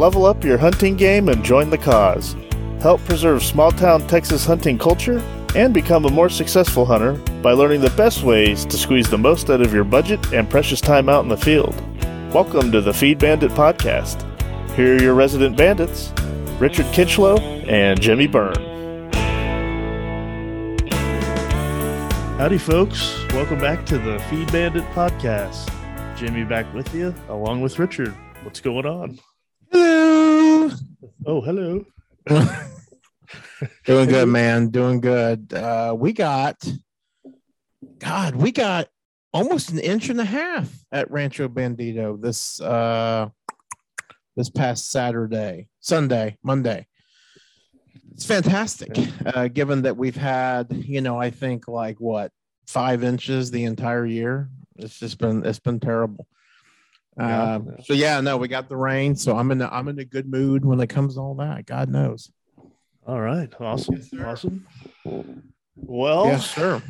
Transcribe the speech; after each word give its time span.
Level 0.00 0.24
up 0.24 0.42
your 0.42 0.56
hunting 0.56 0.96
game 0.96 1.28
and 1.28 1.44
join 1.44 1.68
the 1.68 1.76
cause. 1.76 2.34
Help 2.80 3.04
preserve 3.04 3.42
small 3.42 3.70
town 3.70 4.00
Texas 4.06 4.46
hunting 4.46 4.78
culture 4.78 5.18
and 5.54 5.74
become 5.74 6.06
a 6.06 6.10
more 6.10 6.30
successful 6.30 6.86
hunter 6.86 7.12
by 7.42 7.52
learning 7.52 7.82
the 7.82 7.90
best 7.90 8.22
ways 8.22 8.64
to 8.64 8.78
squeeze 8.78 9.10
the 9.10 9.18
most 9.18 9.50
out 9.50 9.60
of 9.60 9.74
your 9.74 9.84
budget 9.84 10.32
and 10.32 10.48
precious 10.48 10.80
time 10.80 11.10
out 11.10 11.22
in 11.22 11.28
the 11.28 11.36
field. 11.36 11.74
Welcome 12.32 12.72
to 12.72 12.80
the 12.80 12.94
Feed 12.94 13.18
Bandit 13.18 13.50
Podcast. 13.50 14.22
Here 14.74 14.96
are 14.96 15.02
your 15.02 15.12
resident 15.12 15.58
bandits, 15.58 16.14
Richard 16.58 16.86
Kinchlow 16.94 17.38
and 17.68 18.00
Jimmy 18.00 18.26
Byrne. 18.26 19.12
Howdy, 22.38 22.56
folks. 22.56 23.22
Welcome 23.34 23.58
back 23.58 23.84
to 23.84 23.98
the 23.98 24.18
Feed 24.30 24.50
Bandit 24.50 24.84
Podcast. 24.94 25.68
Jimmy 26.16 26.44
back 26.44 26.72
with 26.72 26.94
you, 26.94 27.14
along 27.28 27.60
with 27.60 27.78
Richard. 27.78 28.16
What's 28.42 28.60
going 28.60 28.86
on? 28.86 29.20
Hello. 29.70 30.70
Oh, 31.26 31.40
hello. 31.40 31.84
Doing 33.84 34.08
good, 34.08 34.28
man. 34.28 34.68
Doing 34.68 35.00
good. 35.00 35.52
Uh, 35.52 35.94
we 35.96 36.12
got, 36.12 36.56
God, 37.98 38.34
we 38.34 38.50
got 38.52 38.88
almost 39.32 39.70
an 39.70 39.78
inch 39.78 40.08
and 40.08 40.20
a 40.20 40.24
half 40.24 40.68
at 40.90 41.10
Rancho 41.10 41.48
Bandito 41.48 42.20
this 42.20 42.60
uh, 42.60 43.28
this 44.36 44.50
past 44.50 44.90
Saturday, 44.90 45.68
Sunday, 45.80 46.36
Monday. 46.42 46.86
It's 48.12 48.26
fantastic, 48.26 48.90
uh, 49.24 49.48
given 49.48 49.82
that 49.82 49.96
we've 49.96 50.16
had, 50.16 50.72
you 50.72 51.00
know, 51.00 51.20
I 51.20 51.30
think 51.30 51.68
like 51.68 52.00
what 52.00 52.32
five 52.66 53.04
inches 53.04 53.50
the 53.50 53.64
entire 53.64 54.06
year. 54.06 54.48
It's 54.76 54.98
just 54.98 55.18
been 55.18 55.44
it's 55.44 55.60
been 55.60 55.80
terrible. 55.80 56.26
Yeah. 57.16 57.54
Um, 57.54 57.76
so 57.84 57.92
yeah, 57.92 58.20
no, 58.20 58.36
we 58.36 58.48
got 58.48 58.68
the 58.68 58.76
rain. 58.76 59.16
So 59.16 59.36
I'm 59.36 59.50
in 59.50 59.60
a, 59.60 59.68
I'm 59.68 59.88
in 59.88 59.98
a 59.98 60.04
good 60.04 60.30
mood 60.30 60.64
when 60.64 60.80
it 60.80 60.88
comes 60.88 61.14
to 61.14 61.20
all 61.20 61.34
that. 61.36 61.66
God 61.66 61.88
knows. 61.88 62.30
All 63.06 63.20
right. 63.20 63.52
Awesome. 63.60 63.96
Yes, 63.96 64.08
awesome. 64.24 64.66
Well, 65.74 66.26
yes, 66.26 66.50
sir. 66.50 66.82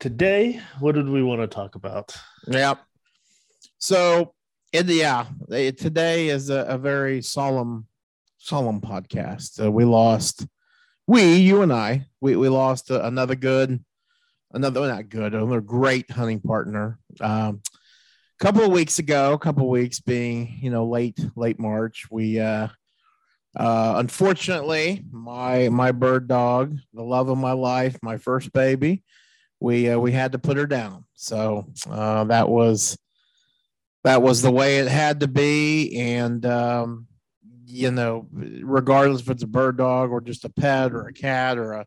today, 0.00 0.60
what 0.80 0.94
did 0.94 1.08
we 1.08 1.22
want 1.22 1.40
to 1.42 1.46
talk 1.46 1.74
about? 1.74 2.16
Yep. 2.48 2.80
So, 3.78 4.34
and 4.72 4.88
yeah, 4.88 5.26
eh, 5.52 5.70
today 5.70 6.28
is 6.28 6.50
a, 6.50 6.60
a 6.62 6.78
very 6.78 7.22
solemn, 7.22 7.86
solemn 8.38 8.80
podcast. 8.80 9.64
Uh, 9.64 9.70
we 9.70 9.84
lost, 9.84 10.46
we, 11.06 11.36
you 11.36 11.62
and 11.62 11.72
I, 11.72 12.06
we, 12.20 12.36
we 12.36 12.48
lost 12.48 12.90
uh, 12.90 13.02
another 13.02 13.36
good, 13.36 13.84
another 14.52 14.88
not 14.88 15.08
good, 15.08 15.34
another 15.34 15.60
great 15.60 16.10
hunting 16.10 16.40
partner. 16.40 16.98
Um, 17.20 17.60
a 18.38 18.44
couple 18.44 18.62
of 18.62 18.70
weeks 18.70 18.98
ago, 18.98 19.32
a 19.32 19.38
couple 19.38 19.64
of 19.64 19.70
weeks 19.70 20.00
being, 20.00 20.58
you 20.60 20.70
know, 20.70 20.86
late, 20.86 21.18
late 21.36 21.58
March, 21.58 22.06
we, 22.10 22.38
uh, 22.38 22.68
uh, 23.58 23.94
unfortunately, 23.96 25.02
my 25.10 25.70
my 25.70 25.90
bird 25.90 26.28
dog, 26.28 26.76
the 26.92 27.02
love 27.02 27.30
of 27.30 27.38
my 27.38 27.52
life, 27.52 27.96
my 28.02 28.18
first 28.18 28.52
baby, 28.52 29.02
we 29.60 29.88
uh, 29.88 29.98
we 29.98 30.12
had 30.12 30.32
to 30.32 30.38
put 30.38 30.58
her 30.58 30.66
down. 30.66 31.04
So 31.14 31.66
uh, 31.90 32.24
that 32.24 32.50
was 32.50 32.98
that 34.04 34.20
was 34.20 34.42
the 34.42 34.52
way 34.52 34.78
it 34.78 34.88
had 34.88 35.20
to 35.20 35.28
be, 35.28 35.96
and 35.96 36.44
um, 36.44 37.06
you 37.64 37.90
know, 37.90 38.28
regardless 38.30 39.22
if 39.22 39.30
it's 39.30 39.42
a 39.42 39.46
bird 39.46 39.78
dog 39.78 40.10
or 40.10 40.20
just 40.20 40.44
a 40.44 40.50
pet 40.50 40.92
or 40.92 41.06
a 41.06 41.14
cat 41.14 41.56
or 41.56 41.72
a 41.72 41.86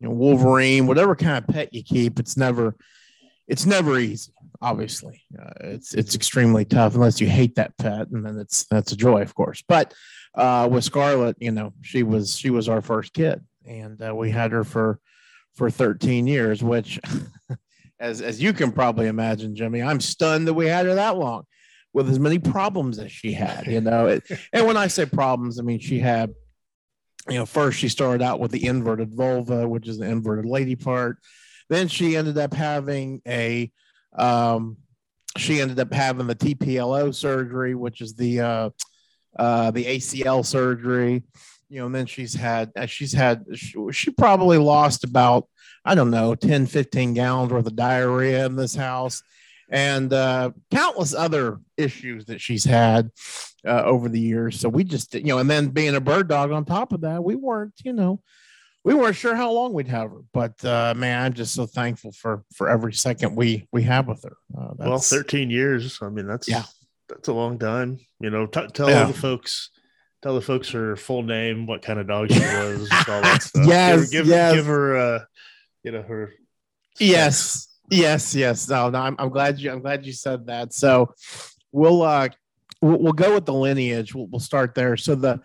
you 0.00 0.08
know, 0.08 0.14
Wolverine, 0.14 0.88
whatever 0.88 1.14
kind 1.14 1.38
of 1.38 1.46
pet 1.46 1.72
you 1.72 1.84
keep, 1.84 2.18
it's 2.18 2.36
never 2.36 2.74
it's 3.46 3.64
never 3.64 3.96
easy. 3.96 4.32
Obviously, 4.60 5.22
uh, 5.40 5.52
it's 5.60 5.94
it's 5.94 6.14
extremely 6.14 6.64
tough 6.64 6.94
unless 6.94 7.20
you 7.20 7.28
hate 7.28 7.54
that 7.56 7.76
pet, 7.78 8.08
and 8.10 8.24
then 8.24 8.38
it's 8.38 8.64
that's 8.70 8.92
a 8.92 8.96
joy, 8.96 9.22
of 9.22 9.34
course. 9.34 9.62
But 9.66 9.92
uh, 10.34 10.68
with 10.70 10.84
Scarlett, 10.84 11.36
you 11.40 11.50
know, 11.50 11.72
she 11.82 12.02
was 12.02 12.36
she 12.36 12.50
was 12.50 12.68
our 12.68 12.80
first 12.80 13.12
kid, 13.12 13.44
and 13.66 14.00
uh, 14.02 14.14
we 14.14 14.30
had 14.30 14.52
her 14.52 14.64
for 14.64 15.00
for 15.54 15.70
13 15.70 16.26
years, 16.26 16.62
which, 16.62 17.00
as 18.00 18.20
as 18.20 18.42
you 18.42 18.52
can 18.52 18.72
probably 18.72 19.06
imagine, 19.06 19.56
Jimmy, 19.56 19.82
I'm 19.82 20.00
stunned 20.00 20.46
that 20.48 20.54
we 20.54 20.66
had 20.66 20.86
her 20.86 20.94
that 20.94 21.16
long, 21.16 21.44
with 21.92 22.08
as 22.08 22.18
many 22.18 22.38
problems 22.38 22.98
as 22.98 23.10
she 23.10 23.32
had. 23.32 23.66
You 23.66 23.80
know, 23.80 24.06
it, 24.06 24.24
and 24.52 24.66
when 24.66 24.76
I 24.76 24.86
say 24.86 25.06
problems, 25.06 25.58
I 25.58 25.62
mean 25.62 25.80
she 25.80 25.98
had, 25.98 26.34
you 27.28 27.36
know, 27.36 27.46
first 27.46 27.78
she 27.78 27.88
started 27.88 28.22
out 28.22 28.40
with 28.40 28.52
the 28.52 28.66
inverted 28.66 29.14
vulva, 29.14 29.68
which 29.68 29.88
is 29.88 29.98
the 29.98 30.06
inverted 30.06 30.46
lady 30.46 30.76
part. 30.76 31.18
Then 31.68 31.88
she 31.88 32.16
ended 32.16 32.38
up 32.38 32.54
having 32.54 33.22
a, 33.26 33.72
um, 34.16 34.76
she 35.36 35.60
ended 35.60 35.78
up 35.78 35.92
having 35.92 36.26
the 36.26 36.34
TPLO 36.34 37.14
surgery, 37.14 37.74
which 37.74 38.00
is 38.00 38.14
the 38.14 38.40
uh, 38.40 38.70
uh, 39.38 39.70
the 39.70 39.84
ACL 39.84 40.44
surgery, 40.44 41.22
you 41.68 41.80
know, 41.80 41.86
and 41.86 41.94
then 41.94 42.06
she's 42.06 42.34
had, 42.34 42.72
uh, 42.76 42.86
she's 42.86 43.12
had, 43.12 43.44
she, 43.54 43.74
she 43.92 44.10
probably 44.10 44.58
lost 44.58 45.04
about, 45.04 45.48
I 45.84 45.94
don't 45.94 46.10
know, 46.10 46.34
10, 46.34 46.66
15 46.66 47.14
gallons 47.14 47.52
worth 47.52 47.66
of 47.66 47.76
diarrhea 47.76 48.46
in 48.46 48.56
this 48.56 48.74
house 48.74 49.22
and 49.68 50.12
uh, 50.12 50.52
countless 50.70 51.14
other 51.14 51.60
issues 51.76 52.26
that 52.26 52.40
she's 52.40 52.64
had 52.64 53.10
uh, 53.66 53.82
over 53.82 54.08
the 54.08 54.20
years. 54.20 54.60
So 54.60 54.68
we 54.68 54.84
just, 54.84 55.14
you 55.14 55.24
know, 55.24 55.38
and 55.38 55.50
then 55.50 55.68
being 55.68 55.96
a 55.96 56.00
bird 56.00 56.28
dog 56.28 56.52
on 56.52 56.64
top 56.64 56.92
of 56.92 57.02
that, 57.02 57.22
we 57.22 57.34
weren't, 57.34 57.74
you 57.84 57.92
know, 57.92 58.20
we 58.86 58.94
weren't 58.94 59.16
sure 59.16 59.34
how 59.34 59.50
long 59.50 59.72
we'd 59.72 59.88
have 59.88 60.10
her, 60.12 60.20
but 60.32 60.64
uh, 60.64 60.94
man, 60.96 61.20
I'm 61.24 61.32
just 61.32 61.52
so 61.54 61.66
thankful 61.66 62.12
for 62.12 62.44
for 62.54 62.68
every 62.68 62.92
second 62.92 63.34
we 63.34 63.66
we 63.72 63.82
have 63.82 64.06
with 64.06 64.22
her. 64.22 64.36
Uh, 64.56 64.74
Well, 64.78 64.98
13 64.98 65.50
years. 65.50 65.98
I 66.00 66.08
mean, 66.08 66.26
that's 66.28 66.48
Yeah. 66.48 66.62
that's 67.08 67.26
a 67.26 67.32
long 67.32 67.58
time. 67.58 67.98
You 68.20 68.30
know, 68.30 68.46
t- 68.46 68.68
tell 68.72 68.88
Yeah. 68.88 69.06
the 69.06 69.12
folks, 69.12 69.70
tell 70.22 70.36
the 70.36 70.40
folks 70.40 70.70
her 70.70 70.94
full 70.94 71.24
name, 71.24 71.66
what 71.66 71.82
kind 71.82 71.98
of 71.98 72.06
dog 72.06 72.30
she 72.32 72.38
was, 72.38 72.88
all 73.08 73.22
that 73.22 73.42
stuff. 73.48 73.66
Yes, 73.66 74.00
give, 74.02 74.10
give, 74.12 74.26
yes. 74.28 74.54
give 74.54 74.66
her, 74.66 74.96
uh, 74.96 75.24
you 75.82 75.90
know, 75.90 76.02
her. 76.02 76.32
Yes, 77.00 77.66
yes, 77.90 78.34
yes. 78.36 78.68
No, 78.68 78.88
no. 78.90 79.00
I'm, 79.00 79.16
I'm 79.18 79.30
glad 79.30 79.58
you. 79.58 79.72
I'm 79.72 79.82
glad 79.82 80.06
you 80.06 80.12
said 80.12 80.46
that. 80.46 80.72
So, 80.72 81.12
we'll 81.72 82.02
uh, 82.02 82.28
we'll, 82.80 82.98
we'll 83.02 83.12
go 83.24 83.34
with 83.34 83.46
the 83.46 83.52
lineage. 83.52 84.14
We'll, 84.14 84.28
we'll 84.28 84.40
start 84.40 84.74
there. 84.76 84.96
So 84.96 85.14
the 85.16 85.40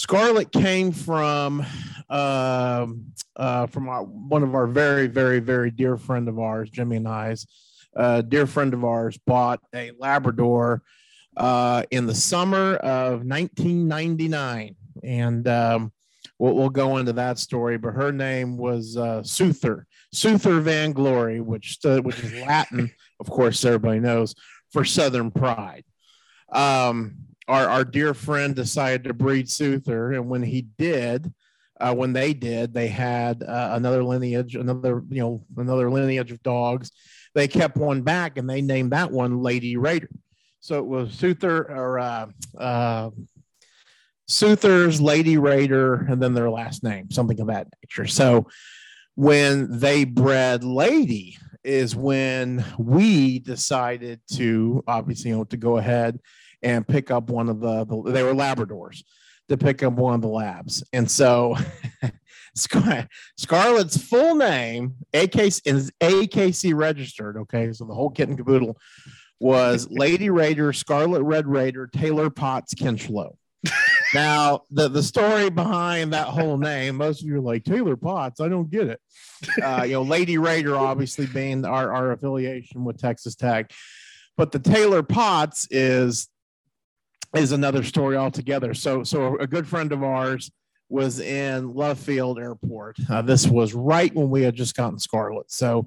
Scarlet 0.00 0.50
came 0.50 0.92
from 0.92 1.62
um, 2.08 3.12
uh, 3.36 3.66
from 3.66 3.90
our, 3.90 4.02
one 4.02 4.42
of 4.42 4.54
our 4.54 4.66
very, 4.66 5.06
very, 5.06 5.40
very 5.40 5.70
dear 5.70 5.98
friend 5.98 6.26
of 6.26 6.38
ours, 6.38 6.70
Jimmy 6.70 6.96
and 6.96 7.06
I's. 7.06 7.46
Uh, 7.94 8.22
dear 8.22 8.46
friend 8.46 8.72
of 8.72 8.82
ours 8.82 9.18
bought 9.26 9.60
a 9.74 9.92
Labrador 9.98 10.82
uh, 11.36 11.82
in 11.90 12.06
the 12.06 12.14
summer 12.14 12.76
of 12.76 13.26
1999, 13.26 14.74
and 15.04 15.46
um, 15.46 15.92
we'll, 16.38 16.54
we'll 16.54 16.70
go 16.70 16.96
into 16.96 17.12
that 17.12 17.38
story. 17.38 17.76
But 17.76 17.92
her 17.92 18.10
name 18.10 18.56
was 18.56 18.96
uh, 18.96 19.22
Suther. 19.22 19.86
Suther 20.14 20.60
Van 20.60 20.92
Glory, 20.92 21.42
which 21.42 21.72
stood, 21.72 22.06
which 22.06 22.20
is 22.20 22.32
Latin, 22.40 22.90
of 23.20 23.28
course, 23.28 23.62
everybody 23.66 24.00
knows, 24.00 24.34
for 24.72 24.82
Southern 24.82 25.30
Pride. 25.30 25.84
Um, 26.50 27.26
our, 27.50 27.68
our 27.68 27.84
dear 27.84 28.14
friend 28.14 28.54
decided 28.54 29.04
to 29.04 29.14
breed 29.14 29.48
Suther, 29.48 30.12
and 30.12 30.28
when 30.28 30.42
he 30.42 30.62
did, 30.62 31.32
uh, 31.80 31.94
when 31.94 32.12
they 32.12 32.32
did, 32.32 32.72
they 32.72 32.88
had 32.88 33.42
uh, 33.42 33.70
another 33.72 34.04
lineage, 34.04 34.54
another 34.54 35.02
you 35.08 35.20
know, 35.20 35.44
another 35.56 35.90
lineage 35.90 36.30
of 36.30 36.42
dogs. 36.42 36.92
They 37.34 37.48
kept 37.48 37.76
one 37.76 38.02
back, 38.02 38.38
and 38.38 38.48
they 38.48 38.62
named 38.62 38.92
that 38.92 39.10
one 39.10 39.42
Lady 39.42 39.76
Raider. 39.76 40.10
So 40.60 40.78
it 40.78 40.86
was 40.86 41.12
Suther 41.12 41.68
or 41.68 41.98
uh, 41.98 42.26
uh, 42.56 43.10
Suther's 44.28 45.00
Lady 45.00 45.36
Raider, 45.36 45.94
and 45.94 46.22
then 46.22 46.34
their 46.34 46.50
last 46.50 46.84
name, 46.84 47.10
something 47.10 47.40
of 47.40 47.48
that 47.48 47.68
nature. 47.82 48.06
So 48.06 48.46
when 49.16 49.80
they 49.80 50.04
bred 50.04 50.62
Lady 50.62 51.36
is 51.64 51.96
when 51.96 52.64
we 52.78 53.38
decided 53.40 54.20
to 54.32 54.82
obviously 54.86 55.30
you 55.30 55.36
know 55.36 55.44
to 55.44 55.56
go 55.56 55.76
ahead 55.78 56.18
and 56.62 56.86
pick 56.86 57.10
up 57.10 57.30
one 57.30 57.48
of 57.48 57.60
the, 57.60 57.84
the 57.84 58.10
they 58.10 58.22
were 58.22 58.34
Labradors 58.34 59.02
to 59.48 59.56
pick 59.56 59.82
up 59.82 59.94
one 59.94 60.14
of 60.14 60.22
the 60.22 60.28
labs, 60.28 60.84
and 60.92 61.10
so. 61.10 61.56
Scar- 62.56 63.08
Scarlett's 63.36 63.96
full 63.96 64.34
name, 64.34 64.96
AKC, 65.12 65.60
is 65.64 65.92
AKC 66.00 66.74
registered. 66.74 67.36
Okay, 67.36 67.72
so 67.72 67.84
the 67.84 67.94
whole 67.94 68.10
kit 68.10 68.28
and 68.28 68.36
caboodle 68.36 68.76
was 69.40 69.88
Lady 69.90 70.30
Raider, 70.30 70.72
Scarlet 70.72 71.22
Red 71.22 71.46
Raider, 71.46 71.86
Taylor 71.86 72.30
Potts 72.30 72.74
Kinchlow. 72.74 73.36
now, 74.14 74.62
the, 74.70 74.88
the 74.88 75.02
story 75.02 75.50
behind 75.50 76.12
that 76.12 76.28
whole 76.28 76.56
name, 76.56 76.96
most 76.96 77.22
of 77.22 77.28
you 77.28 77.36
are 77.36 77.40
like, 77.40 77.64
Taylor 77.64 77.96
Potts, 77.96 78.40
I 78.40 78.48
don't 78.48 78.70
get 78.70 78.88
it. 78.88 79.00
Uh, 79.62 79.82
you 79.84 79.92
know, 79.92 80.02
Lady 80.02 80.38
Raider 80.38 80.76
obviously 80.76 81.26
being 81.26 81.64
our, 81.64 81.92
our 81.92 82.12
affiliation 82.12 82.84
with 82.84 82.98
Texas 82.98 83.34
Tech. 83.34 83.72
But 84.36 84.52
the 84.52 84.58
Taylor 84.58 85.02
Potts 85.02 85.66
is 85.70 86.28
is 87.34 87.52
another 87.52 87.82
story 87.82 88.16
altogether. 88.16 88.74
So 88.74 89.04
so 89.04 89.36
a 89.38 89.46
good 89.46 89.66
friend 89.66 89.92
of 89.92 90.02
ours 90.02 90.50
was 90.88 91.20
in 91.20 91.72
Love 91.72 91.98
Field 91.98 92.38
Airport. 92.38 92.98
Uh, 93.08 93.22
this 93.22 93.46
was 93.46 93.74
right 93.74 94.12
when 94.14 94.28
we 94.28 94.42
had 94.42 94.56
just 94.56 94.76
gotten 94.76 94.98
Scarlet. 94.98 95.50
So, 95.50 95.86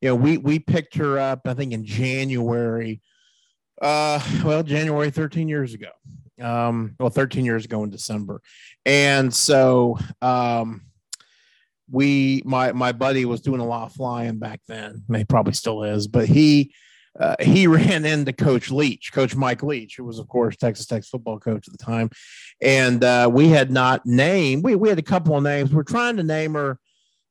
you 0.00 0.08
know, 0.08 0.14
we 0.14 0.38
we 0.38 0.58
picked 0.58 0.96
her 0.96 1.18
up, 1.18 1.42
I 1.44 1.54
think 1.54 1.72
in 1.72 1.84
January, 1.84 3.02
uh, 3.80 4.20
well, 4.44 4.62
January 4.62 5.10
13 5.10 5.48
years 5.48 5.74
ago. 5.74 5.90
Um, 6.40 6.94
well, 6.98 7.10
13 7.10 7.44
years 7.44 7.64
ago 7.64 7.82
in 7.82 7.90
December. 7.90 8.40
And 8.86 9.34
so 9.34 9.98
um, 10.22 10.82
we 11.90 12.42
my 12.44 12.72
my 12.72 12.92
buddy 12.92 13.24
was 13.24 13.40
doing 13.40 13.60
a 13.60 13.66
lot 13.66 13.86
of 13.86 13.92
flying 13.92 14.38
back 14.38 14.60
then. 14.68 15.04
He 15.14 15.24
probably 15.24 15.52
still 15.52 15.82
is, 15.82 16.06
but 16.06 16.26
he 16.26 16.72
uh, 17.18 17.36
he 17.40 17.66
ran 17.66 18.04
into 18.04 18.32
Coach 18.32 18.70
Leach, 18.70 19.12
Coach 19.12 19.34
Mike 19.34 19.62
Leach, 19.62 19.96
who 19.96 20.04
was, 20.04 20.18
of 20.18 20.28
course, 20.28 20.56
Texas 20.56 20.86
Tech's 20.86 21.08
football 21.08 21.38
coach 21.38 21.66
at 21.68 21.72
the 21.76 21.84
time. 21.84 22.10
And 22.62 23.02
uh, 23.04 23.30
we 23.32 23.48
had 23.48 23.70
not 23.70 24.06
named, 24.06 24.64
we, 24.64 24.74
we 24.74 24.88
had 24.88 24.98
a 24.98 25.02
couple 25.02 25.36
of 25.36 25.42
names. 25.42 25.72
We're 25.72 25.82
trying 25.82 26.16
to 26.16 26.22
name 26.22 26.54
her 26.54 26.78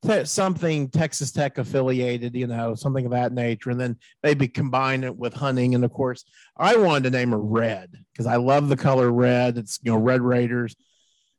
te- 0.06 0.24
something 0.24 0.88
Texas 0.88 1.32
Tech 1.32 1.58
affiliated, 1.58 2.34
you 2.34 2.46
know, 2.46 2.74
something 2.74 3.04
of 3.04 3.12
that 3.12 3.32
nature, 3.32 3.70
and 3.70 3.80
then 3.80 3.96
maybe 4.22 4.48
combine 4.48 5.04
it 5.04 5.16
with 5.16 5.34
hunting. 5.34 5.74
And 5.74 5.84
of 5.84 5.92
course, 5.92 6.24
I 6.56 6.76
wanted 6.76 7.04
to 7.04 7.10
name 7.10 7.30
her 7.30 7.38
Red 7.38 7.90
because 8.12 8.26
I 8.26 8.36
love 8.36 8.68
the 8.68 8.76
color 8.76 9.10
red. 9.10 9.58
It's, 9.58 9.78
you 9.82 9.92
know, 9.92 9.98
Red 9.98 10.22
Raiders. 10.22 10.76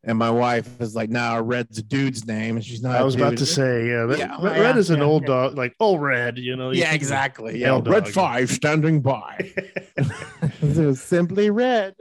And 0.03 0.17
my 0.17 0.29
wife 0.29 0.79
is 0.79 0.95
like, 0.95 1.09
"No, 1.09 1.19
nah, 1.19 1.41
Red's 1.43 1.77
a 1.77 1.83
dude's 1.83 2.25
name, 2.25 2.55
and 2.55 2.63
she's 2.63 2.81
not." 2.81 2.95
I 2.95 3.03
was 3.03 3.15
about 3.15 3.37
to 3.37 3.45
say, 3.45 3.87
yeah, 3.87 4.05
that, 4.05 4.17
yeah 4.17 4.37
Red 4.41 4.75
yeah, 4.75 4.77
is 4.77 4.89
an 4.89 4.99
yeah, 4.99 5.05
old 5.05 5.25
dog, 5.25 5.57
like 5.57 5.75
old 5.79 6.01
Red, 6.01 6.37
you 6.37 6.55
know. 6.55 6.71
Yeah, 6.71 6.93
exactly. 6.93 7.59
Yeah, 7.59 7.81
Red 7.83 8.07
Five 8.07 8.49
standing 8.49 9.01
by. 9.01 9.51
so 10.73 10.93
simply 10.93 11.49
Red. 11.49 11.95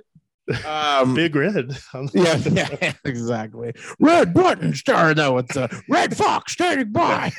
Um, 0.64 1.14
Big 1.14 1.34
Red. 1.34 1.76
yeah, 2.14 2.36
yeah, 2.36 2.92
exactly. 3.04 3.74
Red 3.98 4.32
button 4.32 4.74
star. 4.74 5.12
No, 5.14 5.38
it's 5.38 5.56
a 5.56 5.68
Red 5.88 6.16
Fox 6.16 6.52
standing 6.52 6.92
by. 6.92 7.32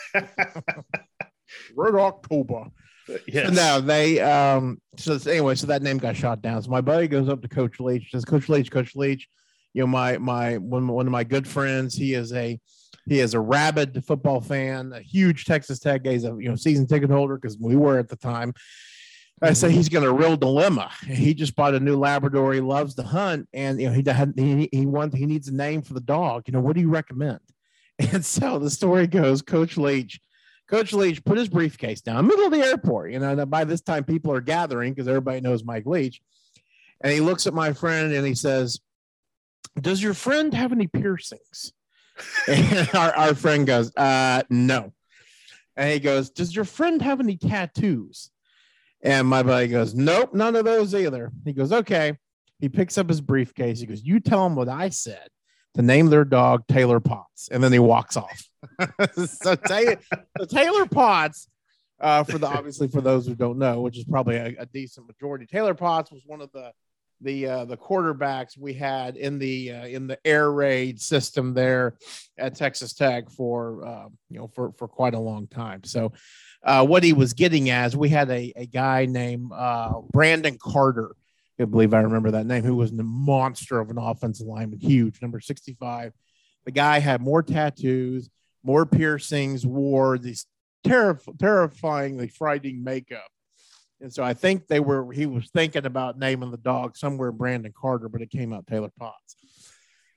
Red 1.75 1.95
October. 1.95 2.65
Yes. 3.27 3.47
So 3.47 3.53
now 3.53 3.79
they 3.79 4.19
um 4.19 4.81
so 4.97 5.17
anyway, 5.29 5.55
so 5.55 5.67
that 5.67 5.81
name 5.81 5.97
got 5.97 6.15
shot 6.15 6.41
down. 6.41 6.61
So 6.61 6.69
my 6.69 6.81
buddy 6.81 7.07
goes 7.07 7.29
up 7.29 7.41
to 7.41 7.47
Coach 7.47 7.79
Leach, 7.79 8.11
says, 8.11 8.25
Coach 8.25 8.49
Leach, 8.49 8.71
Coach 8.71 8.95
Leach, 8.95 9.27
you 9.73 9.81
know, 9.81 9.87
my 9.87 10.17
my 10.17 10.57
one, 10.57 10.87
one 10.87 11.05
of 11.05 11.11
my 11.11 11.23
good 11.23 11.47
friends, 11.47 11.95
he 11.95 12.13
is 12.13 12.33
a 12.33 12.59
he 13.07 13.19
is 13.19 13.33
a 13.33 13.39
rabid 13.39 14.03
football 14.05 14.41
fan, 14.41 14.93
a 14.93 15.01
huge 15.01 15.45
Texas 15.45 15.79
Tech. 15.79 16.03
guy 16.03 16.13
He's 16.13 16.25
a 16.25 16.35
you 16.39 16.49
know 16.49 16.55
season 16.55 16.87
ticket 16.87 17.09
holder 17.09 17.37
because 17.37 17.57
we 17.57 17.75
were 17.75 17.97
at 17.97 18.09
the 18.09 18.15
time. 18.15 18.53
I 19.41 19.53
say 19.53 19.71
he's 19.71 19.87
got 19.87 20.03
a 20.03 20.11
real 20.11 20.35
dilemma. 20.35 20.91
He 21.07 21.33
just 21.33 21.55
bought 21.55 21.73
a 21.73 21.79
new 21.79 21.95
Labrador. 21.95 22.53
He 22.53 22.59
loves 22.59 22.95
to 22.95 23.03
hunt, 23.03 23.47
and 23.53 23.79
you 23.79 23.89
know 23.89 23.93
he 23.93 24.03
he 24.41 24.69
he 24.71 24.85
wants 24.85 25.15
he 25.15 25.25
needs 25.25 25.47
a 25.47 25.53
name 25.53 25.81
for 25.81 25.93
the 25.93 26.01
dog. 26.01 26.43
You 26.47 26.53
know 26.53 26.59
what 26.59 26.75
do 26.75 26.81
you 26.81 26.89
recommend? 26.89 27.39
And 28.13 28.23
so 28.23 28.59
the 28.59 28.69
story 28.69 29.07
goes, 29.07 29.41
Coach 29.41 29.75
Leach, 29.75 30.21
Coach 30.69 30.93
Leach 30.93 31.21
put 31.25 31.37
his 31.37 31.49
briefcase 31.49 31.99
down, 31.99 32.19
in 32.19 32.25
the 32.25 32.29
middle 32.29 32.45
of 32.45 32.53
the 32.53 32.65
airport. 32.65 33.11
You 33.11 33.19
know, 33.19 33.45
by 33.45 33.65
this 33.65 33.81
time 33.81 34.05
people 34.05 34.31
are 34.31 34.39
gathering 34.39 34.93
because 34.93 35.09
everybody 35.09 35.41
knows 35.41 35.65
Mike 35.65 35.85
Leach, 35.85 36.21
and 37.01 37.11
he 37.11 37.19
looks 37.19 37.45
at 37.45 37.53
my 37.53 37.73
friend 37.73 38.13
and 38.13 38.25
he 38.25 38.35
says, 38.35 38.79
does 39.81 40.01
your 40.01 40.13
friend 40.13 40.53
have 40.53 40.71
any 40.71 40.87
piercings? 40.87 41.73
and 42.47 42.89
our, 42.93 43.15
our 43.15 43.35
friend 43.35 43.65
goes, 43.65 43.95
uh, 43.95 44.43
no. 44.49 44.93
And 45.75 45.91
he 45.93 45.99
goes, 45.99 46.29
does 46.29 46.55
your 46.55 46.65
friend 46.65 47.01
have 47.01 47.19
any 47.19 47.37
tattoos? 47.37 48.31
And 49.01 49.27
my 49.27 49.43
buddy 49.43 49.67
goes, 49.67 49.95
nope, 49.95 50.33
none 50.33 50.55
of 50.55 50.65
those 50.65 50.93
either. 50.93 51.31
He 51.45 51.53
goes, 51.53 51.71
okay. 51.71 52.17
He 52.59 52.67
picks 52.67 52.97
up 52.97 53.07
his 53.07 53.21
briefcase. 53.21 53.79
He 53.79 53.85
goes, 53.85 54.03
you 54.03 54.19
tell 54.19 54.45
him 54.45 54.55
what 54.55 54.67
I 54.67 54.89
said 54.89 55.29
to 55.75 55.81
name 55.81 56.07
their 56.07 56.25
dog 56.25 56.67
Taylor 56.67 56.99
Potts. 56.99 57.47
And 57.49 57.63
then 57.63 57.71
he 57.71 57.79
walks 57.79 58.17
off. 58.17 58.43
so, 59.25 59.55
Taylor, 59.55 59.97
so 60.37 60.45
Taylor 60.45 60.85
Potts, 60.85 61.47
uh, 62.01 62.23
for 62.23 62.37
the 62.37 62.47
obviously 62.47 62.89
for 62.89 62.99
those 62.99 63.25
who 63.25 63.35
don't 63.35 63.57
know, 63.57 63.81
which 63.81 63.97
is 63.97 64.03
probably 64.03 64.35
a, 64.35 64.55
a 64.59 64.65
decent 64.65 65.07
majority, 65.07 65.45
Taylor 65.45 65.73
Potts 65.73 66.11
was 66.11 66.23
one 66.25 66.41
of 66.41 66.51
the 66.51 66.71
the 67.21 67.47
uh, 67.47 67.65
the 67.65 67.77
quarterbacks 67.77 68.57
we 68.57 68.73
had 68.73 69.17
in 69.17 69.39
the 69.39 69.71
uh, 69.73 69.85
in 69.85 70.07
the 70.07 70.17
air 70.25 70.51
raid 70.51 71.01
system 71.01 71.53
there 71.53 71.97
at 72.37 72.55
Texas 72.55 72.93
Tech 72.93 73.29
for 73.29 73.85
uh, 73.85 74.07
you 74.29 74.39
know 74.39 74.47
for 74.47 74.71
for 74.73 74.87
quite 74.87 75.13
a 75.13 75.19
long 75.19 75.47
time. 75.47 75.83
So 75.83 76.13
uh, 76.63 76.85
what 76.85 77.03
he 77.03 77.13
was 77.13 77.33
getting 77.33 77.69
as 77.69 77.95
we 77.95 78.09
had 78.09 78.29
a, 78.29 78.53
a 78.55 78.65
guy 78.65 79.05
named 79.05 79.51
uh, 79.53 80.01
Brandon 80.11 80.57
Carter. 80.61 81.15
I 81.59 81.65
believe 81.65 81.93
I 81.93 81.99
remember 81.99 82.31
that 82.31 82.45
name, 82.45 82.63
who 82.63 82.75
was 82.75 82.91
a 82.91 83.03
monster 83.03 83.79
of 83.79 83.89
an 83.89 83.97
offensive 83.97 84.47
lineman, 84.47 84.79
huge, 84.79 85.21
number 85.21 85.41
65. 85.41 86.13
The 86.63 86.71
guy 86.71 86.99
had 86.99 87.19
more 87.19 87.43
tattoos, 87.43 88.29
more 88.63 88.85
piercings, 88.85 89.65
wore 89.65 90.17
these 90.17 90.45
terrif- 90.85 91.37
terrifyingly 91.37 92.29
frightening 92.29 92.81
makeup 92.81 93.29
and 94.01 94.13
so 94.13 94.23
I 94.23 94.33
think 94.33 94.67
they 94.67 94.79
were, 94.79 95.11
he 95.11 95.25
was 95.25 95.49
thinking 95.49 95.85
about 95.85 96.17
naming 96.17 96.51
the 96.51 96.57
dog 96.57 96.97
somewhere 96.97 97.31
Brandon 97.31 97.73
Carter, 97.75 98.09
but 98.09 98.21
it 98.21 98.29
came 98.29 98.53
out 98.53 98.67
Taylor 98.67 98.91
Potts, 98.97 99.35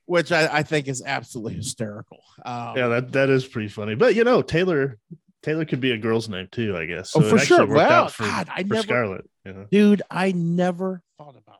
which 0.06 0.30
I, 0.32 0.58
I 0.58 0.62
think 0.62 0.88
is 0.88 1.02
absolutely 1.04 1.54
hysterical. 1.54 2.22
Um, 2.44 2.76
yeah, 2.76 2.88
that, 2.88 3.12
that 3.12 3.30
is 3.30 3.46
pretty 3.46 3.68
funny. 3.68 3.94
But, 3.94 4.14
you 4.14 4.24
know, 4.24 4.42
Taylor, 4.42 4.98
Taylor 5.42 5.64
could 5.64 5.80
be 5.80 5.92
a 5.92 5.98
girl's 5.98 6.28
name 6.28 6.48
too, 6.52 6.76
I 6.76 6.86
guess. 6.86 7.10
So 7.10 7.20
oh, 7.20 7.28
for 7.28 7.38
sure. 7.38 7.66
Well, 7.66 8.08
for, 8.08 8.22
God, 8.22 8.48
I 8.50 8.62
for 8.62 8.74
never, 8.74 9.20
you 9.44 9.52
know? 9.52 9.66
dude, 9.70 10.02
I 10.10 10.32
never 10.32 11.02
thought 11.18 11.36
about 11.36 11.58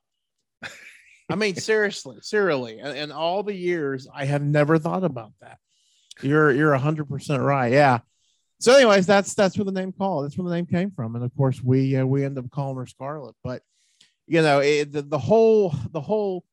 it. 0.62 0.70
I 1.28 1.34
mean, 1.34 1.56
seriously, 1.56 2.18
seriously, 2.20 2.78
in 2.78 3.10
all 3.10 3.42
the 3.42 3.54
years, 3.54 4.06
I 4.12 4.26
have 4.26 4.42
never 4.42 4.78
thought 4.78 5.04
about 5.04 5.32
that. 5.40 5.58
You're 6.20 6.52
you're 6.52 6.74
hundred 6.76 7.08
percent 7.08 7.42
right. 7.42 7.72
Yeah, 7.72 8.00
so, 8.62 8.76
anyways, 8.76 9.06
that's 9.06 9.34
that's 9.34 9.58
where 9.58 9.64
the 9.64 9.72
name 9.72 9.90
call. 9.90 10.22
That's 10.22 10.38
where 10.38 10.48
the 10.48 10.54
name 10.54 10.66
came 10.66 10.92
from, 10.92 11.16
and 11.16 11.24
of 11.24 11.34
course, 11.36 11.60
we 11.60 11.96
uh, 11.96 12.06
we 12.06 12.24
end 12.24 12.38
up 12.38 12.48
calling 12.52 12.76
her 12.76 12.86
Scarlet. 12.86 13.34
But 13.42 13.60
you 14.28 14.40
know, 14.40 14.60
it, 14.60 14.92
the, 14.92 15.02
the 15.02 15.18
whole 15.18 15.74
the 15.90 16.00
whole 16.00 16.44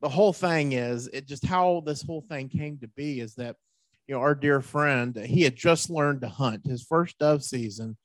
the 0.00 0.08
whole 0.08 0.32
thing 0.32 0.70
is 0.70 1.08
it 1.08 1.26
just 1.26 1.44
how 1.44 1.82
this 1.84 2.00
whole 2.00 2.24
thing 2.28 2.48
came 2.48 2.78
to 2.78 2.86
be 2.86 3.18
is 3.18 3.34
that 3.34 3.56
you 4.06 4.14
know 4.14 4.20
our 4.20 4.36
dear 4.36 4.60
friend 4.60 5.16
he 5.16 5.42
had 5.42 5.56
just 5.56 5.90
learned 5.90 6.20
to 6.20 6.28
hunt. 6.28 6.64
His 6.64 6.84
first 6.84 7.18
dove 7.18 7.42
season 7.42 7.96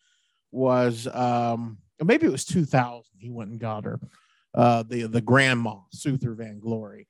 was 0.52 1.08
um 1.14 1.78
maybe 2.04 2.26
it 2.26 2.32
was 2.32 2.46
2000. 2.46 3.04
He 3.20 3.30
went 3.30 3.52
and 3.52 3.60
got 3.60 3.84
her 3.84 4.00
uh 4.56 4.82
the 4.82 5.04
the 5.04 5.22
grandma 5.22 5.76
Suther 5.92 6.34
Van 6.34 6.60
Glory. 6.60 7.08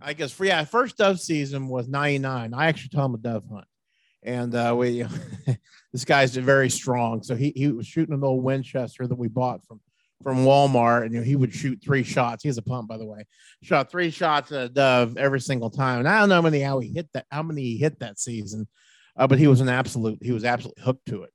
I 0.00 0.14
guess 0.14 0.32
for 0.32 0.46
yeah, 0.46 0.64
first 0.64 0.96
dove 0.96 1.20
season 1.20 1.68
was 1.68 1.86
99. 1.86 2.54
I 2.54 2.68
actually 2.68 2.88
taught 2.88 3.04
him 3.06 3.14
a 3.14 3.18
dove 3.18 3.44
hunt 3.52 3.66
and 4.22 4.54
uh, 4.54 4.74
we 4.76 5.04
this 5.92 6.04
guy's 6.04 6.36
very 6.36 6.70
strong. 6.70 7.22
So 7.22 7.34
he 7.34 7.52
he 7.54 7.68
was 7.68 7.86
shooting 7.86 8.14
an 8.14 8.24
old 8.24 8.42
Winchester 8.42 9.06
that 9.06 9.18
we 9.18 9.28
bought 9.28 9.64
from 9.66 9.80
from 10.22 10.44
Walmart, 10.44 11.04
and 11.04 11.12
you 11.12 11.20
know, 11.20 11.24
he 11.24 11.36
would 11.36 11.52
shoot 11.52 11.80
three 11.82 12.04
shots. 12.04 12.42
He 12.42 12.48
has 12.48 12.58
a 12.58 12.62
pump, 12.62 12.88
by 12.88 12.96
the 12.96 13.06
way. 13.06 13.26
Shot 13.62 13.90
three 13.90 14.10
shots 14.10 14.52
at 14.52 14.64
a 14.64 14.68
dove 14.68 15.16
every 15.16 15.40
single 15.40 15.70
time, 15.70 16.00
and 16.00 16.08
I 16.08 16.20
don't 16.20 16.28
know 16.28 16.36
how 16.36 16.42
many 16.42 16.60
how 16.60 16.78
he 16.78 16.88
hit 16.88 17.08
that 17.14 17.26
how 17.30 17.42
many 17.42 17.62
he 17.62 17.76
hit 17.78 17.98
that 18.00 18.18
season, 18.18 18.68
uh, 19.16 19.26
but 19.26 19.38
he 19.38 19.46
was 19.46 19.60
an 19.60 19.68
absolute 19.68 20.18
he 20.22 20.32
was 20.32 20.44
absolutely 20.44 20.82
hooked 20.82 21.06
to 21.06 21.22
it. 21.24 21.30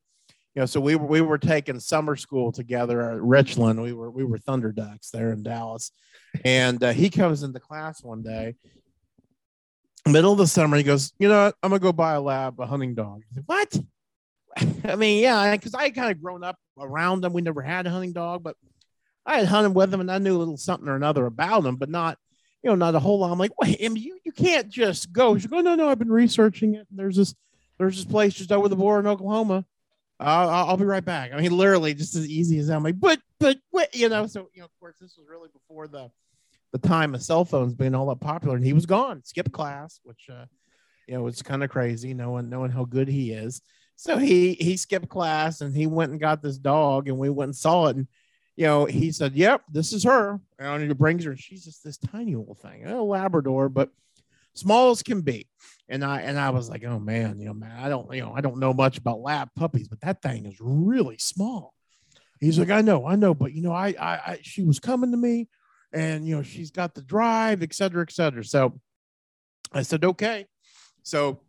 You 0.55 0.61
know, 0.61 0.65
so 0.65 0.79
we 0.79 0.95
were 0.95 1.05
we 1.05 1.21
were 1.21 1.37
taking 1.37 1.79
summer 1.79 2.15
school 2.15 2.51
together 2.51 3.11
at 3.11 3.21
Richland. 3.21 3.81
We 3.81 3.93
were 3.93 4.09
we 4.09 4.23
were 4.23 4.39
Thunder 4.39 4.71
Ducks 4.71 5.11
there 5.11 5.31
in 5.31 5.43
Dallas, 5.43 5.91
and 6.43 6.81
uh, 6.83 6.93
he 6.93 7.09
comes 7.09 7.43
into 7.43 7.59
class 7.59 8.03
one 8.03 8.23
day 8.23 8.55
middle 10.07 10.31
of 10.31 10.37
the 10.37 10.47
summer, 10.47 10.77
he 10.77 10.83
goes, 10.83 11.13
you 11.19 11.27
know, 11.27 11.45
what? 11.45 11.55
I'm 11.63 11.69
gonna 11.69 11.79
go 11.79 11.91
buy 11.91 12.13
a 12.13 12.21
lab, 12.21 12.59
a 12.59 12.65
hunting 12.65 12.95
dog. 12.95 13.23
Said, 13.33 13.43
what? 13.45 13.79
I 14.85 14.95
mean, 14.95 15.21
yeah, 15.21 15.55
because 15.55 15.73
I 15.73 15.89
kind 15.89 16.11
of 16.11 16.21
grown 16.21 16.43
up 16.43 16.57
around 16.79 17.21
them. 17.21 17.33
We 17.33 17.41
never 17.41 17.61
had 17.61 17.85
a 17.87 17.89
hunting 17.89 18.13
dog, 18.13 18.43
but 18.43 18.55
I 19.25 19.39
had 19.39 19.47
hunted 19.47 19.75
with 19.75 19.91
them, 19.91 20.01
and 20.01 20.11
I 20.11 20.17
knew 20.17 20.35
a 20.35 20.39
little 20.39 20.57
something 20.57 20.87
or 20.87 20.95
another 20.95 21.25
about 21.25 21.63
them, 21.63 21.75
but 21.75 21.89
not, 21.89 22.17
you 22.63 22.69
know, 22.69 22.75
not 22.75 22.95
a 22.95 22.99
whole 22.99 23.19
lot. 23.19 23.31
I'm 23.31 23.39
like, 23.39 23.59
wait, 23.61 23.77
I 23.83 23.89
mean, 23.89 24.03
you 24.03 24.19
you 24.23 24.31
can't 24.31 24.69
just 24.69 25.11
go. 25.11 25.37
She 25.37 25.47
go, 25.47 25.57
oh, 25.57 25.61
no, 25.61 25.75
no, 25.75 25.89
I've 25.89 25.99
been 25.99 26.11
researching 26.11 26.75
it. 26.75 26.87
And 26.89 26.97
there's 26.97 27.17
this 27.17 27.35
there's 27.77 27.97
this 27.97 28.05
place 28.05 28.33
just 28.33 28.51
over 28.51 28.69
the 28.69 28.75
border 28.75 29.01
in 29.01 29.07
Oklahoma. 29.07 29.65
I'll, 30.19 30.49
I'll 30.49 30.77
be 30.77 30.85
right 30.85 31.05
back. 31.05 31.31
I 31.31 31.39
mean, 31.39 31.55
literally, 31.55 31.93
just 31.93 32.15
as 32.15 32.27
easy 32.27 32.57
as 32.57 32.67
that. 32.67 32.75
I'm 32.75 32.83
like, 32.83 32.99
but 32.99 33.19
but 33.39 33.57
what, 33.69 33.93
you 33.95 34.09
know, 34.09 34.25
so 34.27 34.49
you 34.53 34.61
know, 34.61 34.65
of 34.65 34.79
course, 34.79 34.95
this 34.99 35.15
was 35.17 35.27
really 35.29 35.49
before 35.53 35.87
the 35.87 36.09
the 36.71 36.77
time 36.79 37.15
of 37.15 37.23
cell 37.23 37.45
phones 37.45 37.73
being 37.73 37.95
all 37.95 38.07
that 38.07 38.19
popular, 38.19 38.55
and 38.55 38.65
he 38.65 38.73
was 38.73 38.85
gone, 38.85 39.23
skipped 39.23 39.51
class, 39.51 39.99
which 40.03 40.27
uh, 40.31 40.45
you 41.07 41.15
know 41.15 41.23
was 41.23 41.41
kind 41.41 41.63
of 41.63 41.69
crazy, 41.69 42.13
knowing 42.13 42.49
knowing 42.49 42.71
how 42.71 42.85
good 42.85 43.07
he 43.07 43.31
is. 43.31 43.61
So 43.95 44.17
he 44.17 44.53
he 44.53 44.77
skipped 44.77 45.09
class 45.09 45.61
and 45.61 45.75
he 45.75 45.87
went 45.87 46.11
and 46.11 46.19
got 46.19 46.41
this 46.41 46.57
dog, 46.57 47.07
and 47.07 47.17
we 47.17 47.29
went 47.29 47.49
and 47.49 47.55
saw 47.55 47.87
it, 47.87 47.95
and 47.95 48.07
you 48.55 48.65
know 48.65 48.85
he 48.85 49.11
said, 49.11 49.33
"Yep, 49.33 49.63
this 49.71 49.93
is 49.93 50.03
her." 50.03 50.39
And 50.59 50.83
he 50.83 50.93
brings 50.93 51.23
her, 51.23 51.31
and 51.31 51.39
she's 51.39 51.65
just 51.65 51.83
this 51.83 51.97
tiny 51.97 52.35
little 52.35 52.55
thing, 52.55 52.85
a 52.85 53.01
Labrador, 53.01 53.69
but 53.69 53.89
small 54.53 54.91
as 54.91 55.03
can 55.03 55.21
be. 55.21 55.47
And 55.89 56.03
I 56.03 56.21
and 56.21 56.37
I 56.37 56.49
was 56.49 56.69
like, 56.69 56.83
"Oh 56.83 56.99
man, 56.99 57.39
you 57.39 57.47
know, 57.47 57.53
man, 57.53 57.77
I 57.79 57.89
don't 57.89 58.13
you 58.13 58.21
know 58.21 58.33
I 58.35 58.41
don't 58.41 58.59
know 58.59 58.73
much 58.73 58.97
about 58.97 59.21
lab 59.21 59.49
puppies, 59.55 59.87
but 59.87 60.01
that 60.01 60.21
thing 60.21 60.45
is 60.45 60.57
really 60.59 61.17
small." 61.17 61.73
He's 62.39 62.59
like, 62.59 62.69
I 62.69 62.81
know, 62.81 63.07
I 63.07 63.15
know, 63.15 63.33
but 63.33 63.53
you 63.53 63.63
know, 63.63 63.71
I, 63.71 63.95
I, 63.99 64.11
I, 64.11 64.39
she 64.43 64.63
was 64.63 64.79
coming 64.79 65.09
to 65.09 65.17
me 65.17 65.47
and 65.93 66.27
you 66.27 66.35
know 66.35 66.43
she's 66.43 66.71
got 66.71 66.93
the 66.93 67.01
drive 67.01 67.63
et 67.63 67.73
cetera 67.73 68.01
et 68.01 68.11
cetera 68.11 68.43
so 68.43 68.79
i 69.73 69.81
said 69.81 70.03
okay 70.03 70.45
so 71.03 71.39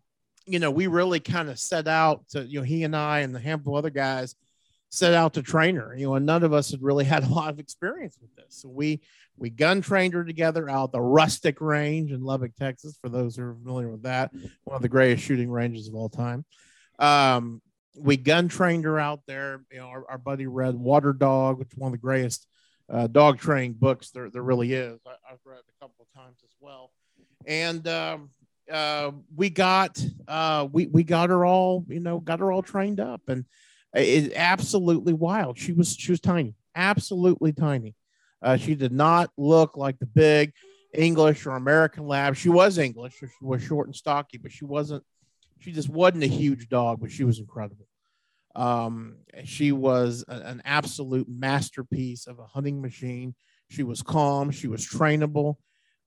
you 0.46 0.58
know 0.58 0.70
we 0.70 0.86
really 0.86 1.20
kind 1.20 1.48
of 1.50 1.58
set 1.58 1.88
out 1.88 2.26
to 2.28 2.44
you 2.44 2.60
know 2.60 2.64
he 2.64 2.84
and 2.84 2.94
i 2.94 3.20
and 3.20 3.34
the 3.34 3.40
handful 3.40 3.74
of 3.74 3.78
other 3.78 3.90
guys 3.90 4.34
set 4.90 5.14
out 5.14 5.34
to 5.34 5.42
train 5.42 5.76
her. 5.76 5.94
You 5.96 6.06
know, 6.06 6.14
and 6.14 6.26
none 6.26 6.42
of 6.42 6.52
us 6.52 6.70
had 6.70 6.82
really 6.82 7.04
had 7.04 7.24
a 7.24 7.28
lot 7.32 7.50
of 7.50 7.58
experience 7.58 8.18
with 8.20 8.34
this. 8.36 8.60
So 8.60 8.68
we 8.68 9.00
we 9.36 9.50
gun 9.50 9.80
trained 9.80 10.14
her 10.14 10.24
together 10.24 10.68
out 10.68 10.92
the 10.92 11.00
rustic 11.00 11.60
range 11.60 12.10
in 12.10 12.22
Lubbock, 12.22 12.56
Texas. 12.56 12.98
For 13.00 13.08
those 13.08 13.36
who 13.36 13.44
are 13.44 13.54
familiar 13.54 13.88
with 13.88 14.02
that, 14.02 14.32
one 14.64 14.76
of 14.76 14.82
the 14.82 14.88
greatest 14.88 15.24
shooting 15.24 15.50
ranges 15.50 15.88
of 15.88 15.94
all 15.94 16.08
time. 16.08 16.44
Um, 16.98 17.62
we 17.96 18.16
gun 18.16 18.48
trained 18.48 18.84
her 18.84 18.98
out 18.98 19.20
there. 19.26 19.62
You 19.70 19.78
know, 19.78 19.86
our, 19.86 20.10
our 20.10 20.18
buddy 20.18 20.46
read 20.46 20.74
Water 20.74 21.12
Dog, 21.12 21.58
which 21.58 21.72
is 21.72 21.78
one 21.78 21.88
of 21.88 21.92
the 21.92 21.98
greatest 21.98 22.46
uh, 22.90 23.06
dog 23.06 23.38
training 23.38 23.74
books 23.74 24.10
there, 24.10 24.30
there 24.30 24.42
really 24.42 24.72
is. 24.72 25.00
I, 25.06 25.30
have 25.30 25.38
read 25.44 25.58
a 25.58 25.84
couple 25.84 26.06
of 26.06 26.20
times 26.20 26.38
as 26.42 26.50
well. 26.60 26.90
And 27.46 27.86
um, 27.86 28.30
uh, 28.70 29.12
we 29.34 29.50
got 29.50 30.02
uh, 30.26 30.68
we 30.70 30.86
we 30.86 31.04
got 31.04 31.30
her 31.30 31.44
all 31.44 31.84
you 31.88 32.00
know 32.00 32.20
got 32.20 32.40
her 32.40 32.52
all 32.52 32.62
trained 32.62 33.00
up, 33.00 33.22
and 33.28 33.44
it's 33.94 34.34
absolutely 34.34 35.12
wild. 35.12 35.58
She 35.58 35.72
was 35.72 35.94
she 35.96 36.12
was 36.12 36.20
tiny, 36.20 36.54
absolutely 36.74 37.52
tiny. 37.52 37.94
Uh, 38.42 38.56
she 38.56 38.74
did 38.74 38.92
not 38.92 39.30
look 39.36 39.76
like 39.76 39.98
the 39.98 40.06
big 40.06 40.52
English 40.94 41.44
or 41.46 41.56
American 41.56 42.06
lab. 42.06 42.36
She 42.36 42.48
was 42.48 42.78
English, 42.78 43.14
she 43.18 43.26
was 43.40 43.62
short 43.62 43.88
and 43.88 43.96
stocky, 43.96 44.38
but 44.38 44.52
she 44.52 44.64
wasn't. 44.64 45.04
She 45.60 45.72
just 45.72 45.88
wasn't 45.88 46.22
a 46.22 46.28
huge 46.28 46.68
dog, 46.68 47.00
but 47.00 47.10
she 47.10 47.24
was 47.24 47.40
incredible. 47.40 47.87
Um, 48.54 49.16
she 49.44 49.72
was 49.72 50.24
a, 50.28 50.32
an 50.32 50.62
absolute 50.64 51.28
masterpiece 51.28 52.26
of 52.26 52.38
a 52.38 52.46
hunting 52.46 52.80
machine. 52.80 53.34
She 53.70 53.82
was 53.82 54.02
calm. 54.02 54.50
She 54.50 54.68
was 54.68 54.86
trainable. 54.86 55.56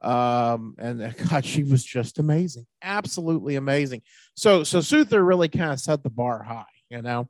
Um, 0.01 0.75
and 0.77 1.15
God, 1.29 1.45
she 1.45 1.63
was 1.63 1.83
just 1.83 2.19
amazing, 2.19 2.65
absolutely 2.81 3.55
amazing. 3.55 4.01
So, 4.36 4.63
so 4.63 4.81
Suther 4.81 5.24
really 5.24 5.48
kind 5.48 5.71
of 5.71 5.79
set 5.79 6.03
the 6.03 6.10
bar 6.10 6.43
high, 6.43 6.65
you 6.89 7.01
know. 7.01 7.29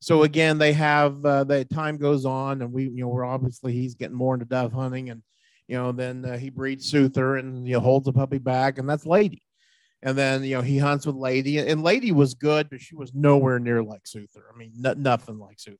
So 0.00 0.22
again, 0.22 0.58
they 0.58 0.74
have 0.74 1.24
uh, 1.24 1.44
the 1.44 1.64
time 1.64 1.96
goes 1.96 2.26
on, 2.26 2.60
and 2.60 2.72
we, 2.72 2.84
you 2.90 3.04
know, 3.04 3.08
we're 3.08 3.24
obviously 3.24 3.72
he's 3.72 3.94
getting 3.94 4.16
more 4.16 4.34
into 4.34 4.44
dove 4.44 4.72
hunting, 4.72 5.08
and 5.08 5.22
you 5.66 5.78
know, 5.78 5.92
then 5.92 6.26
uh, 6.26 6.36
he 6.36 6.50
breeds 6.50 6.92
Suther 6.92 7.38
and 7.38 7.66
you 7.66 7.74
know 7.74 7.80
holds 7.80 8.06
a 8.06 8.12
puppy 8.12 8.36
back, 8.36 8.76
and 8.76 8.86
that's 8.86 9.06
Lady. 9.06 9.42
And 10.04 10.18
then 10.18 10.44
you 10.44 10.54
know 10.54 10.60
he 10.62 10.76
hunts 10.76 11.06
with 11.06 11.16
Lady, 11.16 11.58
and 11.58 11.82
Lady 11.82 12.12
was 12.12 12.34
good, 12.34 12.68
but 12.68 12.80
she 12.80 12.94
was 12.94 13.14
nowhere 13.14 13.58
near 13.58 13.82
like 13.82 14.06
Suther. 14.06 14.44
I 14.52 14.56
mean, 14.56 14.72
n- 14.84 15.02
nothing 15.02 15.38
like 15.38 15.58
Suther. 15.58 15.78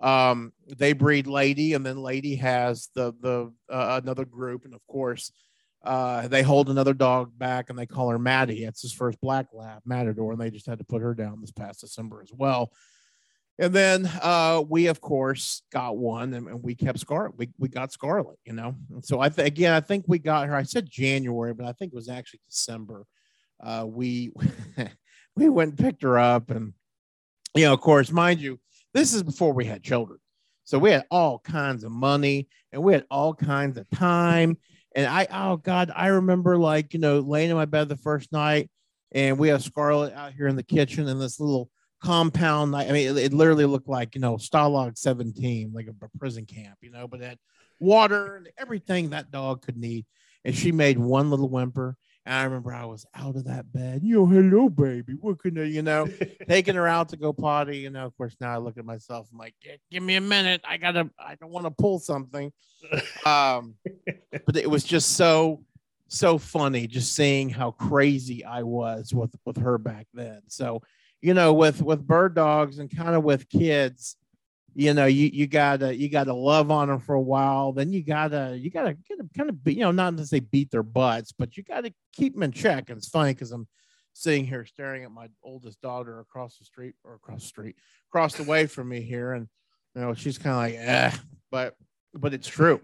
Um, 0.00 0.52
they 0.68 0.92
breed 0.92 1.26
Lady, 1.26 1.72
and 1.72 1.84
then 1.84 1.96
Lady 1.96 2.36
has 2.36 2.90
the 2.94 3.14
the 3.18 3.52
uh, 3.72 4.00
another 4.02 4.26
group, 4.26 4.66
and 4.66 4.74
of 4.74 4.86
course, 4.86 5.32
uh, 5.82 6.28
they 6.28 6.42
hold 6.42 6.68
another 6.68 6.92
dog 6.92 7.32
back, 7.38 7.70
and 7.70 7.78
they 7.78 7.86
call 7.86 8.10
her 8.10 8.18
Maddie. 8.18 8.64
It's 8.64 8.82
his 8.82 8.92
first 8.92 9.18
black 9.22 9.46
lab, 9.54 9.80
Matador, 9.86 10.32
and 10.32 10.40
they 10.40 10.50
just 10.50 10.66
had 10.66 10.78
to 10.78 10.84
put 10.84 11.00
her 11.00 11.14
down 11.14 11.40
this 11.40 11.50
past 11.50 11.80
December 11.80 12.20
as 12.22 12.32
well. 12.34 12.72
And 13.58 13.72
then 13.72 14.04
uh, 14.20 14.62
we, 14.68 14.88
of 14.88 15.00
course, 15.00 15.62
got 15.72 15.96
one, 15.96 16.34
and, 16.34 16.46
and, 16.46 16.62
we 16.62 16.74
kept 16.74 16.98
Scarlet. 16.98 17.38
We, 17.38 17.48
we 17.58 17.68
got 17.68 17.90
Scarlet, 17.90 18.38
you 18.44 18.52
know. 18.52 18.74
And 18.90 19.02
so 19.02 19.20
I 19.20 19.30
th- 19.30 19.48
again, 19.48 19.72
I 19.72 19.80
think 19.80 20.04
we 20.06 20.18
got 20.18 20.46
her. 20.46 20.54
I 20.54 20.64
said 20.64 20.90
January, 20.90 21.54
but 21.54 21.64
I 21.64 21.72
think 21.72 21.94
it 21.94 21.96
was 21.96 22.10
actually 22.10 22.40
December 22.50 23.06
uh, 23.60 23.84
we 23.86 24.32
we 25.36 25.48
went 25.48 25.70
and 25.70 25.78
picked 25.78 26.02
her 26.02 26.18
up, 26.18 26.50
and 26.50 26.72
you 27.54 27.64
know, 27.64 27.72
of 27.72 27.80
course, 27.80 28.10
mind 28.10 28.40
you, 28.40 28.58
this 28.94 29.14
is 29.14 29.22
before 29.22 29.52
we 29.52 29.64
had 29.64 29.82
children, 29.82 30.18
so 30.64 30.78
we 30.78 30.90
had 30.90 31.04
all 31.10 31.38
kinds 31.38 31.84
of 31.84 31.92
money 31.92 32.48
and 32.72 32.82
we 32.82 32.92
had 32.92 33.06
all 33.10 33.34
kinds 33.34 33.78
of 33.78 33.88
time. 33.90 34.58
And 34.94 35.06
I, 35.06 35.26
oh 35.30 35.56
God, 35.56 35.90
I 35.94 36.08
remember 36.08 36.56
like 36.58 36.94
you 36.94 37.00
know 37.00 37.20
laying 37.20 37.50
in 37.50 37.56
my 37.56 37.64
bed 37.64 37.88
the 37.88 37.96
first 37.96 38.32
night, 38.32 38.70
and 39.12 39.38
we 39.38 39.48
have 39.48 39.62
Scarlet 39.62 40.12
out 40.14 40.32
here 40.32 40.46
in 40.46 40.56
the 40.56 40.62
kitchen 40.62 41.08
in 41.08 41.18
this 41.18 41.40
little 41.40 41.70
compound. 42.02 42.74
I 42.74 42.90
mean, 42.90 43.16
it, 43.16 43.16
it 43.16 43.32
literally 43.32 43.64
looked 43.64 43.88
like 43.88 44.14
you 44.14 44.20
know 44.20 44.36
Stalag 44.36 44.96
17, 44.96 45.72
like 45.74 45.86
a, 45.86 46.04
a 46.04 46.18
prison 46.18 46.46
camp, 46.46 46.78
you 46.82 46.90
know, 46.90 47.06
but 47.08 47.20
it 47.20 47.28
had 47.28 47.38
water 47.78 48.36
and 48.36 48.48
everything 48.58 49.10
that 49.10 49.30
dog 49.30 49.62
could 49.62 49.76
need. 49.76 50.06
And 50.44 50.54
she 50.54 50.72
made 50.72 50.98
one 50.98 51.30
little 51.30 51.48
whimper 51.48 51.96
and 52.26 52.34
I 52.34 52.42
remember 52.42 52.74
I 52.74 52.84
was 52.84 53.06
out 53.14 53.36
of 53.36 53.44
that 53.44 53.72
bed. 53.72 54.02
You 54.02 54.16
know, 54.16 54.26
hello, 54.26 54.68
baby. 54.68 55.14
What 55.20 55.38
can 55.38 55.56
I, 55.56 55.64
you 55.64 55.80
know, 55.80 56.08
taking 56.48 56.74
her 56.74 56.88
out 56.88 57.10
to 57.10 57.16
go 57.16 57.32
potty. 57.32 57.78
You 57.78 57.90
know, 57.90 58.04
of 58.04 58.16
course, 58.16 58.36
now 58.40 58.52
I 58.52 58.58
look 58.58 58.76
at 58.76 58.84
myself. 58.84 59.28
I'm 59.32 59.38
like, 59.38 59.54
give 59.92 60.02
me 60.02 60.16
a 60.16 60.20
minute. 60.20 60.60
I 60.68 60.76
gotta. 60.76 61.08
I 61.18 61.36
don't 61.36 61.52
want 61.52 61.66
to 61.66 61.70
pull 61.70 61.98
something. 61.98 62.52
Um, 63.24 63.74
but 64.46 64.56
it 64.56 64.70
was 64.70 64.84
just 64.84 65.16
so 65.16 65.64
so 66.06 66.38
funny 66.38 66.86
just 66.86 67.16
seeing 67.16 67.48
how 67.48 67.72
crazy 67.72 68.44
I 68.44 68.62
was 68.62 69.12
with 69.12 69.34
with 69.44 69.56
her 69.56 69.78
back 69.78 70.06
then. 70.14 70.42
So, 70.46 70.82
you 71.20 71.34
know, 71.34 71.52
with 71.52 71.82
with 71.82 72.06
bird 72.06 72.36
dogs 72.36 72.78
and 72.78 72.94
kind 72.94 73.16
of 73.16 73.24
with 73.24 73.48
kids, 73.48 74.16
you 74.78 74.92
know 74.92 75.06
you 75.06 75.30
you 75.32 75.46
gotta 75.46 75.96
you 75.96 76.10
gotta 76.10 76.34
love 76.34 76.70
on 76.70 76.88
them 76.88 77.00
for 77.00 77.14
a 77.14 77.20
while. 77.20 77.72
Then 77.72 77.94
you 77.94 78.04
gotta 78.04 78.54
you 78.60 78.70
gotta 78.70 78.92
get 78.92 79.16
them 79.16 79.30
kind 79.34 79.48
of 79.48 79.64
be, 79.64 79.72
you 79.72 79.80
know 79.80 79.90
not 79.90 80.18
to 80.18 80.26
say 80.26 80.40
beat 80.40 80.70
their 80.70 80.82
butts 80.82 81.32
but 81.32 81.56
you 81.56 81.62
gotta 81.62 81.94
keep 82.12 82.34
them 82.34 82.42
in 82.42 82.52
check. 82.52 82.90
And 82.90 82.98
it's 82.98 83.08
funny 83.08 83.32
because 83.32 83.52
i'm 83.52 83.66
sitting 84.12 84.46
here 84.46 84.66
staring 84.66 85.04
at 85.04 85.10
my 85.10 85.28
oldest 85.42 85.80
daughter 85.80 86.20
across 86.20 86.58
the 86.58 86.64
street 86.66 86.94
or 87.04 87.14
across 87.14 87.40
the 87.40 87.48
street 87.48 87.76
across 88.10 88.34
the 88.34 88.42
way 88.42 88.66
from 88.66 88.90
me 88.90 89.00
here. 89.00 89.32
And 89.32 89.48
you 89.94 90.02
know 90.02 90.12
she's 90.12 90.36
kind 90.36 90.74
of 90.74 90.78
like 90.78 90.88
eh 90.88 91.16
but 91.50 91.74
but 92.12 92.34
it's 92.34 92.48
true. 92.48 92.78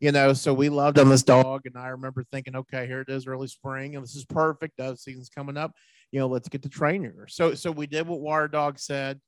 You 0.00 0.10
know 0.10 0.32
so 0.32 0.52
we 0.52 0.68
loved 0.68 0.98
on 0.98 1.08
this 1.08 1.22
dog 1.22 1.62
and 1.64 1.76
i 1.78 1.88
remember 1.88 2.24
thinking 2.32 2.56
okay 2.56 2.88
here 2.88 3.02
it 3.02 3.08
is 3.08 3.28
early 3.28 3.46
spring 3.46 3.94
and 3.94 4.02
this 4.04 4.16
is 4.16 4.24
perfect. 4.24 4.78
Dove 4.78 4.98
season's 4.98 5.28
coming 5.28 5.56
up. 5.56 5.76
You 6.10 6.18
know 6.18 6.26
let's 6.26 6.48
get 6.48 6.62
to 6.64 6.68
training 6.68 7.12
her. 7.16 7.28
So 7.28 7.54
so 7.54 7.70
we 7.70 7.86
did 7.86 8.08
what 8.08 8.18
water 8.18 8.48
dog 8.48 8.80
said 8.80 9.20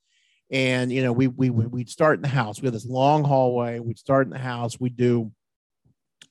and 0.51 0.91
you 0.91 1.01
know 1.01 1.11
we 1.11 1.27
we 1.27 1.49
we'd 1.49 1.89
start 1.89 2.17
in 2.17 2.21
the 2.21 2.27
house. 2.27 2.61
We 2.61 2.67
had 2.67 2.73
this 2.73 2.85
long 2.85 3.23
hallway. 3.23 3.79
We'd 3.79 3.99
start 3.99 4.27
in 4.27 4.33
the 4.33 4.39
house. 4.39 4.79
we'd 4.79 4.97
do, 4.97 5.31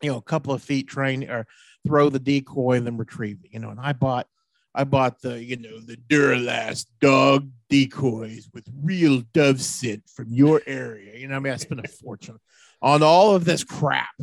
you 0.01 0.11
know, 0.11 0.19
a 0.19 0.23
couple 0.23 0.53
of 0.53 0.63
feet 0.63 0.89
train 0.89 1.29
or 1.29 1.47
throw 1.87 2.09
the 2.09 2.19
decoy 2.19 2.77
and 2.77 2.87
then 2.87 2.97
retrieve 2.97 3.39
it. 3.45 3.51
You 3.53 3.61
know, 3.61 3.71
and 3.71 3.81
I 3.81 3.93
bought 3.93 4.27
I 4.75 4.85
bought 4.85 5.21
the 5.21 5.43
you 5.43 5.57
know 5.57 5.81
the 5.81 5.97
Duralast 5.97 6.87
dog 7.01 7.51
decoys 7.69 8.49
with 8.55 8.67
real 8.83 9.23
dove 9.33 9.61
scent 9.61 10.03
from 10.09 10.33
your 10.33 10.63
area. 10.67 11.19
You 11.19 11.29
know, 11.29 11.37
I 11.37 11.39
mean, 11.41 11.53
I 11.53 11.57
spent 11.57 11.85
a 11.85 11.89
fortune 11.89 12.39
on 12.81 13.03
all 13.03 13.35
of 13.35 13.45
this 13.45 13.65
crap. 13.65 14.15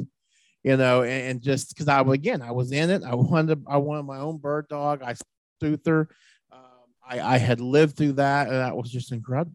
You 0.63 0.75
know, 0.75 1.03
and, 1.03 1.23
and 1.23 1.41
just 1.41 1.69
because 1.69 1.87
I 1.87 2.01
again 2.01 2.41
I 2.41 2.51
was 2.51 2.71
in 2.71 2.89
it. 2.89 3.03
I 3.03 3.15
wanted 3.15 3.63
I 3.67 3.77
wanted 3.77 4.03
my 4.03 4.19
own 4.19 4.37
bird 4.37 4.67
dog. 4.67 5.01
I 5.03 5.15
Suther. 5.61 6.07
Um, 6.51 6.59
I, 7.07 7.19
I 7.19 7.37
had 7.37 7.59
lived 7.59 7.97
through 7.97 8.13
that, 8.13 8.47
and 8.47 8.55
that 8.55 8.75
was 8.75 8.91
just 8.91 9.11
incredible. 9.11 9.53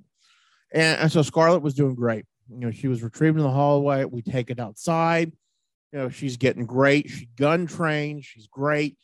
And, 0.74 1.00
and 1.00 1.12
so 1.12 1.22
Scarlet 1.22 1.60
was 1.60 1.74
doing 1.74 1.94
great. 1.94 2.26
You 2.50 2.58
know, 2.58 2.70
she 2.70 2.88
was 2.88 3.02
retrieving 3.02 3.42
the 3.42 3.50
hallway. 3.50 4.04
We 4.04 4.20
take 4.20 4.50
it 4.50 4.60
outside. 4.60 5.32
You 5.92 6.00
know, 6.00 6.08
she's 6.10 6.36
getting 6.36 6.66
great. 6.66 7.08
She 7.08 7.28
gun 7.36 7.66
trained. 7.66 8.24
She's 8.24 8.48
great. 8.48 8.98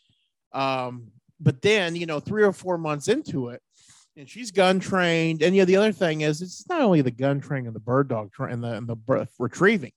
Um, 0.53 1.13
but 1.39 1.63
then, 1.63 1.97
you 1.97 2.05
know, 2.05 2.21
three 2.21 2.43
or 2.43 2.53
four 2.53 2.77
months 2.77 3.09
into 3.09 3.49
it, 3.49 3.63
and 4.17 4.29
she's 4.29 4.51
gun 4.51 4.81
trained. 4.81 5.43
And 5.43 5.55
you 5.55 5.63
know, 5.63 5.67
the 5.67 5.77
other 5.77 5.93
thing 5.93 6.21
is, 6.21 6.43
it's 6.43 6.69
not 6.69 6.83
only 6.83 7.01
the 7.01 7.11
gun 7.11 7.41
training 7.41 7.69
and 7.69 7.77
the 7.77 7.81
bird 7.81 8.09
dog 8.09 8.33
tra- 8.33 8.53
and 8.53 8.63
the 8.63 8.75
and 8.75 8.87
the 8.87 9.29
retrieving. 9.39 9.93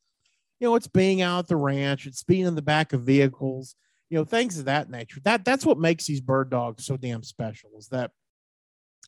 You 0.60 0.70
know, 0.70 0.76
it's 0.76 0.88
being 0.88 1.22
out 1.22 1.40
at 1.40 1.48
the 1.48 1.58
ranch. 1.58 2.06
It's 2.06 2.24
being 2.24 2.46
in 2.46 2.56
the 2.56 2.62
back 2.62 2.94
of 2.94 3.02
vehicles. 3.02 3.76
You 4.10 4.20
know, 4.20 4.26
things 4.26 4.60
of 4.60 4.66
that 4.66 4.90
nature. 4.90 5.20
That 5.26 5.44
that's 5.44 5.66
what 5.66 5.80
makes 5.80 6.06
these 6.06 6.22
bird 6.22 6.50
dogs 6.52 6.86
so 6.86 6.96
damn 6.96 7.24
special. 7.24 7.72
Is 7.78 7.88
that 7.88 8.12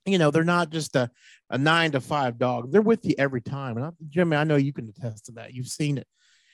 you 0.05 0.17
know, 0.17 0.31
they're 0.31 0.43
not 0.43 0.69
just 0.69 0.95
a, 0.95 1.09
a 1.49 1.57
nine 1.57 1.91
to 1.91 2.01
five 2.01 2.37
dog. 2.37 2.71
They're 2.71 2.81
with 2.81 3.05
you 3.05 3.15
every 3.17 3.41
time. 3.41 3.77
And 3.77 3.85
I, 3.85 3.89
Jimmy, 4.09 4.37
I 4.37 4.43
know 4.43 4.55
you 4.55 4.73
can 4.73 4.89
attest 4.89 5.25
to 5.25 5.33
that. 5.33 5.53
You've 5.53 5.67
seen 5.67 5.97
it. 5.97 6.07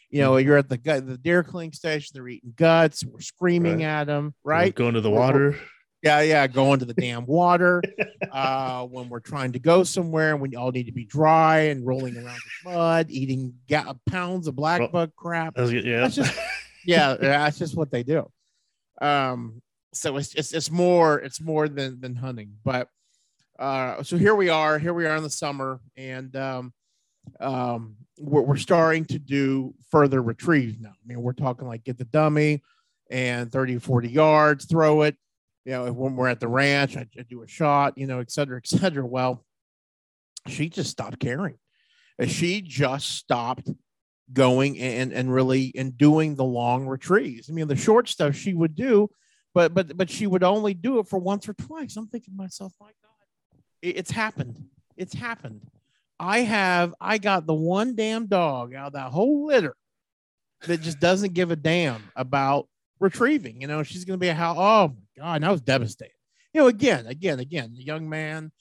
You 0.10 0.22
know, 0.22 0.32
mm-hmm. 0.34 0.48
you're 0.48 0.58
at 0.58 0.70
the 0.70 0.78
the 0.78 1.18
deer 1.18 1.44
cleaning 1.44 1.72
station. 1.72 2.12
They're 2.14 2.28
eating 2.28 2.54
guts. 2.56 3.04
We're 3.06 3.22
screaming 3.22 3.78
right. 3.78 3.86
at 3.86 4.04
them. 4.06 4.34
Right, 4.44 4.68
we're 4.68 4.84
going 4.84 4.96
to 4.96 5.02
the 5.02 5.10
water. 5.10 5.58
yeah, 6.04 6.20
yeah, 6.22 6.48
going 6.48 6.80
to 6.80 6.86
the 6.86 6.94
damn 6.94 7.26
water. 7.26 7.82
uh, 8.32 8.86
when 8.88 9.08
we're 9.08 9.22
trying 9.22 9.54
to 9.54 9.60
go 9.60 9.84
somewhere, 9.84 10.36
when 10.36 10.52
you 10.52 10.60
all 10.60 10.72
need 10.72 10.88
to 10.88 10.92
be 10.92 11.06
dry 11.06 11.60
and 11.60 11.86
rolling 11.86 12.18
around 12.18 12.40
the 12.64 12.72
mud, 12.72 13.08
eating 13.10 13.54
ga- 13.70 13.94
pounds 14.10 14.48
of 14.48 14.56
black 14.56 14.82
well, 14.82 14.90
bug 14.90 15.12
crap. 15.16 15.56
That's, 15.56 15.72
yeah, 15.72 16.02
that's 16.02 16.16
just 16.16 16.38
yeah, 16.86 17.16
that's 17.16 17.58
just 17.58 17.78
what 17.78 17.90
they 17.90 18.04
do. 18.04 18.30
Um, 19.02 19.62
so 19.94 20.18
it's, 20.18 20.36
it's 20.36 20.54
it's 20.54 20.70
more 20.70 21.20
it's 21.20 21.40
more 21.40 21.70
than 21.70 22.02
than 22.02 22.16
hunting, 22.16 22.54
but 22.66 22.90
uh, 23.62 24.02
so 24.02 24.18
here 24.18 24.34
we 24.36 24.50
are. 24.50 24.80
Here 24.80 24.94
we 24.94 25.06
are 25.06 25.16
in 25.16 25.22
the 25.24 25.30
summer, 25.30 25.80
and 25.96 26.36
um, 26.36 26.74
um, 27.40 27.96
we're, 28.18 28.42
we're 28.42 28.58
starting 28.58 29.06
to 29.06 29.20
do 29.20 29.76
further 29.92 30.22
retrieves 30.22 30.80
now. 30.80 30.90
I 30.90 31.06
mean, 31.06 31.22
we're 31.22 31.34
talking 31.34 31.68
like 31.68 31.84
get 31.84 32.00
the 32.00 32.06
dummy 32.06 32.64
and 33.12 33.52
30, 33.52 33.78
40 33.78 34.10
yards, 34.10 34.66
throw 34.66 35.04
it. 35.04 35.16
You 35.66 35.74
know, 35.74 35.92
when 35.92 36.16
we're 36.16 36.28
at 36.28 36.40
the 36.40 36.48
ranch, 36.48 36.98
I, 36.98 37.08
I 37.18 37.22
do 37.22 37.44
a 37.44 37.48
shot, 37.48 38.00
you 38.00 38.08
know, 38.08 38.20
et 38.20 38.32
cetera, 38.32 38.58
et 38.58 38.68
cetera. 38.68 39.06
Well, 39.06 39.46
she 40.48 40.68
just 40.68 40.90
stopped 40.90 41.20
caring. 41.20 41.60
She 42.26 42.62
just 42.62 43.10
stopped 43.10 43.70
going 44.34 44.80
and 44.80 45.12
and 45.12 45.32
really 45.32 45.72
and 45.76 45.98
doing 45.98 46.36
the 46.36 46.44
long 46.44 46.88
retrieves. 46.88 47.50
I 47.50 47.54
mean, 47.54 47.68
the 47.68 47.76
short 47.76 48.10
stuff 48.10 48.36
she 48.36 48.56
would 48.56 48.76
do, 48.76 49.10
but 49.54 49.76
but 49.76 49.96
but 49.96 50.10
she 50.10 50.26
would 50.26 50.44
only 50.44 50.74
do 50.74 50.98
it 50.98 51.08
for 51.08 51.20
once 51.20 51.48
or 51.48 51.54
twice. 51.54 51.96
I'm 51.96 52.08
thinking 52.08 52.34
to 52.34 52.38
myself, 52.38 52.74
my 52.80 52.88
God, 52.88 53.11
it's 53.82 54.12
happened. 54.12 54.66
It's 54.98 55.14
happened. 55.14 55.62
I 56.20 56.42
have 56.42 56.94
I 57.02 57.18
got 57.18 57.46
the 57.46 57.54
one 57.54 57.96
damn 57.96 58.28
dog 58.28 58.76
out 58.76 58.88
of 58.88 58.94
that 58.94 59.12
whole 59.12 59.48
litter 59.48 59.76
that 60.68 60.82
just 60.82 61.00
doesn't 61.00 61.34
give 61.34 61.50
a 61.52 61.56
damn 61.56 62.04
about 62.16 62.68
retrieving. 63.00 63.62
You 63.62 63.68
know, 63.68 63.84
she's 63.84 64.06
gonna 64.06 64.18
be 64.18 64.28
a 64.28 64.34
how 64.34 64.56
oh 64.58 64.88
my 64.90 65.24
god, 65.24 65.36
and 65.38 65.46
I 65.46 65.52
was 65.52 65.62
devastated. 65.62 66.14
You 66.54 66.62
know, 66.62 66.68
again, 66.68 67.08
again, 67.08 67.40
again, 67.40 67.74
the 67.74 67.84
young 67.84 68.08
man, 68.08 68.52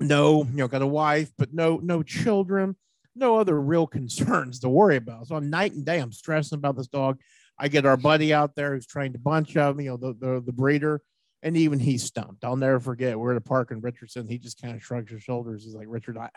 no, 0.00 0.44
you 0.44 0.56
know, 0.56 0.68
got 0.68 0.82
a 0.82 0.86
wife, 0.86 1.32
but 1.38 1.54
no, 1.54 1.78
no 1.82 2.02
children, 2.02 2.76
no 3.14 3.38
other 3.38 3.60
real 3.60 3.86
concerns 3.86 4.60
to 4.60 4.68
worry 4.68 4.96
about. 4.96 5.28
So 5.28 5.38
night 5.38 5.72
and 5.72 5.86
day. 5.86 5.98
I'm 5.98 6.12
stressing 6.12 6.58
about 6.58 6.76
this 6.76 6.88
dog. 6.88 7.20
I 7.58 7.68
get 7.68 7.86
our 7.86 7.96
buddy 7.96 8.34
out 8.34 8.54
there 8.54 8.74
who's 8.74 8.86
trained 8.86 9.14
a 9.14 9.18
bunch 9.18 9.56
of 9.56 9.76
them, 9.76 9.84
you 9.84 9.90
know, 9.90 9.96
the, 9.96 10.14
the, 10.14 10.42
the 10.44 10.52
breeder, 10.52 11.00
and 11.42 11.56
even 11.56 11.78
he's 11.78 12.04
stumped. 12.04 12.44
I'll 12.44 12.56
never 12.56 12.80
forget. 12.80 13.18
We're 13.18 13.32
at 13.32 13.36
a 13.36 13.42
park 13.42 13.70
in 13.70 13.80
Richardson. 13.80 14.26
He 14.26 14.38
just 14.38 14.60
kind 14.60 14.74
of 14.74 14.82
shrugs 14.82 15.12
his 15.12 15.22
shoulders. 15.22 15.64
He's 15.64 15.74
like, 15.74 15.86
Richard, 15.88 16.18
I, 16.18 16.30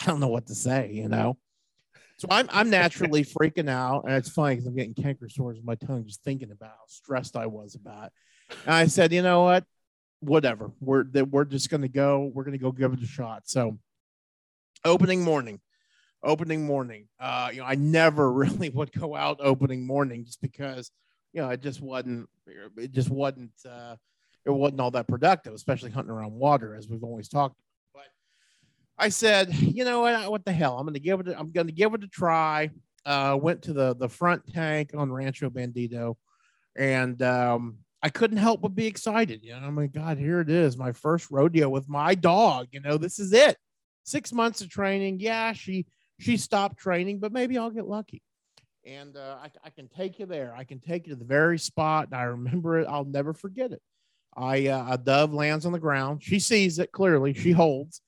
I 0.00 0.06
don't 0.06 0.20
know 0.20 0.28
what 0.28 0.46
to 0.46 0.54
say, 0.54 0.90
you 0.92 1.08
know. 1.08 1.36
So 2.18 2.28
I'm 2.30 2.48
I'm 2.52 2.70
naturally 2.70 3.24
freaking 3.24 3.68
out, 3.68 4.04
and 4.04 4.14
it's 4.14 4.30
funny 4.30 4.54
because 4.54 4.66
I'm 4.66 4.76
getting 4.76 4.94
canker 4.94 5.28
sores 5.28 5.58
in 5.58 5.64
my 5.64 5.74
tongue 5.74 6.04
just 6.06 6.22
thinking 6.22 6.50
about 6.50 6.70
how 6.70 6.86
stressed 6.86 7.36
I 7.36 7.46
was 7.46 7.74
about. 7.74 8.06
It. 8.50 8.56
And 8.66 8.74
I 8.74 8.86
said, 8.86 9.12
you 9.12 9.22
know 9.22 9.42
what, 9.42 9.64
whatever. 10.20 10.70
We're 10.80 11.04
that 11.04 11.28
we're 11.28 11.44
just 11.44 11.70
gonna 11.70 11.88
go. 11.88 12.30
We're 12.32 12.44
gonna 12.44 12.58
go 12.58 12.72
give 12.72 12.92
it 12.92 13.02
a 13.02 13.06
shot. 13.06 13.42
So 13.46 13.78
opening 14.84 15.22
morning, 15.22 15.60
opening 16.22 16.64
morning. 16.64 17.08
Uh, 17.18 17.50
you 17.52 17.60
know, 17.60 17.66
I 17.66 17.74
never 17.74 18.32
really 18.32 18.68
would 18.68 18.92
go 18.92 19.14
out 19.16 19.38
opening 19.40 19.86
morning 19.86 20.24
just 20.24 20.40
because 20.40 20.90
you 21.32 21.42
know 21.42 21.50
it 21.50 21.62
just 21.62 21.80
wasn't 21.80 22.28
it 22.76 22.92
just 22.92 23.10
wasn't 23.10 23.52
uh, 23.68 23.96
it 24.46 24.50
wasn't 24.50 24.80
all 24.80 24.90
that 24.92 25.08
productive, 25.08 25.54
especially 25.54 25.90
hunting 25.90 26.12
around 26.12 26.32
water 26.32 26.74
as 26.74 26.88
we've 26.88 27.04
always 27.04 27.28
talked. 27.28 27.56
But 27.92 28.04
I 28.98 29.08
said, 29.08 29.54
you 29.54 29.84
know 29.84 30.00
what? 30.00 30.30
What 30.30 30.44
the 30.44 30.52
hell? 30.52 30.78
I'm 30.78 30.86
going 30.86 30.94
to 30.94 31.00
give 31.00 31.20
it. 31.20 31.28
A, 31.28 31.38
I'm 31.38 31.50
going 31.50 31.66
to 31.66 31.72
give 31.72 31.94
it 31.94 32.04
a 32.04 32.08
try. 32.08 32.70
Uh, 33.06 33.38
went 33.40 33.62
to 33.62 33.72
the 33.72 33.94
the 33.94 34.08
front 34.08 34.42
tank 34.52 34.92
on 34.96 35.12
Rancho 35.12 35.50
Bandito, 35.50 36.16
and 36.76 37.20
um, 37.22 37.78
I 38.02 38.08
couldn't 38.08 38.38
help 38.38 38.62
but 38.62 38.74
be 38.74 38.86
excited. 38.86 39.42
You 39.42 39.52
know, 39.52 39.66
oh 39.66 39.70
my 39.70 39.86
God, 39.86 40.18
here 40.18 40.40
it 40.40 40.50
is, 40.50 40.76
my 40.76 40.92
first 40.92 41.30
rodeo 41.30 41.68
with 41.68 41.88
my 41.88 42.14
dog. 42.14 42.68
You 42.70 42.80
know, 42.80 42.96
this 42.96 43.18
is 43.18 43.32
it. 43.32 43.56
Six 44.04 44.32
months 44.32 44.60
of 44.60 44.68
training. 44.68 45.20
Yeah, 45.20 45.52
she 45.52 45.86
she 46.18 46.36
stopped 46.36 46.78
training, 46.78 47.18
but 47.18 47.32
maybe 47.32 47.58
I'll 47.58 47.70
get 47.70 47.86
lucky. 47.86 48.22
And 48.86 49.16
uh, 49.16 49.38
I, 49.42 49.50
I 49.64 49.70
can 49.70 49.88
take 49.88 50.18
you 50.18 50.26
there. 50.26 50.54
I 50.54 50.64
can 50.64 50.78
take 50.78 51.06
you 51.06 51.14
to 51.14 51.18
the 51.18 51.24
very 51.24 51.58
spot. 51.58 52.08
I 52.12 52.24
remember 52.24 52.78
it. 52.78 52.86
I'll 52.86 53.06
never 53.06 53.32
forget 53.32 53.72
it. 53.72 53.80
I 54.36 54.68
uh, 54.68 54.94
a 54.94 54.98
dove 54.98 55.32
lands 55.32 55.66
on 55.66 55.72
the 55.72 55.78
ground. 55.78 56.22
She 56.22 56.38
sees 56.38 56.78
it 56.78 56.92
clearly. 56.92 57.34
She 57.34 57.52
holds 57.52 58.00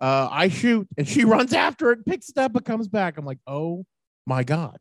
uh, 0.00 0.28
I 0.30 0.48
shoot 0.48 0.88
and 0.96 1.08
she 1.08 1.24
runs 1.24 1.52
after 1.52 1.90
it, 1.92 2.04
picks 2.04 2.28
it 2.28 2.38
up, 2.38 2.54
and 2.54 2.64
comes 2.64 2.88
back. 2.88 3.18
I'm 3.18 3.24
like, 3.24 3.38
oh 3.46 3.84
my 4.26 4.44
God. 4.44 4.78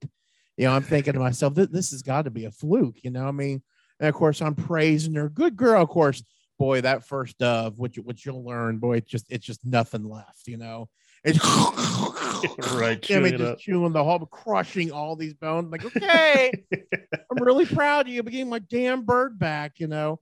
You 0.57 0.65
know, 0.65 0.73
I'm 0.73 0.83
thinking 0.83 1.13
to 1.13 1.19
myself, 1.19 1.53
this, 1.53 1.67
this 1.67 1.91
has 1.91 2.01
got 2.01 2.23
to 2.23 2.31
be 2.31 2.45
a 2.45 2.51
fluke. 2.51 3.03
You 3.03 3.11
know, 3.11 3.27
I 3.27 3.31
mean, 3.31 3.61
and 3.99 4.09
of 4.09 4.15
course, 4.15 4.41
I'm 4.41 4.55
praising 4.55 5.15
her. 5.15 5.29
Good 5.29 5.55
girl, 5.55 5.81
of 5.81 5.89
course. 5.89 6.23
Boy, 6.57 6.79
that 6.81 7.05
first 7.05 7.37
dove, 7.37 7.77
which 7.77 7.97
which 7.97 8.25
you'll 8.25 8.45
learn, 8.45 8.77
boy, 8.77 8.97
it's 8.97 9.11
just 9.11 9.25
it's 9.29 9.45
just 9.45 9.65
nothing 9.65 10.07
left. 10.07 10.47
You 10.47 10.55
know, 10.55 10.87
it's 11.25 11.37
right. 12.73 13.01
Chewing 13.01 13.25
I 13.25 13.29
mean, 13.29 13.37
just 13.37 13.51
up. 13.51 13.59
chewing 13.59 13.91
the 13.91 14.01
whole, 14.01 14.19
crushing 14.19 14.89
all 14.93 15.17
these 15.17 15.33
bones. 15.33 15.69
Like, 15.69 15.83
okay, 15.83 16.53
I'm 17.13 17.43
really 17.43 17.65
proud 17.65 18.07
of 18.07 18.13
you, 18.13 18.23
but 18.23 18.31
getting 18.31 18.49
my 18.49 18.59
damn 18.59 19.03
bird 19.03 19.37
back. 19.37 19.81
You 19.81 19.87
know, 19.87 20.21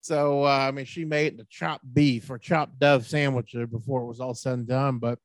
so 0.00 0.44
uh, 0.44 0.48
I 0.48 0.70
mean, 0.70 0.86
she 0.86 1.04
made 1.04 1.36
the 1.36 1.46
chopped 1.50 1.84
beef 1.92 2.30
or 2.30 2.38
chopped 2.38 2.78
dove 2.78 3.06
sandwich 3.06 3.54
before 3.70 4.02
it 4.02 4.06
was 4.06 4.20
all 4.20 4.34
said 4.34 4.54
and 4.54 4.68
done. 4.68 4.98
But 4.98 5.18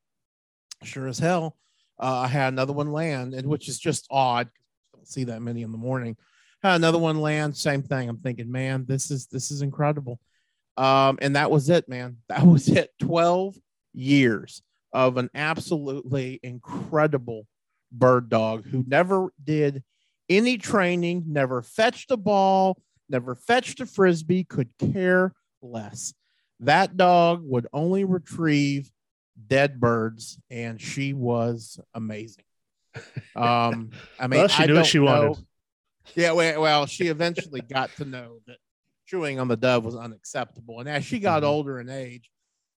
sure 0.84 1.08
as 1.08 1.20
hell, 1.20 1.58
uh, 2.00 2.20
I 2.20 2.28
had 2.28 2.54
another 2.54 2.74
one 2.74 2.92
land, 2.92 3.34
and 3.34 3.48
which 3.48 3.70
is 3.70 3.80
just 3.80 4.08
odd. 4.10 4.50
Don't 4.94 5.08
see 5.08 5.26
that 5.26 5.42
many 5.42 5.62
in 5.62 5.72
the 5.72 5.78
morning. 5.78 6.18
Had 6.62 6.76
another 6.76 6.98
one 6.98 7.22
land, 7.22 7.56
same 7.56 7.84
thing. 7.84 8.10
I'm 8.10 8.18
thinking, 8.18 8.52
man, 8.52 8.86
this 8.88 9.12
is 9.12 9.28
this 9.28 9.52
is 9.52 9.62
incredible. 9.62 10.20
Um, 10.78 11.18
and 11.22 11.36
that 11.36 11.52
was 11.52 11.70
it, 11.70 11.88
man. 11.88 12.18
That 12.28 12.46
was 12.46 12.68
it. 12.68 12.92
Twelve 13.00 13.56
years 13.94 14.62
of 14.92 15.18
an 15.18 15.30
absolutely 15.34 16.40
incredible 16.44 17.48
bird 17.92 18.30
dog 18.30 18.66
who 18.66 18.84
never 18.88 19.30
did 19.42 19.84
any 20.30 20.58
training, 20.58 21.24
never 21.28 21.62
fetched 21.62 22.12
a 22.12 22.18
ball, 22.18 22.82
never 23.10 23.36
fetched 23.36 23.80
a 23.80 23.86
frisbee, 23.86 24.44
could 24.44 24.70
care 24.78 25.34
less. 25.62 26.14
That 26.62 26.98
dog 26.98 27.42
would 27.44 27.68
only 27.74 28.04
retrieve 28.04 28.90
dead 29.48 29.80
birds, 29.80 30.40
and 30.50 30.80
she 30.80 31.14
was 31.14 31.80
amazing. 31.94 32.46
Um, 33.36 33.92
I 34.20 34.28
mean, 34.28 34.40
well, 34.40 34.48
she 34.48 34.64
I 34.64 34.66
knew 34.66 34.76
what 34.76 34.86
she 34.86 35.00
know. 35.00 35.06
wanted. 35.06 35.46
Yeah, 36.16 36.32
well, 36.32 36.86
she 36.86 37.08
eventually 37.08 37.62
got 37.62 37.96
to 37.98 38.06
know 38.06 38.38
that 38.48 38.58
chewing 39.08 39.40
on 39.40 39.48
the 39.48 39.58
dove 39.58 39.86
was 39.86 39.96
unacceptable, 39.96 40.80
and 40.80 40.90
as 40.90 41.04
she 41.04 41.20
got 41.20 41.42
mm-hmm. 41.42 41.50
older 41.50 41.80
in 41.80 41.90
age, 41.90 42.30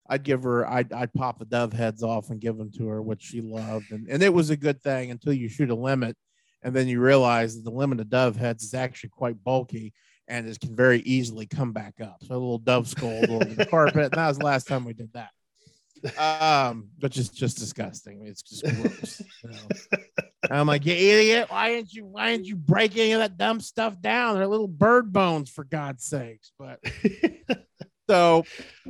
I'd 0.09 0.23
give 0.23 0.43
her, 0.43 0.67
I'd, 0.67 0.93
I'd 0.93 1.13
pop 1.13 1.37
the 1.37 1.45
dove 1.45 1.73
heads 1.73 2.01
off 2.01 2.29
and 2.29 2.39
give 2.39 2.57
them 2.57 2.71
to 2.77 2.87
her, 2.87 3.01
which 3.01 3.21
she 3.21 3.41
loved, 3.41 3.91
and 3.91 4.07
and 4.09 4.23
it 4.23 4.33
was 4.33 4.49
a 4.49 4.57
good 4.57 4.81
thing 4.81 5.11
until 5.11 5.33
you 5.33 5.49
shoot 5.49 5.69
a 5.69 5.75
limit, 5.75 6.15
and 6.63 6.75
then 6.75 6.87
you 6.87 6.99
realize 6.99 7.55
that 7.55 7.63
the 7.63 7.75
limit 7.75 7.99
of 7.99 8.09
dove 8.09 8.37
heads 8.37 8.63
is 8.63 8.73
actually 8.73 9.09
quite 9.09 9.43
bulky, 9.43 9.93
and 10.27 10.47
it 10.47 10.59
can 10.59 10.75
very 10.75 10.99
easily 10.99 11.45
come 11.45 11.71
back 11.71 11.95
up. 12.01 12.17
So 12.23 12.33
a 12.33 12.35
little 12.35 12.57
dove 12.57 12.87
skull 12.87 13.23
over 13.29 13.45
the 13.45 13.65
carpet. 13.69 14.05
And 14.05 14.13
that 14.13 14.27
was 14.27 14.37
the 14.37 14.45
last 14.45 14.67
time 14.67 14.85
we 14.85 14.93
did 14.93 15.11
that. 15.13 15.31
Um, 16.17 16.89
which 16.99 17.17
is 17.17 17.29
just 17.29 17.57
disgusting. 17.57 18.25
It's 18.25 18.41
just 18.41 18.63
gross. 18.63 19.21
You 19.43 19.49
know? 19.49 19.57
I'm 20.51 20.67
like, 20.67 20.85
you 20.85 20.93
idiot! 20.93 21.49
Why 21.49 21.69
didn't 21.69 21.93
you? 21.93 22.05
Why 22.05 22.31
didn't 22.31 22.45
you 22.45 22.55
break 22.55 22.95
any 22.95 23.13
of 23.13 23.19
that 23.19 23.37
dumb 23.37 23.59
stuff 23.59 23.99
down? 23.99 24.35
They're 24.35 24.47
little 24.47 24.67
bird 24.67 25.11
bones, 25.11 25.49
for 25.49 25.63
God's 25.63 26.03
sakes. 26.03 26.51
But 26.57 26.79
so, 28.09 28.43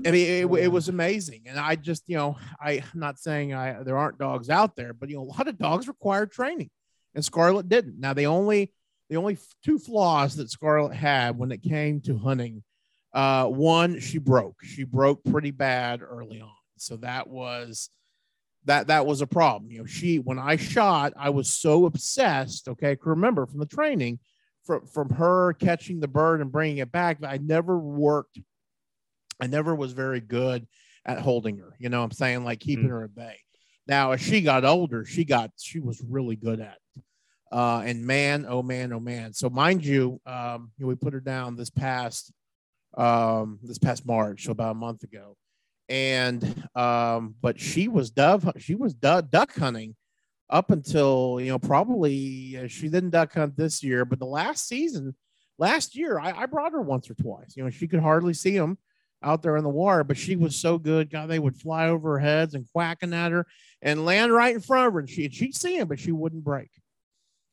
I 0.06 0.12
mean, 0.12 0.28
it, 0.28 0.45
it 0.45 0.67
was 0.67 0.89
amazing, 0.89 1.43
and 1.47 1.58
I 1.58 1.76
just, 1.76 2.04
you 2.08 2.17
know, 2.17 2.38
I, 2.60 2.84
I'm 2.93 3.00
not 3.00 3.19
saying 3.19 3.54
I 3.54 3.82
there 3.84 3.97
aren't 3.97 4.19
dogs 4.19 4.50
out 4.50 4.76
there, 4.76 4.93
but 4.93 5.10
you 5.10 5.15
know, 5.15 5.23
a 5.23 5.32
lot 5.38 5.47
of 5.47 5.58
dogs 5.58 5.88
require 5.88 6.26
training, 6.26 6.69
and 7.15 7.23
Scarlet 7.23 7.69
didn't. 7.69 8.00
Now 8.00 8.13
they 8.13 8.26
only 8.26 8.73
the 9.09 9.17
only 9.17 9.37
two 9.63 9.79
flaws 9.79 10.35
that 10.35 10.49
Scarlett 10.49 10.95
had 10.95 11.37
when 11.37 11.51
it 11.51 11.63
came 11.63 12.01
to 12.01 12.17
hunting. 12.17 12.63
Uh, 13.13 13.45
one, 13.45 13.99
she 13.99 14.17
broke. 14.17 14.57
She 14.63 14.83
broke 14.83 15.23
pretty 15.23 15.51
bad 15.51 16.01
early 16.01 16.41
on, 16.41 16.49
so 16.77 16.97
that 16.97 17.27
was 17.27 17.89
that 18.65 18.87
that 18.87 19.05
was 19.05 19.21
a 19.21 19.27
problem. 19.27 19.71
You 19.71 19.79
know, 19.79 19.85
she 19.85 20.19
when 20.19 20.37
I 20.37 20.57
shot, 20.57 21.13
I 21.17 21.29
was 21.29 21.51
so 21.51 21.85
obsessed. 21.85 22.67
Okay, 22.67 22.97
remember 23.01 23.45
from 23.45 23.59
the 23.59 23.65
training, 23.65 24.19
from 24.65 24.85
from 24.85 25.09
her 25.11 25.53
catching 25.53 25.99
the 25.99 26.07
bird 26.07 26.41
and 26.41 26.51
bringing 26.51 26.77
it 26.77 26.91
back, 26.91 27.23
I 27.23 27.37
never 27.37 27.77
worked. 27.79 28.39
I 29.39 29.47
never 29.47 29.73
was 29.73 29.93
very 29.93 30.19
good 30.19 30.67
at 31.05 31.19
holding 31.19 31.57
her. 31.59 31.75
You 31.79 31.89
know, 31.89 32.03
I'm 32.03 32.11
saying 32.11 32.43
like 32.43 32.59
keeping 32.59 32.85
mm-hmm. 32.85 32.93
her 32.93 33.03
at 33.05 33.15
bay. 33.15 33.37
Now, 33.87 34.11
as 34.11 34.21
she 34.21 34.41
got 34.41 34.65
older, 34.65 35.05
she 35.05 35.23
got 35.23 35.51
she 35.57 35.79
was 35.79 36.03
really 36.07 36.35
good 36.35 36.59
at 36.59 36.77
it. 36.95 37.03
Uh, 37.51 37.81
and 37.86 38.05
man, 38.05 38.45
oh 38.47 38.62
man, 38.62 38.91
oh 38.91 38.99
man. 38.99 39.33
So 39.33 39.49
mind 39.49 39.86
you, 39.86 40.19
um, 40.25 40.71
we 40.79 40.95
put 40.95 41.13
her 41.13 41.19
down 41.19 41.55
this 41.55 41.69
past 41.69 42.31
um, 42.97 43.60
this 43.63 43.77
past 43.77 44.05
March, 44.05 44.45
so 44.45 44.51
about 44.51 44.71
a 44.71 44.75
month 44.75 45.03
ago. 45.03 45.38
And 45.89 46.67
um, 46.75 47.36
but 47.41 47.60
she 47.60 47.88
was 47.88 48.10
dove, 48.10 48.51
she 48.57 48.75
was 48.75 48.93
duck, 48.93 49.29
duck 49.29 49.55
hunting 49.55 49.95
up 50.49 50.71
until 50.71 51.39
you 51.39 51.49
know 51.49 51.60
probably 51.60 52.57
uh, 52.57 52.67
she 52.67 52.89
didn't 52.89 53.12
duck 53.12 53.33
hunt 53.33 53.55
this 53.55 53.83
year, 53.83 54.03
but 54.03 54.19
the 54.19 54.25
last 54.25 54.67
season, 54.67 55.15
last 55.57 55.95
year, 55.95 56.19
I, 56.19 56.31
I 56.31 56.45
brought 56.45 56.73
her 56.73 56.81
once 56.81 57.10
or 57.10 57.13
twice. 57.13 57.55
You 57.55 57.63
know, 57.63 57.69
she 57.69 57.88
could 57.88 58.01
hardly 58.01 58.33
see 58.33 58.57
them 58.57 58.77
out 59.23 59.41
there 59.41 59.57
in 59.57 59.63
the 59.63 59.69
water, 59.69 60.03
but 60.03 60.17
she 60.17 60.36
was 60.36 60.55
so 60.55 60.77
good. 60.77 61.10
God, 61.10 61.29
they 61.29 61.39
would 61.39 61.55
fly 61.55 61.88
over 61.88 62.13
her 62.13 62.19
heads 62.19 62.53
and 62.53 62.69
quacking 62.71 63.13
at 63.13 63.31
her 63.31 63.47
and 63.81 64.05
land 64.05 64.33
right 64.33 64.53
in 64.53 64.62
front 64.62 64.88
of 64.88 64.93
her, 64.93 64.99
and 64.99 65.10
she 65.10 65.29
she'd 65.29 65.55
see 65.55 65.77
them, 65.77 65.88
but 65.88 65.99
she 65.99 66.12
wouldn't 66.12 66.43
break. 66.43 66.69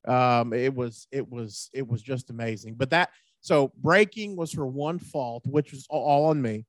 Um, 0.06 0.52
it 0.52 0.74
was 0.74 1.06
it 1.10 1.28
was 1.30 1.70
it 1.72 1.86
was 1.86 2.02
just 2.02 2.30
amazing. 2.30 2.74
But 2.74 2.90
that 2.90 3.10
so 3.40 3.72
breaking 3.76 4.36
was 4.36 4.52
her 4.52 4.66
one 4.66 4.98
fault, 4.98 5.46
which 5.46 5.72
was 5.72 5.86
all 5.90 6.26
on 6.26 6.40
me. 6.40 6.66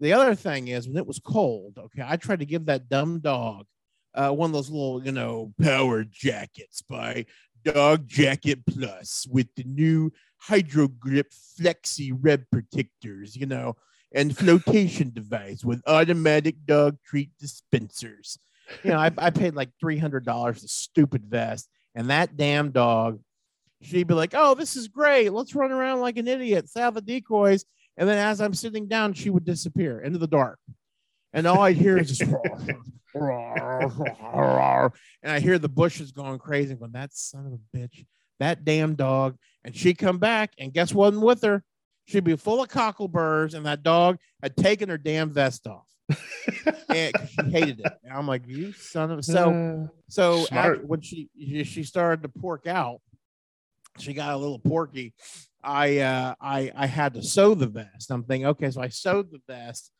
The 0.00 0.12
other 0.12 0.34
thing 0.34 0.68
is 0.68 0.86
when 0.86 0.96
it 0.96 1.06
was 1.06 1.18
cold, 1.18 1.78
okay, 1.78 2.04
I 2.06 2.16
tried 2.16 2.38
to 2.40 2.46
give 2.46 2.66
that 2.66 2.88
dumb 2.88 3.18
dog 3.18 3.66
uh, 4.14 4.30
one 4.30 4.50
of 4.50 4.54
those 4.54 4.70
little, 4.70 5.02
you 5.04 5.12
know, 5.12 5.52
power 5.60 6.04
jackets 6.04 6.82
by 6.82 7.26
Dog 7.64 8.06
Jacket 8.08 8.60
Plus 8.66 9.26
with 9.30 9.46
the 9.54 9.64
new 9.64 10.12
Hydro 10.38 10.88
Grip 10.88 11.30
Flexi 11.30 12.16
Red 12.18 12.46
protectors, 12.50 13.36
you 13.36 13.46
know, 13.46 13.76
and 14.12 14.36
flotation 14.36 15.12
device 15.12 15.64
with 15.64 15.82
automatic 15.86 16.56
dog 16.64 16.96
treat 17.04 17.30
dispensers. 17.38 18.38
You 18.82 18.90
know, 18.90 18.98
I, 18.98 19.10
I 19.18 19.30
paid 19.30 19.54
like 19.54 19.70
three 19.80 19.98
hundred 19.98 20.24
dollars 20.24 20.62
for 20.62 20.68
stupid 20.68 21.24
vest, 21.24 21.68
and 21.98 22.10
that 22.10 22.36
damn 22.36 22.70
dog, 22.70 23.18
she'd 23.82 24.06
be 24.06 24.14
like, 24.14 24.32
"Oh, 24.32 24.54
this 24.54 24.76
is 24.76 24.86
great. 24.86 25.32
Let's 25.32 25.52
run 25.56 25.72
around 25.72 25.98
like 25.98 26.16
an 26.16 26.28
idiot, 26.28 26.68
set 26.68 26.94
the 26.94 27.00
decoys." 27.00 27.64
And 27.96 28.08
then 28.08 28.18
as 28.18 28.40
I'm 28.40 28.54
sitting 28.54 28.86
down, 28.86 29.14
she 29.14 29.30
would 29.30 29.44
disappear 29.44 30.00
into 30.00 30.18
the 30.18 30.28
dark, 30.28 30.60
and 31.32 31.44
all 31.44 31.60
I'd 31.60 31.76
hear 31.76 31.98
is 31.98 32.16
just 32.16 32.22
and 35.24 35.32
I 35.32 35.40
hear 35.40 35.58
the 35.58 35.68
bushes 35.68 36.12
going 36.12 36.38
crazy. 36.38 36.76
When 36.76 36.92
that 36.92 37.12
son 37.12 37.46
of 37.46 37.52
a 37.54 37.76
bitch, 37.76 38.06
that 38.38 38.64
damn 38.64 38.94
dog, 38.94 39.36
and 39.64 39.74
she 39.74 39.92
come 39.92 40.18
back, 40.18 40.52
and 40.56 40.72
guess 40.72 40.94
what? 40.94 41.14
With 41.14 41.42
her. 41.42 41.64
She'd 42.04 42.22
be 42.22 42.36
full 42.36 42.62
of 42.62 42.68
cockleburs, 42.68 43.54
and 43.54 43.66
that 43.66 43.82
dog 43.82 44.18
had 44.40 44.56
taken 44.56 44.88
her 44.88 44.98
damn 44.98 45.30
vest 45.30 45.66
off. 45.66 45.88
And 46.88 47.12
she 47.28 47.50
hated 47.50 47.80
it. 47.80 47.92
And 48.04 48.12
I'm 48.12 48.26
like, 48.26 48.46
you 48.46 48.72
son 48.72 49.10
of 49.10 49.18
a. 49.18 49.22
so 49.22 49.90
so 50.08 50.46
after, 50.50 50.76
when 50.86 51.00
she 51.00 51.28
she 51.64 51.84
started 51.84 52.22
to 52.22 52.28
pork 52.28 52.66
out, 52.66 53.00
she 53.98 54.14
got 54.14 54.34
a 54.34 54.36
little 54.36 54.58
porky. 54.58 55.14
I 55.62 55.98
uh 55.98 56.34
I 56.40 56.72
I 56.74 56.86
had 56.86 57.14
to 57.14 57.22
sew 57.22 57.54
the 57.54 57.66
vest. 57.66 58.10
I'm 58.10 58.24
thinking, 58.24 58.46
okay, 58.46 58.70
so 58.70 58.80
I 58.80 58.88
sewed 58.88 59.30
the 59.30 59.40
vest. 59.46 59.90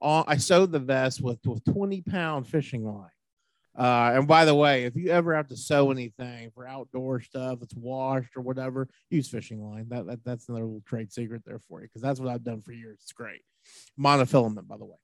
Uh, 0.00 0.24
I 0.26 0.36
sewed 0.36 0.72
the 0.72 0.80
vest 0.80 1.20
with 1.20 1.38
with 1.44 1.64
20 1.64 2.02
pound 2.02 2.46
fishing 2.48 2.84
line. 2.84 3.08
Uh, 3.76 4.12
and 4.16 4.28
by 4.28 4.44
the 4.44 4.54
way, 4.54 4.84
if 4.84 4.94
you 4.96 5.10
ever 5.10 5.34
have 5.34 5.48
to 5.48 5.56
sew 5.56 5.90
anything 5.90 6.50
for 6.54 6.66
outdoor 6.66 7.20
stuff 7.20 7.58
that's 7.58 7.74
washed 7.74 8.36
or 8.36 8.42
whatever, 8.42 8.86
use 9.08 9.28
fishing 9.28 9.62
line. 9.62 9.86
That, 9.88 10.06
that 10.06 10.24
that's 10.24 10.48
another 10.48 10.64
little 10.64 10.82
trade 10.86 11.10
secret 11.10 11.42
there 11.46 11.58
for 11.58 11.80
you 11.80 11.86
because 11.86 12.02
that's 12.02 12.20
what 12.20 12.28
I've 12.28 12.44
done 12.44 12.60
for 12.60 12.72
years. 12.72 12.98
It's 13.02 13.12
great. 13.12 13.40
Monofilament, 13.98 14.68
by 14.68 14.76
the 14.76 14.84
way. 14.84 14.96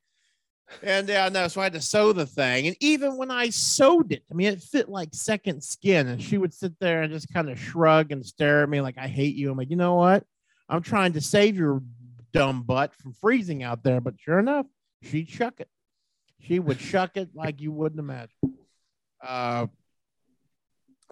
And 0.82 1.08
yeah, 1.08 1.26
uh, 1.26 1.28
no, 1.30 1.48
so 1.48 1.60
I 1.60 1.64
had 1.64 1.72
to 1.74 1.80
sew 1.80 2.12
the 2.12 2.26
thing. 2.26 2.66
And 2.66 2.76
even 2.80 3.16
when 3.16 3.30
I 3.30 3.50
sewed 3.50 4.12
it, 4.12 4.22
I 4.30 4.34
mean, 4.34 4.48
it 4.48 4.62
fit 4.62 4.88
like 4.88 5.10
second 5.12 5.62
skin. 5.62 6.08
And 6.08 6.22
she 6.22 6.38
would 6.38 6.54
sit 6.54 6.78
there 6.78 7.02
and 7.02 7.12
just 7.12 7.32
kind 7.32 7.48
of 7.48 7.58
shrug 7.58 8.12
and 8.12 8.24
stare 8.24 8.62
at 8.62 8.68
me 8.68 8.80
like, 8.80 8.98
I 8.98 9.08
hate 9.08 9.34
you. 9.34 9.50
I'm 9.50 9.58
like, 9.58 9.70
you 9.70 9.76
know 9.76 9.94
what? 9.94 10.24
I'm 10.68 10.82
trying 10.82 11.14
to 11.14 11.20
save 11.20 11.56
your 11.56 11.82
dumb 12.32 12.62
butt 12.62 12.94
from 12.94 13.14
freezing 13.14 13.62
out 13.62 13.82
there. 13.82 14.00
But 14.00 14.14
sure 14.20 14.38
enough, 14.38 14.66
she'd 15.02 15.28
chuck 15.28 15.54
it. 15.58 15.68
She 16.40 16.58
would 16.58 16.78
chuck 16.78 17.16
it 17.16 17.30
like 17.34 17.60
you 17.60 17.72
wouldn't 17.72 17.98
imagine. 17.98 18.36
Uh, 19.20 19.66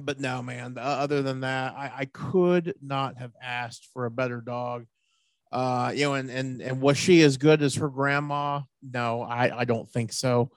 but 0.00 0.20
no, 0.20 0.42
man. 0.42 0.76
Other 0.78 1.22
than 1.22 1.40
that, 1.40 1.74
I, 1.74 1.92
I 1.96 2.04
could 2.04 2.74
not 2.82 3.16
have 3.18 3.32
asked 3.42 3.88
for 3.92 4.04
a 4.04 4.10
better 4.10 4.40
dog. 4.40 4.86
Uh, 5.52 5.92
you 5.94 6.04
know, 6.04 6.14
and 6.14 6.30
and 6.30 6.60
and 6.60 6.80
was 6.80 6.98
she 6.98 7.22
as 7.22 7.36
good 7.36 7.62
as 7.62 7.76
her 7.76 7.88
grandma? 7.88 8.60
No, 8.82 9.22
I 9.22 9.60
I 9.60 9.64
don't 9.64 9.88
think 9.88 10.12
so. 10.12 10.50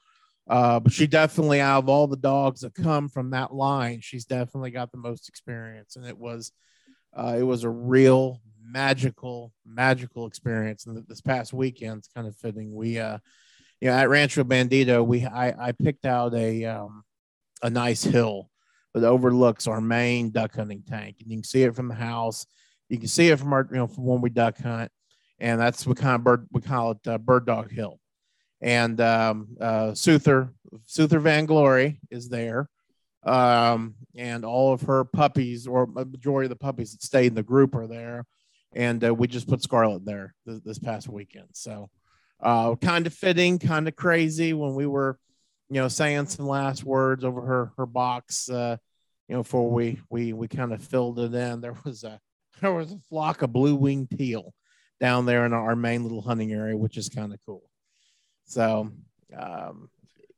Uh, 0.50 0.80
but 0.80 0.92
she 0.92 1.06
definitely, 1.06 1.62
out 1.62 1.84
of 1.84 1.90
all 1.90 2.08
the 2.08 2.18
dogs 2.18 2.62
that 2.62 2.74
come 2.74 3.08
from 3.08 3.30
that 3.30 3.54
line, 3.54 4.00
she's 4.02 4.26
definitely 4.26 4.72
got 4.72 4.92
the 4.92 4.98
most 4.98 5.30
experience, 5.30 5.96
and 5.96 6.06
it 6.08 6.18
was, 6.18 6.52
uh, 7.16 7.36
it 7.38 7.44
was 7.44 7.64
a 7.64 7.70
real 7.70 8.42
magical, 8.64 9.54
magical 9.64 10.26
experience. 10.26 10.88
And 10.88 11.06
this 11.08 11.22
past 11.22 11.54
weekend, 11.54 12.00
it's 12.00 12.08
kind 12.08 12.28
of 12.28 12.36
fitting. 12.36 12.74
We, 12.74 12.98
uh, 12.98 13.20
you 13.80 13.90
know, 13.90 13.94
at 13.96 14.10
Rancho 14.10 14.44
Bandito, 14.44 15.06
we 15.06 15.24
I 15.24 15.68
I 15.68 15.72
picked 15.72 16.08
out 16.08 16.34
a 16.34 16.66
um, 16.66 17.04
a 17.62 17.70
nice 17.70 18.04
hill 18.04 18.50
that 18.96 19.04
overlooks 19.04 19.68
our 19.68 19.82
main 19.82 20.32
duck 20.32 20.56
hunting 20.56 20.84
tank, 20.88 21.18
and 21.20 21.30
you 21.30 21.38
can 21.38 21.44
see 21.44 21.62
it 21.62 21.76
from 21.76 21.90
the 21.90 21.96
house. 21.96 22.48
You 22.90 22.98
can 22.98 23.08
see 23.08 23.30
it 23.30 23.40
from 23.40 23.54
our, 23.54 23.68
you 23.70 23.78
know, 23.78 23.88
from 23.88 24.06
when 24.06 24.22
we 24.22 24.30
duck 24.30 24.58
hunt, 24.58 24.92
and 25.40 25.60
that's 25.60 25.86
what 25.86 25.98
kind 25.98 26.16
of 26.16 26.24
bird 26.24 26.48
we 26.52 26.62
call 26.62 26.92
it, 26.92 27.08
uh, 27.08 27.18
Bird 27.18 27.46
Dog 27.46 27.72
Hill. 27.72 28.00
And 28.62 29.00
um, 29.00 29.56
uh, 29.62 29.94
Suther, 29.94 30.54
Suther 30.86 31.20
Van 31.20 31.46
Glory 31.46 32.00
is 32.10 32.30
there, 32.30 32.68
um, 33.24 33.96
and 34.16 34.44
all 34.44 34.74
of 34.74 34.82
her 34.82 35.06
puppies, 35.06 35.68
or 35.68 35.88
majority 35.88 36.46
of 36.46 36.50
the 36.50 36.56
puppies 36.56 36.92
that 36.92 37.04
stayed 37.04 37.28
in 37.28 37.36
the 37.36 37.44
group, 37.44 37.76
are 37.76 37.88
there. 37.88 38.26
And 38.74 39.04
uh, 39.04 39.14
we 39.14 39.28
just 39.28 39.48
put 39.48 39.64
Scarlet 39.64 40.06
there 40.06 40.36
this, 40.46 40.60
this 40.60 40.80
past 40.80 41.08
weekend. 41.08 41.48
So, 41.54 41.90
uh, 42.42 42.76
kind 42.76 43.08
of 43.08 43.14
fitting, 43.14 43.60
kind 43.60 43.88
of 43.88 43.96
crazy 43.96 44.54
when 44.54 44.76
we 44.76 44.86
were 44.86 45.18
you 45.70 45.76
know, 45.76 45.88
saying 45.88 46.28
some 46.28 46.48
last 46.48 46.84
words 46.84 47.24
over 47.24 47.42
her 47.42 47.72
her 47.78 47.86
box. 47.86 48.50
Uh, 48.50 48.78
you 49.28 49.36
know, 49.36 49.44
before 49.44 49.70
we 49.70 50.00
we 50.10 50.34
we 50.34 50.48
kind 50.48 50.74
of 50.74 50.84
filled 50.84 51.20
it 51.20 51.34
in, 51.34 51.62
there 51.62 51.76
was 51.86 52.04
a 52.04 52.20
there 52.62 52.74
was 52.74 52.92
a 52.92 53.00
flock 53.10 53.42
of 53.42 53.54
blue 53.54 53.76
winged 53.76 54.12
teal 54.18 54.54
down 55.00 55.26
there 55.26 55.46
in 55.46 55.54
our 55.54 55.76
main 55.76 56.04
little 56.04 56.22
hunting 56.22 56.52
area, 56.52 56.76
which 56.76 56.98
is 56.98 57.10
kind 57.10 57.34
of 57.34 57.40
cool. 57.46 57.64
So, 58.46 58.92
um, 59.38 59.90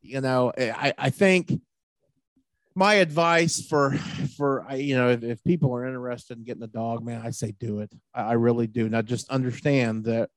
you 0.02 0.22
know, 0.22 0.52
I 0.58 0.94
I 0.98 1.10
think 1.10 1.52
my 2.76 2.96
advice 2.96 3.62
for 3.62 3.98
for 4.38 4.66
you 4.74 4.96
know 4.96 5.10
if, 5.10 5.24
if 5.24 5.44
people 5.44 5.74
are 5.74 5.86
interested 5.86 6.38
in 6.38 6.44
getting 6.44 6.64
a 6.64 6.68
dog, 6.68 7.04
man, 7.04 7.22
I 7.24 7.32
say 7.32 7.54
do 7.60 7.80
it. 7.80 7.92
I, 8.14 8.22
I 8.22 8.34
really 8.34 8.68
do. 8.68 8.90
Now, 8.90 9.02
just 9.02 9.30
understand 9.30 10.06
that 10.06 10.30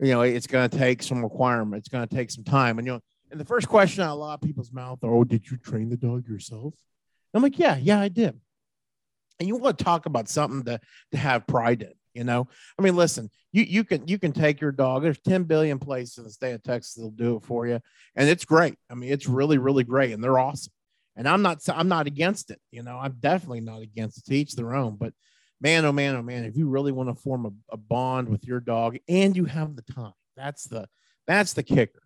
you 0.00 0.12
know 0.12 0.22
it's 0.22 0.46
going 0.46 0.68
to 0.68 0.78
take 0.78 1.02
some 1.02 1.22
requirement. 1.22 1.80
It's 1.80 1.88
going 1.88 2.06
to 2.06 2.14
take 2.14 2.30
some 2.30 2.44
time, 2.44 2.78
and 2.78 2.86
you 2.86 2.94
know 2.94 3.00
and 3.30 3.40
the 3.40 3.44
first 3.44 3.68
question 3.68 4.02
out 4.02 4.12
of 4.12 4.18
a 4.18 4.20
lot 4.20 4.34
of 4.34 4.40
people's 4.40 4.72
mouth 4.72 5.02
are, 5.02 5.12
"Oh, 5.12 5.24
did 5.24 5.50
you 5.50 5.56
train 5.56 5.88
the 5.88 5.96
dog 5.96 6.28
yourself?" 6.28 6.74
I'm 7.34 7.42
like, 7.42 7.58
"Yeah, 7.58 7.76
yeah, 7.76 8.00
I 8.00 8.08
did." 8.08 8.40
And 9.38 9.48
you 9.48 9.56
want 9.56 9.78
to 9.78 9.84
talk 9.84 10.06
about 10.06 10.28
something 10.28 10.64
to 10.64 10.80
to 11.12 11.16
have 11.16 11.46
pride 11.46 11.82
in, 11.82 11.92
you 12.14 12.24
know? 12.24 12.48
I 12.78 12.82
mean, 12.82 12.96
listen, 12.96 13.30
you 13.52 13.64
you 13.64 13.84
can 13.84 14.06
you 14.08 14.18
can 14.18 14.32
take 14.32 14.60
your 14.60 14.72
dog. 14.72 15.02
There's 15.02 15.20
10 15.20 15.44
billion 15.44 15.78
places 15.78 16.18
in 16.18 16.24
the 16.24 16.30
state 16.30 16.54
of 16.54 16.62
Texas 16.62 16.94
that'll 16.94 17.10
do 17.10 17.36
it 17.36 17.44
for 17.44 17.66
you, 17.66 17.80
and 18.14 18.28
it's 18.28 18.44
great. 18.44 18.76
I 18.90 18.94
mean, 18.94 19.12
it's 19.12 19.28
really 19.28 19.58
really 19.58 19.84
great, 19.84 20.12
and 20.12 20.22
they're 20.22 20.38
awesome. 20.38 20.72
And 21.16 21.28
I'm 21.28 21.42
not 21.42 21.60
I'm 21.68 21.88
not 21.88 22.06
against 22.06 22.50
it, 22.50 22.60
you 22.70 22.82
know. 22.82 22.98
I'm 22.98 23.16
definitely 23.20 23.60
not 23.60 23.82
against 23.82 24.28
it. 24.28 24.34
Each 24.34 24.54
their 24.54 24.74
own, 24.74 24.96
but 24.96 25.12
man, 25.60 25.84
oh 25.84 25.92
man, 25.92 26.16
oh 26.16 26.22
man, 26.22 26.44
if 26.44 26.56
you 26.56 26.68
really 26.68 26.92
want 26.92 27.08
to 27.08 27.14
form 27.14 27.46
a, 27.46 27.74
a 27.74 27.76
bond 27.76 28.28
with 28.28 28.46
your 28.46 28.60
dog 28.60 28.98
and 29.08 29.36
you 29.36 29.44
have 29.46 29.76
the 29.76 29.82
time, 29.82 30.12
that's 30.36 30.64
the 30.64 30.88
that's 31.26 31.54
the 31.54 31.62
kicker 31.62 32.02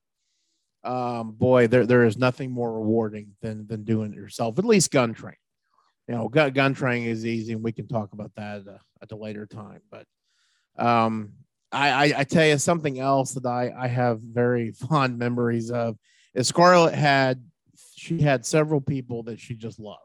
um, 0.85 1.33
boy, 1.33 1.67
there 1.67 1.87
there 1.87 2.05
is 2.05 2.17
nothing 2.17 2.51
more 2.51 2.73
rewarding 2.73 3.35
than 3.43 3.67
than 3.67 3.85
doing 3.85 4.13
it 4.13 4.17
yourself. 4.17 4.59
At 4.59 4.65
least 4.65 4.91
gun 4.91 5.15
training. 5.15 5.37
You 6.11 6.17
know, 6.17 6.29
gun, 6.29 6.51
gun 6.51 6.75
training 6.75 7.05
is 7.05 7.25
easy, 7.25 7.53
and 7.53 7.63
we 7.63 7.71
can 7.71 7.87
talk 7.87 8.13
about 8.13 8.33
that 8.35 8.63
at 8.63 8.67
a, 8.67 8.81
at 9.01 9.13
a 9.13 9.17
later 9.17 9.47
time. 9.47 9.81
But 9.93 10.07
um, 10.77 11.35
I, 11.71 11.91
I, 11.91 12.19
I 12.19 12.25
tell 12.25 12.45
you 12.45 12.59
something 12.59 12.99
else 12.99 13.35
that 13.35 13.47
I 13.47 13.73
I 13.79 13.87
have 13.87 14.21
very 14.21 14.73
fond 14.89 15.19
memories 15.19 15.71
of 15.71 15.97
is 16.35 16.49
Scarlet 16.49 16.95
had 16.95 17.45
she 17.95 18.21
had 18.21 18.45
several 18.45 18.81
people 18.81 19.23
that 19.23 19.39
she 19.39 19.55
just 19.55 19.79
loved. 19.79 20.01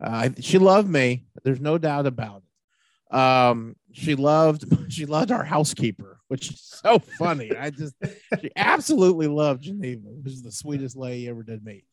Uh, 0.00 0.28
she 0.38 0.58
loved 0.58 0.88
me. 0.88 1.26
There's 1.42 1.60
no 1.60 1.76
doubt 1.76 2.06
about 2.06 2.44
it. 2.44 3.16
Um, 3.16 3.74
she 3.90 4.14
loved 4.14 4.64
she 4.92 5.06
loved 5.06 5.32
our 5.32 5.42
housekeeper 5.42 6.16
which 6.28 6.50
is 6.50 6.60
so 6.60 6.98
funny. 6.98 7.50
I 7.56 7.70
just 7.70 7.94
she 8.40 8.50
absolutely 8.56 9.28
loved 9.28 9.62
Geneva, 9.62 10.08
which 10.08 10.32
is 10.32 10.42
the 10.42 10.52
sweetest 10.52 10.96
lady 10.96 11.28
ever 11.28 11.42
did 11.42 11.64
meet. 11.64 11.84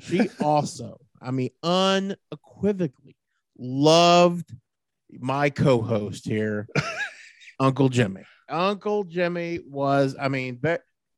She 0.00 0.28
also, 0.40 1.00
I 1.20 1.30
mean, 1.30 1.50
unequivocally 1.62 3.16
loved 3.58 4.52
my 5.18 5.50
co-host 5.50 6.26
here, 6.26 6.68
Uncle 7.60 7.88
Jimmy. 7.88 8.22
Uncle 8.48 9.04
Jimmy 9.04 9.60
was, 9.66 10.16
I 10.20 10.28
mean, 10.28 10.60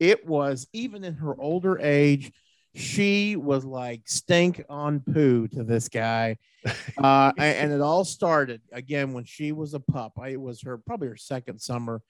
it 0.01 0.27
was 0.27 0.67
even 0.73 1.05
in 1.05 1.15
her 1.15 1.41
older 1.41 1.79
age, 1.79 2.33
she 2.75 3.37
was 3.37 3.65
like 3.65 4.03
stink 4.07 4.65
on 4.69 5.01
poo 5.01 5.49
to 5.49 5.65
this 5.65 5.89
guy. 5.89 6.39
Uh, 6.97 7.33
and 7.39 7.73
it 7.73 7.81
all 7.81 8.05
started 8.05 8.61
again 8.73 9.13
when 9.13 9.25
she 9.25 9.51
was 9.51 9.75
a 9.75 9.81
pup. 9.81 10.13
I, 10.21 10.29
it 10.29 10.41
was 10.41 10.63
her 10.63 10.79
probably 10.79 11.09
her 11.09 11.17
second 11.17 11.59
summer 11.59 12.01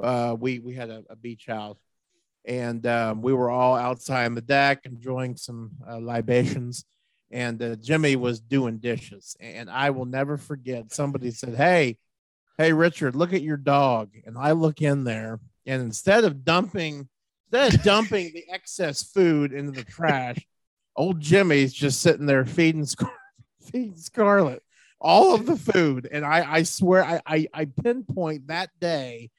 uh, 0.00 0.36
we 0.38 0.58
we 0.58 0.74
had 0.74 0.90
a, 0.90 1.04
a 1.10 1.16
beach 1.16 1.46
house, 1.46 1.78
and 2.44 2.86
um, 2.86 3.22
we 3.22 3.32
were 3.32 3.50
all 3.50 3.76
outside 3.76 4.26
on 4.26 4.34
the 4.34 4.40
deck 4.40 4.80
enjoying 4.84 5.36
some 5.36 5.72
uh, 5.88 5.98
libations. 5.98 6.84
And 7.30 7.62
uh, 7.62 7.76
Jimmy 7.76 8.16
was 8.16 8.40
doing 8.40 8.78
dishes, 8.78 9.36
and 9.40 9.70
I 9.70 9.90
will 9.90 10.04
never 10.04 10.36
forget. 10.36 10.92
Somebody 10.92 11.30
said, 11.30 11.54
"Hey, 11.54 11.96
hey, 12.58 12.74
Richard, 12.74 13.16
look 13.16 13.32
at 13.32 13.40
your 13.40 13.56
dog." 13.56 14.10
And 14.26 14.36
I 14.36 14.52
look 14.52 14.82
in 14.82 15.04
there, 15.04 15.40
and 15.64 15.80
instead 15.80 16.24
of 16.24 16.44
dumping, 16.44 17.08
instead 17.50 17.74
of 17.74 17.82
dumping 17.82 18.32
the 18.34 18.44
excess 18.52 19.02
food 19.02 19.54
into 19.54 19.72
the 19.72 19.84
trash, 19.84 20.46
old 20.94 21.20
Jimmy's 21.20 21.72
just 21.72 22.02
sitting 22.02 22.26
there 22.26 22.44
feeding, 22.44 22.84
Scar- 22.84 23.10
feeding 23.62 23.96
Scarlet 23.96 24.62
all 25.02 25.34
of 25.34 25.46
the 25.46 25.56
food. 25.56 26.08
And 26.10 26.24
I, 26.24 26.50
I 26.50 26.62
swear, 26.62 27.04
I, 27.04 27.20
I, 27.26 27.48
I 27.52 27.64
pinpoint 27.64 28.46
that 28.46 28.70
day 28.80 29.30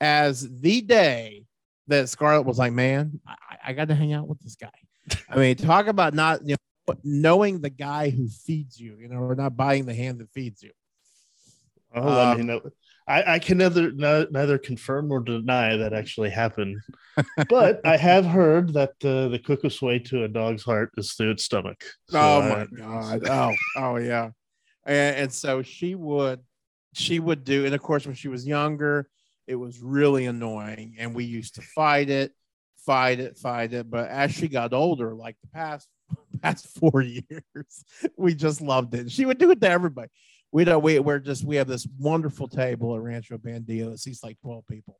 as 0.00 0.48
the 0.60 0.80
day 0.80 1.44
that 1.90 2.08
Scarlett 2.08 2.46
was 2.46 2.58
like, 2.58 2.72
man, 2.72 3.20
I, 3.26 3.56
I 3.68 3.72
got 3.72 3.88
to 3.88 3.94
hang 3.94 4.12
out 4.12 4.26
with 4.26 4.40
this 4.40 4.56
guy. 4.56 4.70
I 5.28 5.36
mean, 5.36 5.56
talk 5.56 5.86
about 5.86 6.14
not 6.14 6.40
you 6.44 6.56
know 6.88 6.94
knowing 7.04 7.60
the 7.60 7.70
guy 7.70 8.10
who 8.10 8.28
feeds 8.28 8.80
you, 8.80 8.96
you 8.98 9.08
know, 9.08 9.18
or 9.18 9.34
not 9.34 9.56
buying 9.56 9.86
the 9.86 9.94
hand 9.94 10.18
that 10.20 10.30
feeds 10.32 10.62
you. 10.62 10.72
Oh, 11.94 12.08
um, 12.08 12.28
I 12.28 12.34
mean, 12.36 12.60
I, 13.08 13.34
I 13.34 13.38
can 13.38 13.58
neither 13.58 13.90
no, 13.90 14.26
neither 14.30 14.58
confirm 14.58 15.08
nor 15.08 15.20
deny 15.20 15.76
that 15.76 15.92
actually 15.92 16.30
happened, 16.30 16.80
but 17.48 17.80
I 17.84 17.96
have 17.96 18.24
heard 18.24 18.72
that 18.74 18.92
uh, 19.04 19.28
the 19.28 19.40
quickest 19.44 19.82
way 19.82 19.98
to 19.98 20.24
a 20.24 20.28
dog's 20.28 20.62
heart 20.62 20.92
is 20.96 21.12
through 21.14 21.32
its 21.32 21.44
stomach. 21.44 21.84
So 22.08 22.20
oh 22.20 22.42
my 22.42 22.62
I, 22.62 23.18
god! 23.18 23.28
Oh, 23.28 23.54
oh 23.76 23.96
yeah, 23.96 24.30
and, 24.86 25.16
and 25.16 25.32
so 25.32 25.62
she 25.62 25.96
would, 25.96 26.40
she 26.94 27.18
would 27.18 27.42
do, 27.42 27.64
and 27.66 27.74
of 27.74 27.82
course 27.82 28.06
when 28.06 28.14
she 28.14 28.28
was 28.28 28.46
younger, 28.46 29.08
it 29.50 29.56
was 29.56 29.80
really 29.80 30.26
annoying, 30.26 30.96
and 30.98 31.14
we 31.14 31.24
used 31.24 31.56
to 31.56 31.62
fight 31.62 32.08
it 32.08 32.32
fight 32.84 33.20
it, 33.20 33.36
fight 33.36 33.72
it. 33.72 33.90
But 33.90 34.08
as 34.08 34.32
she 34.32 34.48
got 34.48 34.72
older, 34.72 35.14
like 35.14 35.36
the 35.42 35.48
past 35.48 35.88
past 36.42 36.66
four 36.78 37.00
years, 37.02 37.84
we 38.16 38.34
just 38.34 38.60
loved 38.60 38.94
it. 38.94 39.10
She 39.10 39.24
would 39.24 39.38
do 39.38 39.50
it 39.50 39.60
to 39.60 39.70
everybody. 39.70 40.08
We 40.52 40.64
don't. 40.64 40.82
We 40.82 40.98
we're 40.98 41.20
just 41.20 41.44
we 41.44 41.56
have 41.56 41.68
this 41.68 41.86
wonderful 41.98 42.48
table 42.48 42.94
at 42.96 43.02
Rancho 43.02 43.38
Bandito 43.38 43.90
that 43.90 43.98
seats 43.98 44.24
like 44.24 44.38
twelve 44.40 44.66
people, 44.66 44.98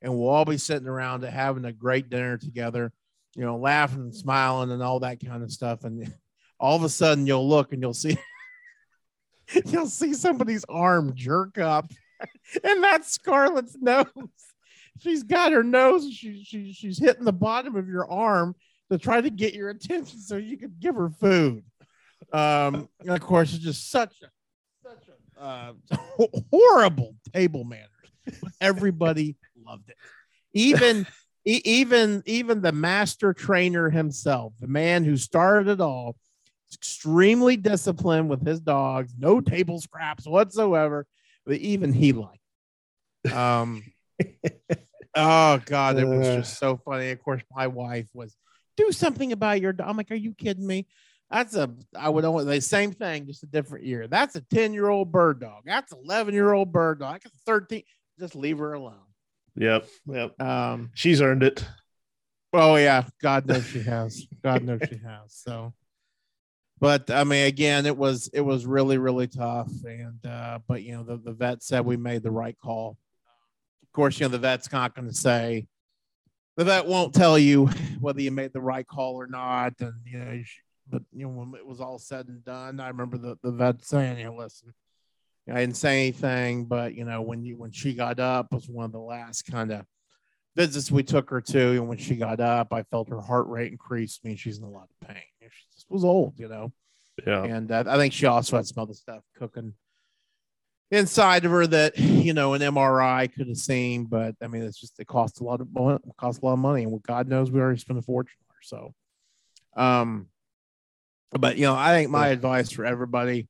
and 0.00 0.16
we'll 0.16 0.30
all 0.30 0.46
be 0.46 0.58
sitting 0.58 0.88
around 0.88 1.24
it, 1.24 1.32
having 1.32 1.66
a 1.66 1.72
great 1.72 2.08
dinner 2.08 2.38
together. 2.38 2.92
You 3.36 3.44
know, 3.44 3.58
laughing 3.58 4.00
and 4.00 4.14
smiling 4.14 4.70
and 4.70 4.82
all 4.82 5.00
that 5.00 5.24
kind 5.24 5.42
of 5.42 5.52
stuff. 5.52 5.84
And 5.84 6.12
all 6.60 6.76
of 6.76 6.82
a 6.82 6.88
sudden, 6.88 7.26
you'll 7.26 7.48
look 7.48 7.72
and 7.72 7.82
you'll 7.82 7.92
see 7.94 8.16
you'll 9.66 9.86
see 9.86 10.14
somebody's 10.14 10.64
arm 10.70 11.12
jerk 11.14 11.58
up, 11.58 11.90
and 12.64 12.82
that's 12.82 13.12
Scarlett's 13.12 13.76
nose. 13.80 14.06
She's 15.00 15.22
got 15.22 15.52
her 15.52 15.62
nose. 15.62 16.10
She, 16.12 16.42
she 16.44 16.72
she's 16.72 16.98
hitting 16.98 17.24
the 17.24 17.32
bottom 17.32 17.76
of 17.76 17.88
your 17.88 18.10
arm 18.10 18.54
to 18.90 18.98
try 18.98 19.20
to 19.20 19.30
get 19.30 19.54
your 19.54 19.70
attention 19.70 20.18
so 20.18 20.36
you 20.36 20.56
could 20.56 20.80
give 20.80 20.96
her 20.96 21.10
food. 21.10 21.62
Um, 22.32 22.88
and 23.00 23.10
of 23.10 23.20
course, 23.20 23.54
it's 23.54 23.62
just 23.62 23.90
such 23.90 24.22
a 24.22 24.30
such 24.82 25.08
a 25.08 25.42
uh, 25.42 25.72
horrible 26.52 27.14
table 27.32 27.64
manners. 27.64 27.88
Everybody 28.60 29.36
loved 29.64 29.88
it. 29.88 29.96
Even 30.52 31.06
even 31.44 32.22
even 32.26 32.60
the 32.60 32.72
master 32.72 33.32
trainer 33.32 33.90
himself, 33.90 34.52
the 34.60 34.66
man 34.66 35.04
who 35.04 35.16
started 35.16 35.68
it 35.68 35.80
all, 35.80 36.16
extremely 36.74 37.56
disciplined 37.56 38.28
with 38.28 38.46
his 38.46 38.60
dogs, 38.60 39.14
no 39.18 39.40
table 39.40 39.80
scraps 39.80 40.26
whatsoever. 40.26 41.06
But 41.48 41.56
even 41.56 41.94
he 41.94 42.12
liked. 42.12 43.32
Um, 43.32 43.82
oh 45.14 45.60
God, 45.64 45.98
it 45.98 46.06
was 46.06 46.26
just 46.26 46.58
so 46.58 46.76
funny. 46.84 47.10
Of 47.10 47.22
course, 47.22 47.42
my 47.50 47.68
wife 47.68 48.06
was 48.12 48.36
do 48.76 48.92
something 48.92 49.32
about 49.32 49.62
your 49.62 49.72
dog. 49.72 49.88
I'm 49.88 49.96
like, 49.96 50.10
are 50.10 50.14
you 50.14 50.34
kidding 50.34 50.66
me? 50.66 50.86
That's 51.30 51.56
a 51.56 51.70
I 51.98 52.10
would 52.10 52.26
only 52.26 52.44
the 52.44 52.60
same 52.60 52.92
thing, 52.92 53.26
just 53.26 53.42
a 53.44 53.46
different 53.46 53.86
year. 53.86 54.06
That's 54.08 54.36
a 54.36 54.42
10 54.42 54.74
year 54.74 54.90
old 54.90 55.10
bird 55.10 55.40
dog. 55.40 55.62
That's 55.64 55.90
11 55.90 56.34
year 56.34 56.52
old 56.52 56.70
bird 56.70 57.00
dog. 57.00 57.22
That's 57.24 57.40
13. 57.46 57.82
Just 58.20 58.36
leave 58.36 58.58
her 58.58 58.74
alone. 58.74 59.00
Yep. 59.56 59.88
Yep. 60.06 60.40
Um, 60.42 60.90
She's 60.92 61.22
earned 61.22 61.42
it. 61.42 61.64
Oh 62.52 62.76
yeah, 62.76 63.04
God 63.22 63.46
knows 63.46 63.66
she 63.66 63.82
has. 63.84 64.26
God 64.42 64.64
knows 64.64 64.80
she 64.86 64.98
has. 64.98 65.34
So, 65.34 65.72
but 66.80 67.10
I 67.10 67.24
mean, 67.24 67.46
again, 67.46 67.86
it 67.86 67.96
was 67.96 68.30
it 68.32 68.40
was 68.40 68.66
really 68.66 68.98
really 68.98 69.26
tough, 69.26 69.70
and 69.84 70.24
uh, 70.24 70.60
but 70.66 70.82
you 70.82 70.92
know 70.92 71.02
the 71.02 71.16
the 71.16 71.32
vet 71.32 71.62
said 71.62 71.84
we 71.84 71.96
made 71.96 72.22
the 72.22 72.30
right 72.30 72.56
call. 72.58 72.96
Of 73.82 73.92
course, 73.92 74.18
you 74.20 74.26
know 74.26 74.30
the 74.30 74.38
vet's 74.38 74.70
not 74.72 74.94
going 74.94 75.08
to 75.08 75.14
say. 75.14 75.66
The 76.56 76.64
vet 76.64 76.86
won't 76.86 77.14
tell 77.14 77.38
you 77.38 77.66
whether 78.00 78.20
you 78.20 78.30
made 78.30 78.52
the 78.52 78.60
right 78.60 78.86
call 78.86 79.14
or 79.14 79.26
not, 79.26 79.74
and 79.80 79.94
you 80.04 80.18
know. 80.18 80.42
But 80.90 81.02
you 81.12 81.26
know 81.26 81.32
when 81.32 81.54
it 81.54 81.66
was 81.66 81.80
all 81.80 81.98
said 81.98 82.28
and 82.28 82.42
done, 82.44 82.80
I 82.80 82.88
remember 82.88 83.18
the 83.18 83.36
the 83.42 83.52
vet 83.52 83.84
saying, 83.84 84.18
"You 84.18 84.24
know, 84.24 84.36
listen, 84.36 84.72
I 85.50 85.60
didn't 85.60 85.76
say 85.76 86.00
anything, 86.00 86.64
but 86.64 86.94
you 86.94 87.04
know 87.04 87.22
when 87.22 87.44
you 87.44 87.56
when 87.56 87.72
she 87.72 87.94
got 87.94 88.20
up 88.20 88.52
was 88.52 88.68
one 88.68 88.86
of 88.86 88.92
the 88.92 88.98
last 88.98 89.42
kind 89.42 89.72
of 89.72 89.84
visits 90.56 90.90
we 90.90 91.02
took 91.02 91.30
her 91.30 91.40
to, 91.40 91.70
and 91.72 91.88
when 91.88 91.98
she 91.98 92.16
got 92.16 92.40
up, 92.40 92.72
I 92.72 92.84
felt 92.84 93.08
her 93.10 93.20
heart 93.20 93.46
rate 93.48 93.70
increase. 93.70 94.18
I 94.24 94.28
mean, 94.28 94.36
she's 94.36 94.58
in 94.58 94.64
a 94.64 94.70
lot 94.70 94.88
of 94.90 95.08
pain. 95.08 95.22
She 95.40 95.48
just 95.48 95.67
was 95.88 96.04
old, 96.04 96.34
you 96.38 96.48
know. 96.48 96.72
Yeah. 97.26 97.44
And 97.44 97.70
uh, 97.70 97.84
I 97.86 97.96
think 97.96 98.12
she 98.12 98.26
also 98.26 98.56
had 98.56 98.66
some 98.66 98.82
other 98.82 98.94
stuff 98.94 99.22
cooking 99.36 99.74
inside 100.90 101.44
of 101.44 101.50
her 101.50 101.66
that 101.66 101.98
you 101.98 102.32
know 102.32 102.54
an 102.54 102.62
MRI 102.62 103.32
could 103.32 103.48
have 103.48 103.56
seen, 103.56 104.04
but 104.04 104.34
I 104.42 104.46
mean, 104.46 104.62
it's 104.62 104.80
just 104.80 104.98
it 104.98 105.06
costs 105.06 105.40
a 105.40 105.44
lot 105.44 105.60
of 105.60 105.72
money, 105.72 105.98
costs 106.16 106.42
a 106.42 106.46
lot 106.46 106.54
of 106.54 106.58
money, 106.58 106.84
and 106.84 107.02
God 107.02 107.28
knows 107.28 107.50
we 107.50 107.60
already 107.60 107.78
spent 107.78 107.98
a 107.98 108.02
fortune 108.02 108.38
on 108.48 108.54
her. 108.54 108.62
So, 108.62 108.94
um, 109.76 110.28
but 111.32 111.56
you 111.56 111.64
know, 111.64 111.74
I 111.74 111.92
think 111.92 112.10
my 112.10 112.28
advice 112.28 112.70
for 112.70 112.84
everybody, 112.84 113.48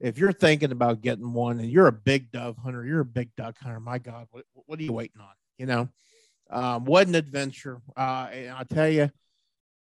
if 0.00 0.18
you're 0.18 0.32
thinking 0.32 0.72
about 0.72 1.02
getting 1.02 1.32
one 1.32 1.60
and 1.60 1.70
you're 1.70 1.86
a 1.86 1.92
big 1.92 2.32
dove 2.32 2.56
hunter, 2.56 2.84
you're 2.84 3.00
a 3.00 3.04
big 3.04 3.30
duck 3.36 3.58
hunter. 3.58 3.80
My 3.80 3.98
God, 3.98 4.26
what, 4.30 4.44
what 4.52 4.78
are 4.78 4.82
you 4.82 4.92
waiting 4.92 5.20
on? 5.20 5.34
You 5.58 5.66
know, 5.66 5.88
um, 6.50 6.84
what 6.84 7.06
an 7.06 7.14
adventure! 7.14 7.80
Uh, 7.96 8.28
and 8.32 8.50
I 8.50 8.64
tell 8.64 8.88
you, 8.88 9.10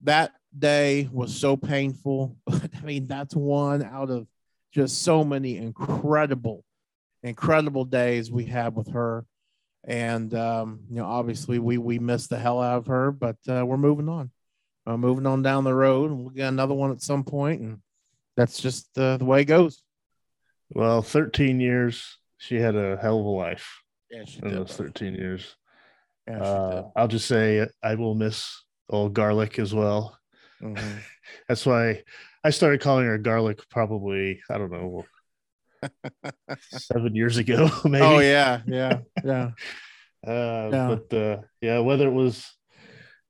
that 0.04 0.32
day 0.58 1.10
was 1.12 1.36
so 1.36 1.58
painful. 1.58 2.36
I 2.50 2.82
mean, 2.84 3.08
that's 3.08 3.36
one 3.36 3.84
out 3.84 4.10
of 4.10 4.28
just 4.72 5.02
so 5.02 5.24
many 5.24 5.58
incredible, 5.58 6.64
incredible 7.24 7.86
days 7.86 8.32
we 8.32 8.46
had 8.46 8.76
with 8.76 8.92
her. 8.94 9.26
And 9.84 10.34
um, 10.34 10.82
you 10.90 10.98
know, 10.98 11.06
obviously, 11.06 11.60
we 11.60 11.78
we 11.78 12.00
missed 12.00 12.30
the 12.30 12.38
hell 12.38 12.62
out 12.62 12.80
of 12.80 12.88
her, 12.88 13.12
but 13.12 13.38
uh, 13.48 13.66
we're 13.66 13.78
moving 13.78 14.10
on 14.10 14.32
uh, 14.90 14.98
moving 14.98 15.28
on 15.28 15.42
down 15.42 15.64
the 15.64 15.74
road, 15.74 16.10
and 16.10 16.20
we'll 16.20 16.30
get 16.30 16.48
another 16.48 16.74
one 16.74 16.92
at 16.92 17.02
some 17.02 17.24
point, 17.24 17.62
and 17.62 17.80
that's 18.36 18.60
just 18.60 18.98
uh, 18.98 19.18
the 19.18 19.26
way 19.26 19.42
it 19.42 19.46
goes. 19.46 19.84
Well, 20.74 21.02
13 21.02 21.60
years. 21.60 22.18
She 22.38 22.56
had 22.56 22.76
a 22.76 22.98
hell 22.98 23.20
of 23.20 23.26
a 23.26 23.30
life 23.30 23.82
Yeah, 24.10 24.24
she 24.26 24.40
in 24.40 24.56
those 24.56 24.76
13 24.76 25.14
years. 25.14 25.56
Yeah, 26.28 26.38
she 26.38 26.44
Uh, 26.44 26.84
I'll 26.96 27.08
just 27.08 27.28
say 27.28 27.68
I 27.84 27.96
will 27.96 28.16
miss 28.16 28.64
old 28.90 29.14
garlic 29.14 29.60
as 29.60 29.74
well. 29.74 30.18
Mhm. 30.62 31.06
That's 31.48 31.66
why 31.66 32.04
I 32.44 32.50
started 32.52 32.82
calling 32.82 33.06
her 33.06 33.18
garlic 33.18 33.68
probably, 33.70 34.42
I 34.50 34.58
don't 34.58 34.72
know, 34.72 35.06
seven 36.60 37.16
years 37.16 37.38
ago, 37.38 37.70
maybe. 37.86 38.06
Oh 38.06 38.20
yeah, 38.20 38.62
yeah, 38.68 39.02
yeah. 39.24 39.52
Uh, 40.26 40.72
Yeah. 40.72 40.88
But 40.88 41.14
uh, 41.14 41.42
yeah, 41.62 41.80
whether 41.80 42.08
it 42.08 42.14
was, 42.14 42.46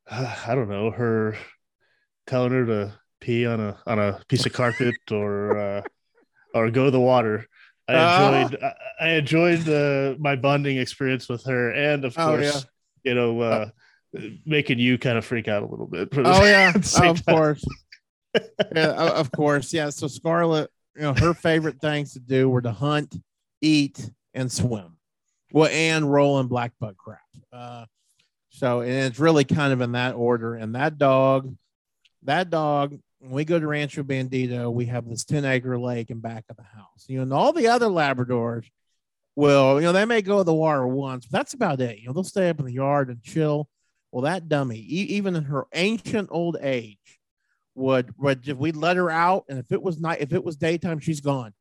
uh, 0.09 0.35
I 0.47 0.55
don't 0.55 0.69
know, 0.69 0.91
her 0.91 1.37
telling 2.27 2.51
her 2.53 2.65
to 2.65 2.99
pee 3.21 3.45
on 3.47 3.59
a 3.59 3.79
on 3.87 3.99
a 3.99 4.21
piece 4.29 4.45
of 4.45 4.53
carpet 4.53 4.97
or 5.11 5.57
uh, 5.57 5.83
or 6.53 6.71
go 6.71 6.85
to 6.85 6.91
the 6.91 6.99
water, 7.01 7.47
I 7.87 7.97
Ah. 7.97 7.99
enjoyed 7.99 8.57
I, 8.63 8.73
I 9.01 9.09
enjoyed 9.11 9.67
uh, 9.69 10.15
my 10.19 10.35
bonding 10.35 10.77
experience 10.77 11.29
with 11.29 11.45
her, 11.45 11.71
and 11.73 12.05
of 12.05 12.15
Oh, 12.15 12.23
course, 12.25 12.45
yeah. 12.45 12.63
you 13.03 13.15
know, 13.15 13.41
uh, 13.41 13.69
making 14.45 14.79
you 14.79 14.97
kind 14.97 15.17
of 15.17 15.25
freak 15.25 15.47
out 15.47 15.63
a 15.63 15.65
little 15.65 15.87
bit. 15.87 16.09
Oh 16.17 16.43
yeah, 16.43 16.71
of 16.75 16.91
time. 16.91 17.17
course. 17.17 17.63
yeah, 18.75 18.91
of 18.91 19.31
course. 19.31 19.73
Yeah. 19.73 19.89
So 19.89 20.07
Scarlett, 20.07 20.69
you 20.95 21.01
know, 21.03 21.13
her 21.13 21.33
favorite 21.33 21.79
things 21.79 22.13
to 22.13 22.19
do 22.19 22.49
were 22.49 22.61
to 22.61 22.71
hunt, 22.71 23.15
eat, 23.61 24.09
and 24.33 24.51
swim. 24.51 24.97
Well, 25.51 25.69
and 25.71 26.11
roll 26.11 26.39
in 26.39 26.47
black 26.47 26.73
buck 26.79 26.95
crap. 26.97 27.19
Uh, 27.51 27.85
so 28.49 28.81
and 28.81 28.91
it's 28.91 29.19
really 29.19 29.45
kind 29.45 29.73
of 29.73 29.81
in 29.81 29.93
that 29.93 30.15
order. 30.15 30.55
And 30.55 30.75
that 30.75 30.97
dog, 30.97 31.55
that 32.23 32.49
dog, 32.49 32.99
when 33.19 33.31
we 33.31 33.45
go 33.45 33.59
to 33.59 33.67
Rancho 33.67 34.03
Bandito, 34.03 34.71
we 34.71 34.85
have 34.85 35.07
this 35.07 35.25
10 35.25 35.45
acre 35.45 35.79
lake 35.79 36.09
in 36.09 36.19
back 36.19 36.45
of 36.49 36.57
the 36.57 36.63
house. 36.63 37.05
You 37.07 37.17
know, 37.17 37.23
and 37.23 37.33
all 37.33 37.53
the 37.53 37.67
other 37.67 37.87
Labradors 37.87 38.65
will, 39.35 39.79
you 39.79 39.87
know, 39.87 39.93
they 39.93 40.05
may 40.05 40.21
go 40.21 40.39
to 40.39 40.43
the 40.43 40.53
water 40.53 40.85
once, 40.85 41.25
but 41.25 41.37
that's 41.37 41.53
about 41.53 41.81
it. 41.81 41.99
You 41.99 42.07
know, 42.07 42.13
they'll 42.13 42.23
stay 42.23 42.49
up 42.49 42.59
in 42.59 42.65
the 42.65 42.73
yard 42.73 43.09
and 43.09 43.21
chill. 43.23 43.67
Well, 44.11 44.23
that 44.23 44.49
dummy, 44.49 44.79
even 44.79 45.35
in 45.35 45.43
her 45.45 45.67
ancient 45.73 46.29
old 46.31 46.57
age, 46.61 47.19
would 47.75 48.13
would 48.17 48.47
if 48.47 48.57
we 48.57 48.71
let 48.71 48.97
her 48.97 49.09
out, 49.09 49.45
and 49.47 49.59
if 49.59 49.71
it 49.71 49.81
was 49.81 49.99
night, 49.99 50.21
if 50.21 50.33
it 50.33 50.43
was 50.43 50.57
daytime, 50.57 50.99
she's 50.99 51.21
gone, 51.21 51.53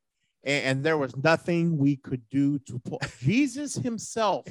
and, 0.45 0.65
and 0.65 0.85
there 0.85 0.99
was 0.99 1.17
nothing 1.17 1.77
we 1.77 1.97
could 1.97 2.23
do 2.31 2.59
to 2.61 2.79
pull. 2.79 3.01
Jesus 3.21 3.75
himself 3.75 4.47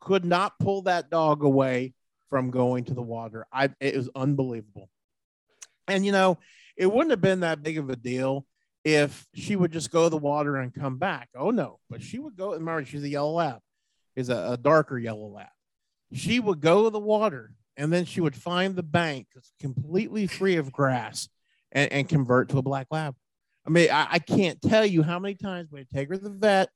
could 0.00 0.24
not 0.24 0.58
pull 0.58 0.82
that 0.82 1.10
dog 1.10 1.42
away 1.42 1.94
from 2.30 2.50
going 2.50 2.84
to 2.84 2.94
the 2.94 3.02
water. 3.02 3.46
I 3.52 3.70
it 3.80 3.96
was 3.96 4.08
unbelievable, 4.14 4.88
and 5.88 6.06
you 6.06 6.12
know 6.12 6.38
it 6.76 6.90
wouldn't 6.90 7.10
have 7.10 7.20
been 7.20 7.40
that 7.40 7.62
big 7.62 7.76
of 7.76 7.90
a 7.90 7.96
deal 7.96 8.46
if 8.84 9.26
she 9.34 9.56
would 9.56 9.72
just 9.72 9.90
go 9.90 10.04
to 10.04 10.10
the 10.10 10.16
water 10.16 10.56
and 10.56 10.72
come 10.72 10.96
back. 10.96 11.28
Oh 11.36 11.50
no, 11.50 11.80
but 11.90 12.02
she 12.02 12.20
would 12.20 12.36
go. 12.36 12.52
And 12.52 12.60
remember, 12.64 12.84
she's 12.84 13.02
a 13.02 13.08
yellow 13.08 13.32
lab, 13.32 13.58
is 14.14 14.28
a, 14.28 14.52
a 14.52 14.56
darker 14.56 14.96
yellow 14.96 15.26
lab 15.26 15.48
she 16.12 16.40
would 16.40 16.60
go 16.60 16.84
to 16.84 16.90
the 16.90 16.98
water 16.98 17.54
and 17.76 17.92
then 17.92 18.04
she 18.04 18.20
would 18.20 18.36
find 18.36 18.76
the 18.76 18.82
bank 18.82 19.28
that's 19.34 19.52
completely 19.60 20.26
free 20.26 20.56
of 20.56 20.72
grass 20.72 21.28
and, 21.70 21.90
and 21.92 22.08
convert 22.08 22.50
to 22.50 22.58
a 22.58 22.62
black 22.62 22.86
lab. 22.90 23.14
I 23.66 23.70
mean, 23.70 23.90
I, 23.90 24.08
I 24.12 24.18
can't 24.18 24.60
tell 24.60 24.84
you 24.84 25.02
how 25.02 25.18
many 25.18 25.34
times 25.34 25.70
we 25.70 25.84
take 25.92 26.08
her 26.08 26.16
to 26.16 26.22
the 26.22 26.30
vet 26.30 26.68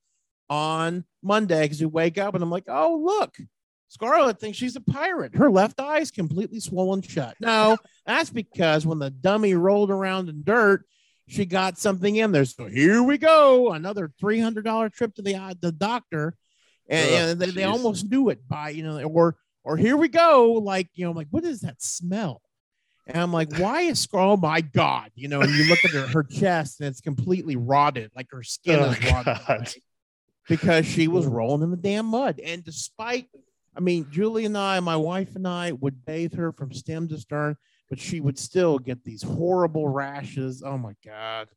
on 0.49 1.03
Monday 1.21 1.63
because 1.63 1.81
we 1.81 1.87
wake 1.87 2.17
up 2.17 2.33
and 2.33 2.43
I'm 2.43 2.49
like, 2.49 2.65
oh, 2.67 3.01
look, 3.03 3.37
Scarlett 3.89 4.39
thinks 4.39 4.57
she's 4.57 4.75
a 4.75 4.81
pirate. 4.81 5.35
Her 5.35 5.49
left 5.51 5.79
eye 5.79 5.99
is 5.99 6.11
completely 6.11 6.59
swollen 6.59 7.01
shut. 7.01 7.35
No, 7.39 7.77
that's 8.05 8.29
because 8.29 8.85
when 8.85 8.99
the 8.99 9.09
dummy 9.09 9.53
rolled 9.53 9.91
around 9.91 10.29
in 10.29 10.43
dirt, 10.43 10.85
she 11.27 11.45
got 11.45 11.77
something 11.77 12.15
in 12.15 12.31
there. 12.31 12.45
So 12.45 12.67
here 12.67 13.03
we 13.03 13.17
go, 13.17 13.73
another 13.73 14.11
$300 14.21 14.93
trip 14.93 15.15
to 15.15 15.21
the, 15.21 15.35
uh, 15.35 15.53
the 15.59 15.71
doctor 15.71 16.35
and, 16.89 17.09
Ugh, 17.09 17.29
and 17.29 17.39
they, 17.39 17.51
they 17.51 17.63
almost 17.63 18.09
knew 18.09 18.29
it 18.29 18.47
by 18.47 18.69
you 18.69 18.83
know 18.83 19.01
or 19.03 19.35
or 19.63 19.77
here 19.77 19.97
we 19.97 20.07
go 20.07 20.53
like 20.53 20.89
you 20.95 21.05
know 21.05 21.11
I'm 21.11 21.17
like 21.17 21.27
what 21.31 21.43
is 21.43 21.61
that 21.61 21.81
smell? 21.81 22.41
And 23.09 23.15
i'm 23.15 23.31
like 23.31 23.57
why 23.57 23.83
is 23.83 24.05
oh 24.11 24.35
my 24.35 24.59
god 24.59 25.11
you 25.15 25.29
know 25.29 25.39
and 25.39 25.49
you 25.55 25.69
look 25.69 25.85
at 25.85 25.91
her, 25.91 26.07
her 26.07 26.23
chest 26.23 26.81
and 26.81 26.89
it's 26.89 26.99
completely 26.99 27.55
rotted 27.55 28.11
like 28.13 28.27
her 28.31 28.43
skin 28.43 28.81
Oh, 28.81 28.89
is 28.89 29.11
rotted 29.11 29.37
away 29.47 29.65
because 30.47 30.85
she 30.85 31.07
was 31.07 31.25
rolling 31.25 31.61
in 31.63 31.71
the 31.71 31.77
damn 31.77 32.05
mud. 32.05 32.39
And 32.43 32.63
despite 32.63 33.29
I 33.75 33.79
mean, 33.79 34.07
Julie 34.09 34.45
and 34.45 34.57
I, 34.57 34.79
my 34.79 34.95
wife 34.95 35.35
and 35.35 35.47
I, 35.47 35.71
would 35.71 36.03
bathe 36.03 36.33
her 36.33 36.51
from 36.51 36.73
stem 36.73 37.07
to 37.09 37.17
stern, 37.19 37.57
but 37.89 37.99
she 37.99 38.19
would 38.19 38.39
still 38.39 38.79
get 38.79 39.03
these 39.03 39.21
horrible 39.21 39.87
rashes. 39.87 40.63
Oh 40.65 40.79
my 40.79 40.93
god! 41.05 41.47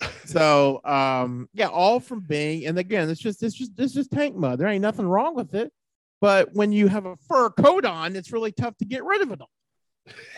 so 0.24 0.80
um, 0.84 1.48
yeah, 1.52 1.68
all 1.68 2.00
from 2.00 2.20
being, 2.20 2.66
and 2.66 2.78
again, 2.78 3.08
it's 3.10 3.20
just 3.20 3.42
it's 3.42 3.54
just 3.54 3.72
it's 3.78 3.92
just 3.92 4.10
tank 4.10 4.36
mud. 4.36 4.58
There 4.58 4.68
ain't 4.68 4.82
nothing 4.82 5.06
wrong 5.06 5.34
with 5.34 5.54
it, 5.54 5.72
but 6.20 6.54
when 6.54 6.72
you 6.72 6.88
have 6.88 7.06
a 7.06 7.16
fur 7.28 7.50
coat 7.50 7.84
on, 7.84 8.16
it's 8.16 8.32
really 8.32 8.52
tough 8.52 8.76
to 8.78 8.84
get 8.84 9.04
rid 9.04 9.22
of 9.22 9.32
it 9.32 9.40
all. 9.40 9.50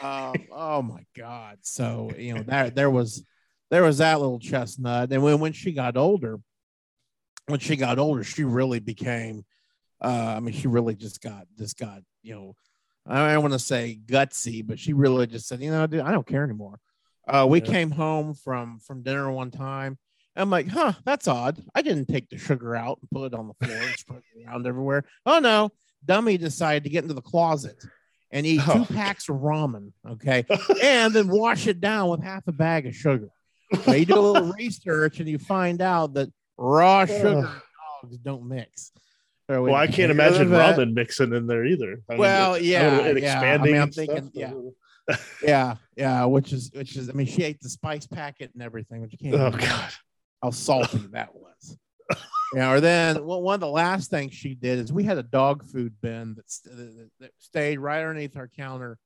Um, 0.01 0.35
oh 0.51 0.83
my 0.83 1.05
god! 1.17 1.59
So 1.63 2.11
you 2.19 2.35
know 2.35 2.43
that 2.45 2.75
there 2.75 2.91
was 2.91 3.25
there 3.71 3.83
was 3.83 3.99
that 3.99 4.21
little 4.21 4.39
chestnut, 4.39 5.13
and 5.13 5.23
when 5.23 5.39
when 5.41 5.53
she 5.53 5.73
got 5.73 5.97
older, 5.97 6.41
when 7.47 7.61
she 7.61 7.77
got 7.77 7.99
older, 7.99 8.25
she 8.25 8.45
really 8.45 8.81
became. 8.81 9.45
Uh, 10.01 10.35
I 10.37 10.41
mean, 10.41 10.55
she 10.55 10.67
really 10.67 10.97
just 10.97 11.21
got 11.21 11.47
just 11.59 11.79
got 11.79 12.03
you 12.23 12.35
know. 12.35 12.57
I 13.05 13.33
don't 13.33 13.43
want 13.43 13.55
to 13.55 13.59
say 13.59 13.99
gutsy, 14.07 14.65
but 14.65 14.79
she 14.79 14.93
really 14.93 15.27
just 15.27 15.49
said, 15.49 15.61
you 15.61 15.73
know, 15.73 15.89
dude, 15.89 16.03
I 16.03 16.13
don't 16.13 16.27
care 16.27 16.45
anymore. 16.45 16.79
Uh, 17.29 17.47
we 17.49 17.61
Yeah. 17.61 17.67
came 17.67 17.91
home 17.91 18.35
from 18.35 18.79
from 18.81 19.03
dinner 19.03 19.31
one 19.31 19.51
time. 19.51 19.99
I'm 20.35 20.49
like, 20.51 20.69
huh, 20.69 20.95
that's 21.05 21.29
odd. 21.29 21.63
I 21.75 21.83
didn't 21.83 22.07
take 22.07 22.31
the 22.31 22.39
sugar 22.39 22.75
out 22.75 22.99
and 23.01 23.11
put 23.11 23.27
it 23.33 23.39
on 23.39 23.49
the 23.49 23.67
floor 23.67 23.77
and 23.79 23.95
spread 23.97 24.23
it 24.35 24.47
around 24.49 24.67
everywhere. 24.67 25.05
Oh 25.27 25.39
no, 25.39 25.71
dummy 26.05 26.39
decided 26.39 26.85
to 26.85 26.91
get 26.91 27.03
into 27.05 27.15
the 27.15 27.21
closet 27.23 27.77
and 28.31 28.47
eat 28.47 28.63
Oh. 28.67 28.85
two 28.85 28.95
packs 28.95 29.29
of 29.29 29.37
ramen, 29.37 29.93
okay, 30.09 30.45
and 30.83 31.13
then 31.13 31.29
wash 31.29 31.67
it 31.67 31.81
down 31.81 32.09
with 32.09 32.23
half 32.23 32.47
a 32.49 32.53
bag 32.53 32.87
of 32.87 32.95
sugar. 32.97 33.29
So 33.85 33.93
you 33.93 34.07
do 34.07 34.19
a 34.19 34.21
little 34.21 34.53
research 34.59 35.21
and 35.21 35.29
you 35.29 35.39
find 35.39 35.83
out 35.83 36.15
that 36.15 36.31
raw 36.57 37.05
sugar 37.07 37.51
dogs 38.03 38.17
don't 38.19 38.49
mix. 38.49 38.91
So 39.51 39.63
Well, 39.65 39.75
I 39.75 39.87
can't 39.87 40.11
imagine 40.11 40.49
ramen 40.49 40.95
mixing 40.95 41.35
in 41.35 41.47
there 41.47 41.67
either. 41.67 41.99
I 42.09 42.13
mean, 42.13 42.19
Well, 42.21 42.59
yeah, 42.59 43.01
yeah. 43.01 43.05
I 43.05 43.09
expanding. 43.11 43.73
mean, 43.73 43.81
I'm 43.83 43.83
and 43.83 43.95
stuff. 43.95 44.31
yeah. 44.33 44.53
Yeah, 45.43 45.77
yeah, 45.97 46.25
which 46.25 46.53
is 46.53 46.71
which 46.73 46.97
is. 46.97 47.09
I 47.09 47.13
mean, 47.13 47.27
she 47.27 47.43
ate 47.43 47.61
the 47.61 47.69
spice 47.69 48.07
packet 48.07 48.51
and 48.55 48.63
everything, 48.63 49.01
which 49.03 49.13
you 49.13 49.19
can't. 49.19 49.35
Oh 49.35 49.51
god. 49.51 49.91
how 50.43 50.51
salty 50.51 50.99
that 51.13 51.35
was. 51.35 51.77
Yeah, 52.55 52.73
or 52.73 52.81
then 52.81 53.25
well, 53.25 53.41
one 53.43 53.55
of 53.55 53.61
the 53.61 53.69
last 53.69 54.11
things 54.11 54.35
she 54.35 54.55
did 54.55 54.79
is 54.79 54.93
we 54.93 55.05
had 55.05 55.19
a 55.19 55.23
dog 55.23 55.65
food 55.65 55.95
bin 56.03 56.35
that, 56.35 56.51
st- 56.51 57.11
that, 57.21 57.31
stayed 57.39 57.79
right 57.79 58.01
underneath 58.01 58.37
our 58.37 58.49
counter 58.49 58.99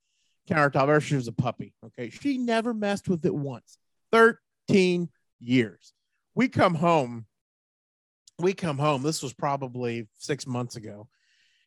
countertop. 0.50 0.82
Ever 0.82 1.00
she 1.00 1.14
was 1.14 1.28
a 1.28 1.32
puppy. 1.32 1.72
Okay, 1.84 2.10
she 2.10 2.38
never 2.38 2.74
messed 2.74 3.08
with 3.08 3.24
it 3.24 3.34
once. 3.34 3.78
Thirteen 4.10 5.08
years. 5.38 5.92
We 6.34 6.48
come 6.48 6.74
home. 6.74 7.26
We 8.38 8.52
come 8.52 8.78
home. 8.78 9.02
This 9.02 9.22
was 9.22 9.32
probably 9.32 10.08
six 10.18 10.46
months 10.46 10.76
ago, 10.76 11.08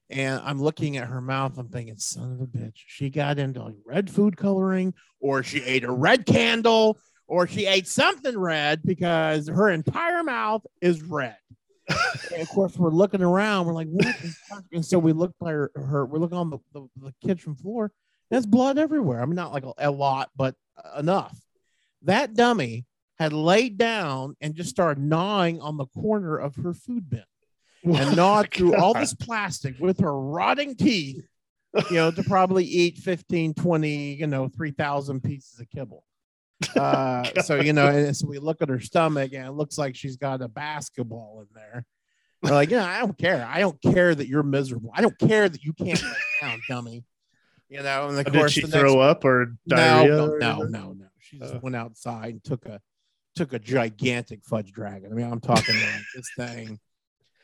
and 0.09 0.41
I'm 0.43 0.61
looking 0.61 0.97
at 0.97 1.07
her 1.07 1.21
mouth. 1.21 1.57
I'm 1.57 1.69
thinking, 1.69 1.97
son 1.97 2.33
of 2.33 2.41
a 2.41 2.45
bitch, 2.45 2.73
she 2.87 3.09
got 3.09 3.39
into 3.39 3.63
like 3.63 3.75
red 3.85 4.09
food 4.09 4.37
coloring, 4.37 4.93
or 5.19 5.43
she 5.43 5.63
ate 5.63 5.83
a 5.83 5.91
red 5.91 6.25
candle, 6.25 6.97
or 7.27 7.47
she 7.47 7.65
ate 7.65 7.87
something 7.87 8.37
red 8.37 8.81
because 8.83 9.47
her 9.47 9.69
entire 9.69 10.23
mouth 10.23 10.65
is 10.81 11.01
red. 11.03 11.37
and 12.33 12.41
of 12.41 12.49
course, 12.49 12.77
we're 12.77 12.89
looking 12.89 13.21
around. 13.21 13.65
We're 13.65 13.73
like, 13.73 13.87
what? 13.89 14.15
And 14.71 14.85
so 14.85 14.99
we 14.99 15.13
look 15.13 15.33
by 15.39 15.51
her, 15.51 15.71
her 15.75 16.05
we're 16.05 16.19
looking 16.19 16.37
on 16.37 16.49
the, 16.49 16.59
the, 16.73 16.87
the 16.97 17.13
kitchen 17.25 17.55
floor. 17.55 17.91
There's 18.29 18.45
blood 18.45 18.77
everywhere. 18.77 19.21
I 19.21 19.25
mean, 19.25 19.35
not 19.35 19.53
like 19.53 19.65
a, 19.65 19.73
a 19.77 19.91
lot, 19.91 20.29
but 20.35 20.55
enough. 20.97 21.37
That 22.03 22.33
dummy 22.33 22.85
had 23.17 23.33
laid 23.33 23.77
down 23.77 24.35
and 24.39 24.55
just 24.55 24.69
started 24.69 25.03
gnawing 25.03 25.59
on 25.61 25.77
the 25.77 25.87
corner 25.87 26.37
of 26.37 26.55
her 26.57 26.73
food 26.73 27.09
bin 27.09 27.23
and 27.83 28.15
gnawed 28.15 28.53
through 28.53 28.75
all 28.75 28.93
this 28.93 29.13
plastic 29.13 29.75
with 29.79 29.99
her 29.99 30.17
rotting 30.17 30.75
teeth, 30.75 31.25
you 31.89 31.95
know, 31.95 32.11
to 32.11 32.23
probably 32.23 32.65
eat 32.65 32.97
15, 32.97 33.53
20, 33.53 34.13
you 34.15 34.27
know, 34.27 34.47
3,000 34.49 35.21
pieces 35.23 35.59
of 35.59 35.69
kibble. 35.69 36.03
Uh, 36.75 37.23
so, 37.41 37.55
you 37.55 37.71
know, 37.71 37.87
and 37.87 38.15
so 38.15 38.27
we 38.27 38.37
look 38.37 38.61
at 38.61 38.67
her 38.67 38.81
stomach 38.81 39.31
and 39.31 39.45
it 39.45 39.51
looks 39.51 39.77
like 39.77 39.95
she's 39.95 40.17
got 40.17 40.41
a 40.41 40.47
basketball 40.49 41.39
in 41.39 41.47
there. 41.55 41.85
We're 42.43 42.51
like, 42.51 42.69
yeah, 42.69 42.85
I 42.85 42.99
don't 42.99 43.17
care. 43.17 43.47
I 43.49 43.59
don't 43.61 43.81
care 43.81 44.13
that 44.13 44.27
you're 44.27 44.43
miserable. 44.43 44.91
I 44.93 44.99
don't 45.01 45.17
care 45.17 45.47
that 45.47 45.63
you 45.63 45.71
can't 45.71 46.01
lay 46.03 46.09
down, 46.41 46.61
dummy. 46.67 47.05
You 47.69 47.81
know, 47.81 48.09
and 48.09 48.19
of 48.19 48.25
Did 48.25 48.33
course, 48.33 48.51
she 48.51 48.61
the 48.61 48.67
throw 48.67 48.99
up 48.99 49.23
or 49.23 49.55
diarrhea? 49.69 50.09
no, 50.17 50.31
or 50.33 50.39
no, 50.39 50.57
no, 50.63 50.91
no. 50.93 51.05
She 51.19 51.39
just 51.39 51.53
Oh. 51.53 51.59
went 51.63 51.77
outside 51.77 52.31
and 52.33 52.43
took 52.43 52.65
a 52.65 52.81
took 53.35 53.53
a 53.53 53.59
gigantic 53.59 54.43
fudge 54.43 54.73
dragon. 54.73 55.11
I 55.13 55.15
mean, 55.15 55.31
I'm 55.31 55.39
talking 55.39 55.75
like 55.75 56.03
this 56.13 56.29
thing. 56.35 56.77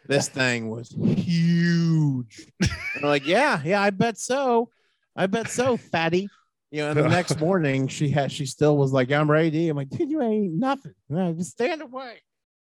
This 0.07 0.27
thing 0.29 0.69
was 0.69 0.89
huge. 0.89 2.45
And 2.61 2.69
I'm 3.03 3.09
like, 3.09 3.25
yeah, 3.27 3.61
yeah, 3.63 3.81
I 3.81 3.89
bet 3.89 4.17
so. 4.17 4.69
I 5.15 5.27
bet 5.27 5.49
so, 5.49 5.77
fatty. 5.77 6.29
You 6.71 6.81
know, 6.81 6.89
and 6.91 6.99
the 6.99 7.07
next 7.09 7.39
morning 7.39 7.87
she 7.87 8.09
had 8.09 8.31
she 8.31 8.45
still 8.45 8.77
was 8.77 8.91
like, 8.91 9.11
I'm 9.11 9.29
ready. 9.29 9.69
I'm 9.69 9.77
like, 9.77 9.89
dude, 9.89 10.09
you 10.09 10.21
ain't 10.21 10.53
nothing. 10.53 10.93
No, 11.09 11.33
just 11.33 11.51
stand 11.51 11.81
away. 11.81 12.21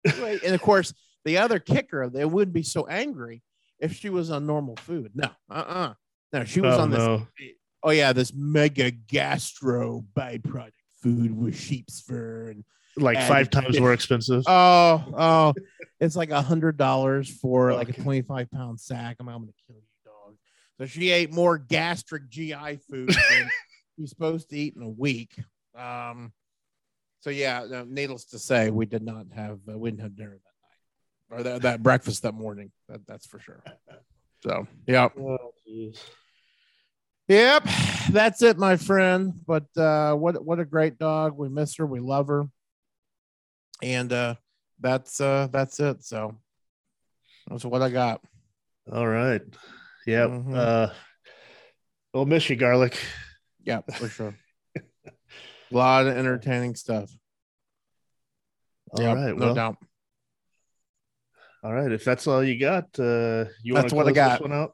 And 0.04 0.54
of 0.54 0.62
course, 0.62 0.94
the 1.24 1.38
other 1.38 1.58
kicker, 1.58 2.08
they 2.08 2.24
wouldn't 2.24 2.54
be 2.54 2.62
so 2.62 2.86
angry 2.86 3.42
if 3.78 3.94
she 3.94 4.08
was 4.08 4.30
on 4.30 4.46
normal 4.46 4.76
food. 4.76 5.12
No, 5.14 5.28
uh-uh. 5.50 5.94
No, 6.32 6.44
she 6.44 6.60
was 6.60 6.74
Oh, 6.76 6.80
on 6.80 6.90
this 6.90 6.98
no. 6.98 7.26
oh 7.82 7.90
yeah, 7.90 8.12
this 8.12 8.32
mega 8.34 8.90
gastro 8.90 10.04
byproduct 10.16 10.72
food 11.02 11.36
with 11.36 11.58
sheep's 11.58 12.00
fur 12.00 12.48
and 12.50 12.64
like 13.00 13.16
and- 13.18 13.28
five 13.28 13.50
times 13.50 13.78
more 13.78 13.92
expensive. 13.98 14.44
oh 14.46 15.04
oh, 15.16 15.54
it's 16.00 16.16
like 16.16 16.30
a 16.30 16.42
hundred 16.42 16.76
dollars 16.76 17.28
for 17.28 17.74
like 17.74 17.88
a 17.88 17.92
twenty 17.92 18.22
five 18.22 18.50
pound 18.50 18.80
sack. 18.80 19.16
I'm, 19.20 19.28
I'm 19.28 19.40
gonna 19.40 19.52
kill 19.66 19.76
you, 19.76 19.82
dog. 20.04 20.36
So 20.78 20.86
she 20.86 21.10
ate 21.10 21.32
more 21.32 21.58
gastric 21.58 22.28
GI 22.28 22.80
food 22.90 23.10
than 23.30 23.50
she's 23.98 24.10
supposed 24.10 24.50
to 24.50 24.58
eat 24.58 24.76
in 24.76 24.82
a 24.82 24.88
week. 24.88 25.34
Um, 25.76 26.32
so 27.20 27.30
yeah, 27.30 27.66
no, 27.68 27.84
needless 27.84 28.24
to 28.26 28.38
say, 28.38 28.70
we 28.70 28.86
did 28.86 29.02
not 29.02 29.26
have 29.34 29.58
uh, 29.68 29.78
we 29.78 29.90
didn't 29.90 30.02
have 30.02 30.16
dinner 30.16 30.38
that 31.30 31.36
night 31.36 31.38
or 31.38 31.42
that, 31.42 31.62
that 31.62 31.82
breakfast 31.82 32.22
that 32.22 32.34
morning. 32.34 32.72
That, 32.88 33.06
that's 33.06 33.26
for 33.26 33.38
sure. 33.38 33.62
So 34.42 34.66
yeah. 34.86 35.08
Oh. 35.18 35.52
Yep, 37.28 37.68
that's 38.10 38.42
it, 38.42 38.58
my 38.58 38.76
friend. 38.76 39.34
But 39.46 39.66
uh, 39.76 40.14
what 40.14 40.44
what 40.44 40.58
a 40.58 40.64
great 40.64 40.98
dog. 40.98 41.36
We 41.38 41.48
miss 41.48 41.76
her. 41.76 41.86
We 41.86 42.00
love 42.00 42.26
her, 42.26 42.48
and 43.82 44.12
uh, 44.12 44.34
that's 44.80 45.20
uh, 45.20 45.48
that's 45.50 45.78
it. 45.80 46.04
So 46.04 46.36
that's 47.48 47.64
what 47.64 47.82
I 47.82 47.90
got. 47.90 48.20
All 48.92 49.06
right. 49.06 49.42
Yeah. 50.06 50.26
Mhm. 50.26 50.54
Uh, 50.56 50.92
we'll 52.14 52.26
miss 52.26 52.48
you, 52.50 52.56
garlic. 52.56 52.98
Yeah, 53.62 53.80
for 53.94 54.08
sure. 54.08 54.34
a 54.76 54.80
lot 55.70 56.06
of 56.06 56.16
entertaining 56.16 56.74
stuff. 56.74 57.10
All 58.92 59.02
Yep, 59.02 59.16
right. 59.16 59.36
no 59.36 59.46
Well, 59.46 59.54
doubt. 59.54 59.76
all 61.62 61.72
right. 61.72 61.92
If 61.92 62.04
that's 62.04 62.26
all 62.26 62.42
you 62.42 62.58
got, 62.58 62.86
uh, 62.98 63.44
you 63.62 63.74
want 63.74 63.84
That's 63.84 63.90
to 63.92 63.96
what 63.96 64.06
I 64.08 64.12
close 64.12 64.14
got. 64.14 64.30
this 64.32 64.40
one 64.40 64.52
out? 64.52 64.72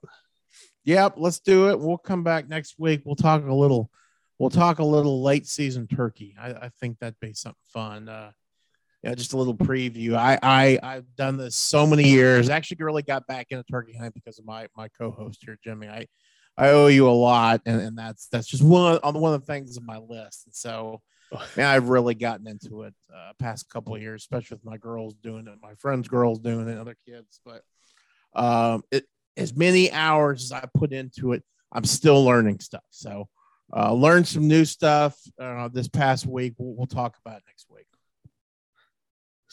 Yep, 0.84 1.14
let's 1.16 1.40
do 1.40 1.70
it. 1.70 1.80
We'll 1.80 1.98
come 1.98 2.22
back 2.22 2.48
next 2.48 2.76
week. 2.78 3.02
We'll 3.04 3.16
talk 3.16 3.44
a 3.44 3.52
little. 3.52 3.90
We'll 4.38 4.50
talk 4.50 4.78
a 4.78 4.84
little 4.84 5.22
late 5.22 5.46
season 5.46 5.86
turkey. 5.88 6.36
I, 6.38 6.50
I 6.52 6.68
think 6.80 6.98
that'd 7.00 7.18
be 7.20 7.32
something 7.34 7.56
fun. 7.72 8.08
Uh, 8.08 8.30
yeah, 9.06 9.14
just 9.14 9.34
a 9.34 9.36
little 9.36 9.54
preview. 9.54 10.16
I, 10.16 10.36
I 10.42 10.78
I've 10.82 11.14
done 11.14 11.36
this 11.36 11.54
so 11.54 11.86
many 11.86 12.08
years. 12.08 12.48
Actually, 12.48 12.78
really 12.80 13.04
got 13.04 13.24
back 13.28 13.46
into 13.50 13.62
turkey 13.70 13.92
hunting 13.92 14.10
because 14.12 14.40
of 14.40 14.44
my 14.44 14.66
my 14.76 14.88
co-host 14.98 15.44
here, 15.44 15.56
Jimmy. 15.62 15.86
I 15.86 16.08
I 16.56 16.70
owe 16.70 16.88
you 16.88 17.08
a 17.08 17.10
lot, 17.12 17.60
and, 17.66 17.80
and 17.80 17.96
that's 17.96 18.26
that's 18.26 18.48
just 18.48 18.64
one 18.64 18.98
on 19.04 19.20
one 19.20 19.32
of 19.32 19.40
the 19.40 19.46
things 19.46 19.78
on 19.78 19.86
my 19.86 19.98
list. 19.98 20.46
And 20.46 20.54
so, 20.56 21.02
man, 21.56 21.68
I've 21.68 21.88
really 21.88 22.16
gotten 22.16 22.48
into 22.48 22.82
it 22.82 22.94
uh, 23.14 23.30
past 23.38 23.70
couple 23.70 23.94
of 23.94 24.02
years, 24.02 24.22
especially 24.22 24.56
with 24.56 24.64
my 24.64 24.76
girls 24.76 25.14
doing 25.22 25.46
it, 25.46 25.54
my 25.62 25.74
friends' 25.78 26.08
girls 26.08 26.40
doing 26.40 26.68
it, 26.68 26.76
other 26.76 26.96
kids. 27.06 27.40
But 27.44 27.62
um, 28.34 28.82
it 28.90 29.04
as 29.36 29.54
many 29.54 29.92
hours 29.92 30.42
as 30.42 30.50
I 30.50 30.64
put 30.74 30.92
into 30.92 31.32
it, 31.32 31.44
I'm 31.70 31.84
still 31.84 32.24
learning 32.24 32.58
stuff. 32.58 32.82
So, 32.90 33.28
uh, 33.72 33.92
learned 33.92 34.26
some 34.26 34.48
new 34.48 34.64
stuff 34.64 35.16
uh, 35.40 35.68
this 35.68 35.86
past 35.86 36.26
week. 36.26 36.54
We'll, 36.58 36.74
we'll 36.74 36.86
talk 36.88 37.16
about 37.24 37.36
it 37.36 37.44
next 37.46 37.66
week. 37.70 37.86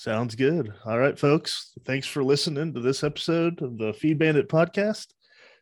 Sounds 0.04 0.36
good. 0.36 0.74
All 0.84 1.00
right, 1.00 1.18
folks. 1.18 1.72
Thanks 1.86 2.06
for 2.06 2.26
listening 2.26 2.74
to 2.74 2.82
this 2.82 3.06
episode 3.06 3.62
of 3.62 3.78
the 3.78 3.94
Feed 3.94 4.20
Bandit 4.20 4.50
podcast. 4.50 5.08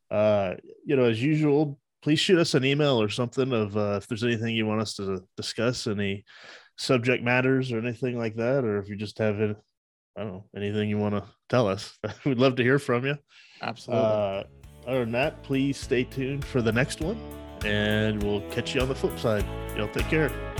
Uh, 0.09 0.55
you 0.83 0.95
know, 0.95 1.03
as 1.03 1.21
usual, 1.21 1.77
please 2.01 2.19
shoot 2.19 2.39
us 2.39 2.55
an 2.55 2.65
email 2.65 2.99
or 2.99 3.07
something 3.07 3.53
of 3.53 3.77
uh, 3.77 3.99
if 4.01 4.07
there's 4.07 4.23
anything 4.23 4.55
you 4.55 4.65
want 4.65 4.81
us 4.81 4.95
to 4.95 5.23
discuss, 5.37 5.85
any 5.85 6.25
subject 6.75 7.23
matters 7.23 7.71
or 7.71 7.77
anything 7.77 8.17
like 8.17 8.35
that, 8.37 8.65
or 8.65 8.79
if 8.79 8.89
you 8.89 8.95
just 8.95 9.19
have 9.19 9.39
it, 9.39 9.55
I 10.17 10.21
don't 10.21 10.31
know, 10.31 10.45
anything 10.57 10.89
you 10.89 10.97
want 10.97 11.13
to 11.13 11.23
tell 11.47 11.67
us. 11.67 11.95
We'd 12.25 12.39
love 12.39 12.55
to 12.55 12.63
hear 12.63 12.79
from 12.79 13.05
you. 13.05 13.19
Absolutely. 13.61 14.03
Uh, 14.03 14.43
other 14.87 15.01
than 15.01 15.11
that, 15.11 15.43
please 15.43 15.77
stay 15.77 16.03
tuned 16.03 16.43
for 16.45 16.63
the 16.63 16.71
next 16.71 16.99
one, 16.99 17.21
and 17.63 18.23
we'll 18.23 18.41
catch 18.49 18.73
you 18.73 18.81
on 18.81 18.89
the 18.89 18.95
flip 18.95 19.19
side. 19.19 19.45
Y'all 19.77 19.87
take 19.89 20.07
care. 20.07 20.50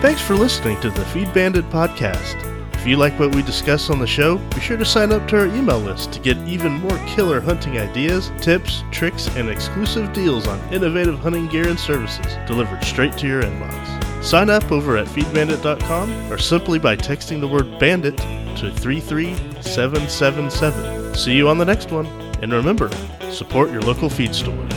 Thanks 0.00 0.20
for 0.20 0.34
listening 0.34 0.78
to 0.82 0.90
the 0.90 1.06
Feed 1.06 1.32
Bandit 1.32 1.64
podcast. 1.70 2.34
If 2.74 2.86
you 2.86 2.98
like 2.98 3.18
what 3.18 3.34
we 3.34 3.40
discuss 3.42 3.88
on 3.88 3.98
the 3.98 4.06
show, 4.06 4.36
be 4.36 4.60
sure 4.60 4.76
to 4.76 4.84
sign 4.84 5.10
up 5.10 5.26
to 5.28 5.38
our 5.38 5.46
email 5.46 5.80
list 5.80 6.12
to 6.12 6.20
get 6.20 6.36
even 6.46 6.74
more 6.74 6.98
killer 7.06 7.40
hunting 7.40 7.78
ideas, 7.78 8.30
tips, 8.40 8.84
tricks, 8.92 9.34
and 9.36 9.48
exclusive 9.48 10.12
deals 10.12 10.46
on 10.46 10.60
innovative 10.72 11.18
hunting 11.18 11.46
gear 11.48 11.66
and 11.66 11.80
services 11.80 12.26
delivered 12.46 12.84
straight 12.84 13.16
to 13.18 13.26
your 13.26 13.42
inbox. 13.42 14.22
Sign 14.22 14.50
up 14.50 14.70
over 14.70 14.98
at 14.98 15.08
feedbandit.com 15.08 16.30
or 16.30 16.36
simply 16.38 16.78
by 16.78 16.94
texting 16.94 17.40
the 17.40 17.48
word 17.48 17.78
bandit 17.80 18.18
to 18.18 18.70
33777. 18.70 21.14
See 21.14 21.34
you 21.34 21.48
on 21.48 21.56
the 21.56 21.64
next 21.64 21.90
one, 21.90 22.04
and 22.42 22.52
remember, 22.52 22.90
support 23.30 23.70
your 23.70 23.80
local 23.80 24.10
feed 24.10 24.34
store. 24.34 24.68